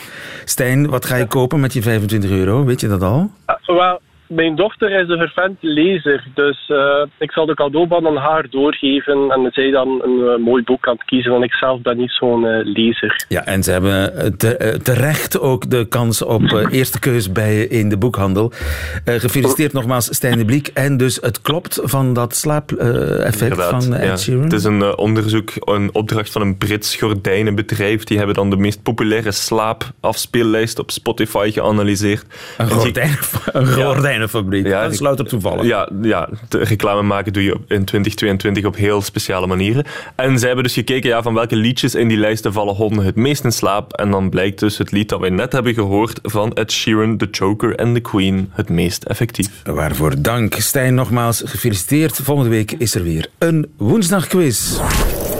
Stijn, 0.50 0.90
wat 0.90 1.06
ga 1.06 1.16
je 1.16 1.28
kopen 1.28 1.60
met 1.60 1.74
je 1.74 1.82
25 1.82 2.30
euro? 2.30 2.66
Weet 2.66 2.82
je 2.82 2.88
dat 2.88 3.02
al? 3.02 3.32
Ah, 3.46 3.56
wel, 3.66 4.02
mijn 4.28 4.56
dochter 4.56 4.92
is 5.02 5.10
een 5.10 5.18
vervent 5.18 5.58
lezer, 5.60 6.24
dus 6.34 6.66
eh, 6.70 7.04
ik 7.18 7.32
zal 7.32 7.46
de 7.46 7.54
cadeaubon 7.56 8.08
aan 8.08 8.16
haar 8.18 8.46
doorgeven 8.50 9.32
en 9.32 9.50
zij 9.54 9.72
dan 9.72 10.02
een 10.04 10.28
eh, 10.30 10.38
mooi 10.46 10.64
boek 10.64 10.88
aan 10.88 10.94
het 10.94 11.04
kiezen, 11.06 11.32
want 11.32 11.44
ik 11.44 11.54
zelf 11.54 11.82
ben 11.82 11.98
niet 11.98 12.12
zo'n 12.12 12.46
eh, 12.46 12.60
lezer. 12.64 13.26
Ja, 13.30 13.46
en 13.46 13.64
ze 13.64 13.72
hebben 13.72 14.38
te- 14.38 14.80
terecht 14.84 15.40
ook 15.40 15.70
de 15.70 15.86
kans 15.88 16.22
op 16.22 16.42
eerste 16.72 17.00
keus 17.00 17.32
bij 17.32 17.54
je 17.56 17.68
in 17.68 17.90
de 17.90 17.98
boekhandel. 17.98 18.52
Eh, 19.06 19.14
gefeliciteerd 19.16 19.74
nogmaals, 19.74 20.16
Stijn 20.16 20.38
de 20.38 20.46
Bliek. 20.46 20.68
En 20.74 20.98
dus 20.98 21.16
het 21.22 21.42
klopt 21.42 21.80
van 21.84 22.14
dat 22.14 22.36
slaap-effect 22.36 23.64
van 23.64 23.94
eh, 23.94 24.04
ja. 24.06 24.12
Ed 24.12 24.20
Sheeran? 24.22 24.44
Het 24.44 24.54
is 24.54 24.64
een 24.64 24.98
onderzoek, 24.98 25.52
een 25.60 25.90
opdracht 25.94 26.32
van 26.32 26.42
een 26.42 26.58
Brits 26.58 26.96
gordijnenbedrijf. 26.96 28.04
Die 28.04 28.18
hebben 28.18 28.36
dan 28.36 28.50
de 28.50 28.58
meest 28.58 28.84
populaire 28.84 29.32
slaapafspeellijst 29.32 30.80
op 30.80 30.92
Spotify 30.92 31.52
geanalyseerd. 31.54 32.26
Een, 32.58 32.70
En 32.70 33.64
die- 33.64 33.84
gordijn, 33.84 34.17
Ja, 34.72 34.82
dat 34.84 34.92
is 34.92 35.00
louter 35.00 35.26
toevallig. 35.28 35.66
Ja, 35.66 35.90
ja, 36.02 36.30
de 36.50 36.58
reclame 36.58 37.02
maken 37.02 37.34
doe 37.34 37.44
je 37.44 37.54
op- 37.54 37.72
in 37.72 37.86
2022 37.86 38.66
op 38.66 38.76
heel 38.76 39.02
speciale 39.02 39.48
manieren. 39.48 39.86
En 40.16 40.38
zij 40.38 40.48
hebben 40.48 40.66
dus 40.66 40.74
gekeken 40.74 41.10
ja, 41.10 41.22
van 41.22 41.34
welke 41.34 41.56
liedjes 41.56 41.96
in 41.96 42.08
die 42.08 42.18
lijsten 42.18 42.54
vallen 42.54 42.76
honden 42.76 43.06
het 43.06 43.16
meest 43.16 43.44
in 43.44 43.52
slaap. 43.52 43.94
En 43.94 44.12
dan 44.12 44.30
blijkt 44.30 44.60
dus 44.60 44.78
het 44.78 44.92
lied 44.92 45.10
dat 45.10 45.20
wij 45.20 45.30
net 45.30 45.52
hebben 45.52 45.74
gehoord 45.74 46.20
van 46.24 46.54
Ed 46.54 46.72
Sheeran, 46.72 47.18
The 47.18 47.28
Joker 47.32 47.76
en 47.76 47.94
The 47.94 48.00
Queen 48.00 48.50
het 48.54 48.70
meest 48.70 49.04
effectief. 49.04 49.50
Waarvoor 49.64 50.22
dank. 50.22 50.54
Stijn, 50.54 50.94
nogmaals 50.96 51.42
gefeliciteerd. 51.46 52.20
Volgende 52.24 52.50
week 52.50 52.72
is 52.72 52.96
er 52.96 53.04
weer 53.04 53.28
een 53.38 53.72
woensdagquiz. 53.78 54.78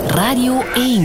Radio 0.06 0.62
1. 0.74 1.00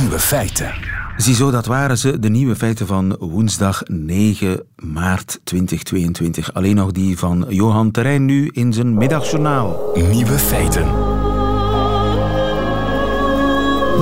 Nieuwe 0.00 0.18
feiten. 0.18 0.89
Ziezo, 1.20 1.50
dat 1.50 1.66
waren 1.66 1.98
ze, 1.98 2.18
de 2.18 2.28
nieuwe 2.28 2.56
feiten 2.56 2.86
van 2.86 3.16
woensdag 3.18 3.82
9 3.86 4.62
maart 4.76 5.40
2022. 5.44 6.54
Alleen 6.54 6.74
nog 6.74 6.92
die 6.92 7.18
van 7.18 7.46
Johan 7.48 7.90
Terrein 7.90 8.24
nu 8.24 8.48
in 8.52 8.72
zijn 8.72 8.94
middagjournaal. 8.94 9.90
Nieuwe 10.10 10.38
feiten. 10.38 10.86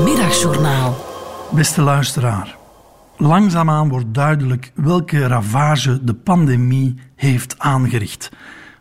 Middagjournaal. 0.05 0.97
Beste 1.51 1.83
luisteraar, 1.83 2.57
langzaamaan 3.17 3.89
wordt 3.89 4.15
duidelijk 4.15 4.73
welke 4.75 5.27
ravage 5.27 6.05
de 6.05 6.15
pandemie 6.15 6.95
heeft 7.15 7.59
aangericht. 7.59 8.31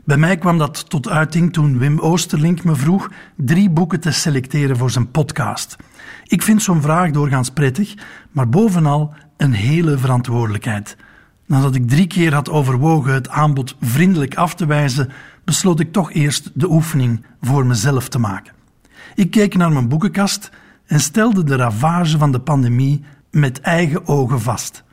Bij 0.04 0.18
mij 0.18 0.38
kwam 0.38 0.58
dat 0.58 0.90
tot 0.90 1.10
uiting 1.10 1.54
toen 1.54 1.78
Wim 1.78 2.00
Oosterlink 2.00 2.64
me 2.64 2.76
vroeg 2.76 3.10
drie 3.36 3.70
boeken 3.70 4.00
te 4.00 4.12
selecteren 4.12 4.78
voor 4.78 4.92
zijn 4.92 5.12
podcast. 5.12 5.76
Ik 6.28 6.42
vind 6.42 6.62
zo'n 6.62 6.82
vraag 6.82 7.12
doorgaans 7.12 7.50
prettig, 7.50 7.94
maar 8.32 8.50
bovenal 8.50 9.14
een 9.38 9.54
hele 9.54 9.98
verantwoordelijkheid. 9.98 10.98
Nadat 11.46 11.76
ik 11.76 11.90
drie 11.90 12.08
keer 12.08 12.34
had 12.34 12.50
overwogen 12.50 13.14
het 13.14 13.30
aanbod 13.30 13.76
vriendelijk 13.82 14.36
af 14.36 14.56
te 14.56 14.66
wijzen, 14.66 15.10
besloot 15.44 15.80
ik 15.80 15.92
toch 15.92 16.12
eerst 16.12 16.52
de 16.54 16.70
oefening 16.70 17.26
voor 17.42 17.66
mezelf 17.66 18.10
te 18.10 18.20
maken. 18.20 18.54
Ik 19.16 19.32
keek 19.32 19.56
naar 19.56 19.72
mijn 19.72 19.88
boekenkast 19.88 20.50
en 20.86 21.00
stelde 21.00 21.44
de 21.44 21.56
ravage 21.56 22.18
van 22.18 22.32
de 22.32 22.40
pandemie 22.40 23.04
met 23.32 23.62
eigen 23.62 24.08
ogen 24.08 24.42
vast. 24.42 24.84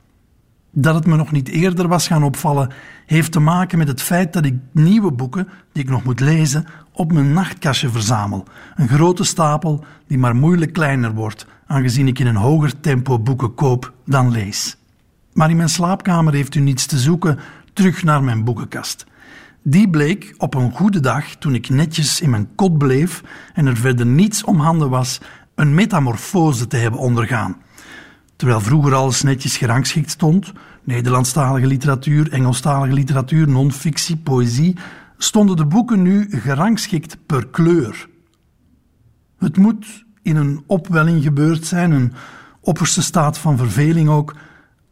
Dat 0.71 0.95
het 0.95 1.07
me 1.07 1.17
nog 1.17 1.33
niet 1.33 1.49
eerder 1.49 1.89
was 1.89 2.07
gaan 2.07 2.23
opvallen, 2.23 2.73
heeft 3.07 3.33
te 3.33 3.41
maken 3.41 3.79
met 3.79 3.89
het 3.89 4.03
feit 4.03 4.33
dat 4.33 4.45
ik 4.45 4.55
nieuwe 4.73 5.13
boeken, 5.13 5.49
die 5.73 5.83
ik 5.83 5.91
nog 5.91 6.05
moet 6.05 6.21
lezen, 6.21 6.67
op 6.95 7.13
mijn 7.13 7.33
nachtkastje 7.33 7.89
verzamel. 7.89 8.45
Een 8.77 8.89
grote 8.89 9.25
stapel 9.25 9.85
die 10.07 10.19
maar 10.19 10.37
moeilijk 10.37 10.73
kleiner 10.73 11.15
wordt, 11.15 11.47
aangezien 11.67 12.09
ik 12.09 12.19
in 12.19 12.27
een 12.27 12.37
hoger 12.37 12.81
tempo 12.81 13.19
boeken 13.19 13.55
koop 13.55 13.93
dan 14.05 14.31
lees. 14.31 14.77
Maar 15.33 15.51
in 15.51 15.57
mijn 15.57 15.69
slaapkamer 15.69 16.33
heeft 16.33 16.55
u 16.55 16.61
niets 16.61 16.87
te 16.87 16.99
zoeken, 16.99 17.39
terug 17.73 18.03
naar 18.03 18.23
mijn 18.23 18.45
boekenkast. 18.45 19.07
Die 19.63 19.91
bleek 19.91 20.35
op 20.39 20.55
een 20.55 20.73
goede 20.73 21.01
dag, 21.01 21.25
toen 21.25 21.55
ik 21.55 21.69
netjes 21.69 22.21
in 22.21 22.31
mijn 22.31 22.49
kot 22.55 22.79
bleef 22.79 23.23
en 23.55 23.67
er 23.67 23.77
verder 23.77 24.07
niets 24.07 24.45
om 24.45 24.61
handen 24.61 24.91
was, 24.91 25.21
een 25.55 25.75
metamorfose 25.75 26.67
te 26.67 26.77
hebben 26.77 27.01
ondergaan. 27.01 27.57
Terwijl 28.37 28.61
vroeger 28.61 28.95
alles 28.95 29.23
netjes 29.23 29.57
gerangschikt 29.57 30.11
stond, 30.11 30.53
Nederlandstalige 30.85 31.67
literatuur, 31.67 32.33
Engelstalige 32.33 32.95
literatuur, 32.95 33.49
non-fictie, 33.49 34.17
poëzie, 34.17 34.77
stonden 35.19 35.57
de 35.57 35.67
boeken 35.67 36.03
nu 36.03 36.27
gerangschikt 36.31 37.17
per 37.27 37.47
kleur. 37.47 38.09
Het 39.39 39.57
moet 39.57 40.05
in 40.23 40.37
een 40.37 40.63
opwelling 40.67 41.23
gebeurd 41.23 41.65
zijn, 41.65 41.91
een 41.91 42.13
opperste 42.61 43.03
staat 43.03 43.39
van 43.39 43.57
verveling 43.57 44.09
ook, 44.09 44.35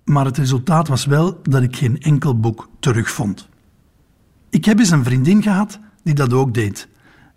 maar 0.04 0.24
het 0.24 0.38
resultaat 0.38 0.88
was 0.88 1.04
wel 1.04 1.40
dat 1.42 1.62
ik 1.62 1.76
geen 1.76 2.00
enkel 2.00 2.40
boek 2.40 2.68
terugvond. 2.80 3.48
Ik 4.50 4.64
heb 4.64 4.78
eens 4.78 4.90
een 4.90 5.04
vriendin 5.04 5.42
gehad 5.42 5.78
die 6.02 6.14
dat 6.14 6.32
ook 6.32 6.54
deed. 6.54 6.88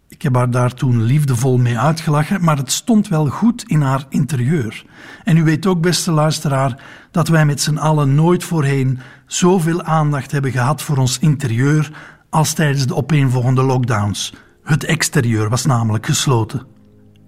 Ik 0.08 0.22
heb 0.22 0.36
haar 0.36 0.52
daar 0.52 0.74
toen 0.74 1.04
liefdevol 1.04 1.58
mee 1.58 1.80
uitgelachen, 1.80 2.44
maar 2.44 2.58
het 2.58 2.72
stond 2.72 3.08
wel 3.08 3.28
goed 3.28 3.64
in 3.68 3.82
haar 3.82 4.06
interieur. 4.10 4.86
En 5.24 5.38
u 5.38 5.44
weet 5.44 5.66
ook, 5.66 5.82
beste 5.82 6.12
luisteraar, 6.12 6.84
dat 7.12 7.28
wij 7.28 7.46
met 7.46 7.62
z'n 7.62 7.78
allen 7.78 8.16
nooit 8.16 8.44
voorheen 8.44 9.00
zoveel 9.26 9.84
aandacht 9.84 10.32
hebben 10.32 10.52
gehad 10.52 10.82
voor 10.82 10.98
ons 10.98 11.20
interieur 11.20 11.92
als 12.36 12.54
tijdens 12.54 12.86
de 12.88 12.96
opeenvolgende 12.96 13.64
lockdowns. 13.64 14.34
Het 14.64 14.84
exterieur 14.84 15.50
was 15.50 15.66
namelijk 15.66 16.06
gesloten. 16.06 16.66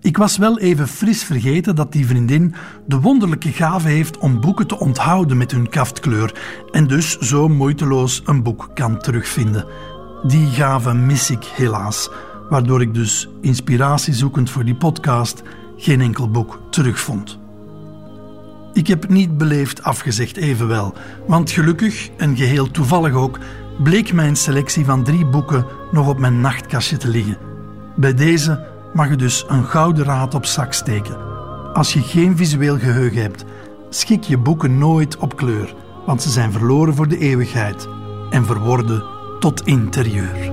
Ik 0.02 0.18
was 0.18 0.38
wel 0.38 0.60
even 0.60 0.88
fris 0.88 1.24
vergeten 1.24 1.76
dat 1.76 1.92
die 1.92 2.08
vriendin 2.08 2.56
de 2.86 3.00
wonderlijke 3.00 3.52
gave 3.52 3.88
heeft 3.88 4.18
om 4.18 4.42
boeken 4.42 4.68
te 4.68 4.80
onthouden 4.80 5.38
met 5.38 5.52
hun 5.52 5.70
kaftkleur 5.70 6.34
en 6.72 6.88
dus 6.88 7.18
zo 7.18 7.48
moeiteloos 7.48 8.22
een 8.26 8.44
boek 8.44 8.70
kan 8.74 9.00
terugvinden. 9.00 9.66
Die 10.24 10.48
gave 10.48 10.94
mis 10.94 11.30
ik 11.30 11.44
helaas, 11.44 12.10
waardoor 12.50 12.82
ik 12.82 12.94
dus 12.94 13.30
inspiratie 13.42 14.14
zoekend 14.14 14.50
voor 14.50 14.66
die 14.66 14.76
podcast 14.76 15.42
geen 15.78 16.02
enkel 16.02 16.30
boek 16.30 16.62
terugvond. 16.70 17.40
Ik 18.74 18.88
heb 18.88 19.10
niet 19.10 19.38
beleefd 19.38 19.84
afgezegd 19.84 20.38
evenwel, 20.38 20.94
want 21.28 21.52
gelukkig 21.52 22.10
en 22.18 22.36
geheel 22.36 22.72
toevallig 22.72 23.14
ook 23.14 23.40
bleek 23.78 24.14
mijn 24.14 24.36
selectie 24.36 24.86
van 24.86 25.04
drie 25.04 25.26
boeken 25.26 25.66
nog 25.92 26.08
op 26.08 26.20
mijn 26.20 26.42
nachtkastje 26.42 26.98
te 26.98 27.08
liggen. 27.08 27.38
Bij 27.96 28.14
deze 28.14 28.66
mag 28.94 29.10
je 29.10 29.16
dus 29.16 29.46
een 29.48 29.64
gouden 29.64 30.06
raad 30.06 30.34
op 30.34 30.46
zak 30.46 30.74
steken. 30.74 31.18
Als 31.74 31.94
je 31.94 32.02
geen 32.02 32.38
visueel 32.38 32.78
geheugen 32.78 33.22
hebt, 33.22 33.46
schik 33.90 34.24
je 34.24 34.38
boeken 34.38 34.78
nooit 34.78 35.18
op 35.18 35.36
kleur, 35.36 35.76
want 36.06 36.22
ze 36.22 36.30
zijn 36.30 36.52
verloren 36.52 36.96
voor 36.96 37.08
de 37.08 37.18
eeuwigheid 37.18 37.88
en 38.30 38.46
verworden 38.46 39.04
tot 39.40 39.66
interieur. 39.66 40.52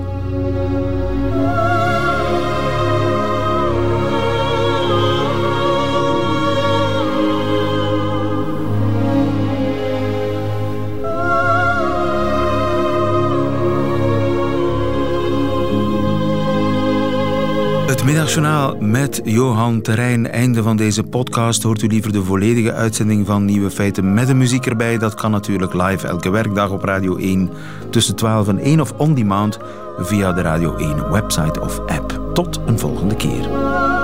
Middagjournaal 18.25 18.75
met 18.79 19.21
Johan 19.23 19.81
Terrein. 19.81 20.29
Einde 20.29 20.63
van 20.63 20.77
deze 20.77 21.03
podcast. 21.03 21.63
Hoort 21.63 21.81
u 21.81 21.87
liever 21.87 22.11
de 22.11 22.23
volledige 22.23 22.73
uitzending 22.73 23.25
van 23.25 23.45
Nieuwe 23.45 23.71
Feiten 23.71 24.13
met 24.13 24.27
de 24.27 24.33
muziek 24.33 24.65
erbij? 24.65 24.97
Dat 24.97 25.13
kan 25.13 25.31
natuurlijk 25.31 25.73
live 25.73 26.07
elke 26.07 26.29
werkdag 26.29 26.69
op 26.69 26.83
Radio 26.83 27.15
1 27.17 27.49
tussen 27.89 28.15
12 28.15 28.47
en 28.47 28.59
1 28.59 28.81
of 28.81 28.91
on 28.91 29.13
demand 29.13 29.59
via 29.97 30.33
de 30.33 30.41
Radio 30.41 30.75
1 30.75 31.11
website 31.11 31.61
of 31.61 31.79
app. 31.79 32.21
Tot 32.33 32.59
een 32.65 32.79
volgende 32.79 33.15
keer. 33.15 33.94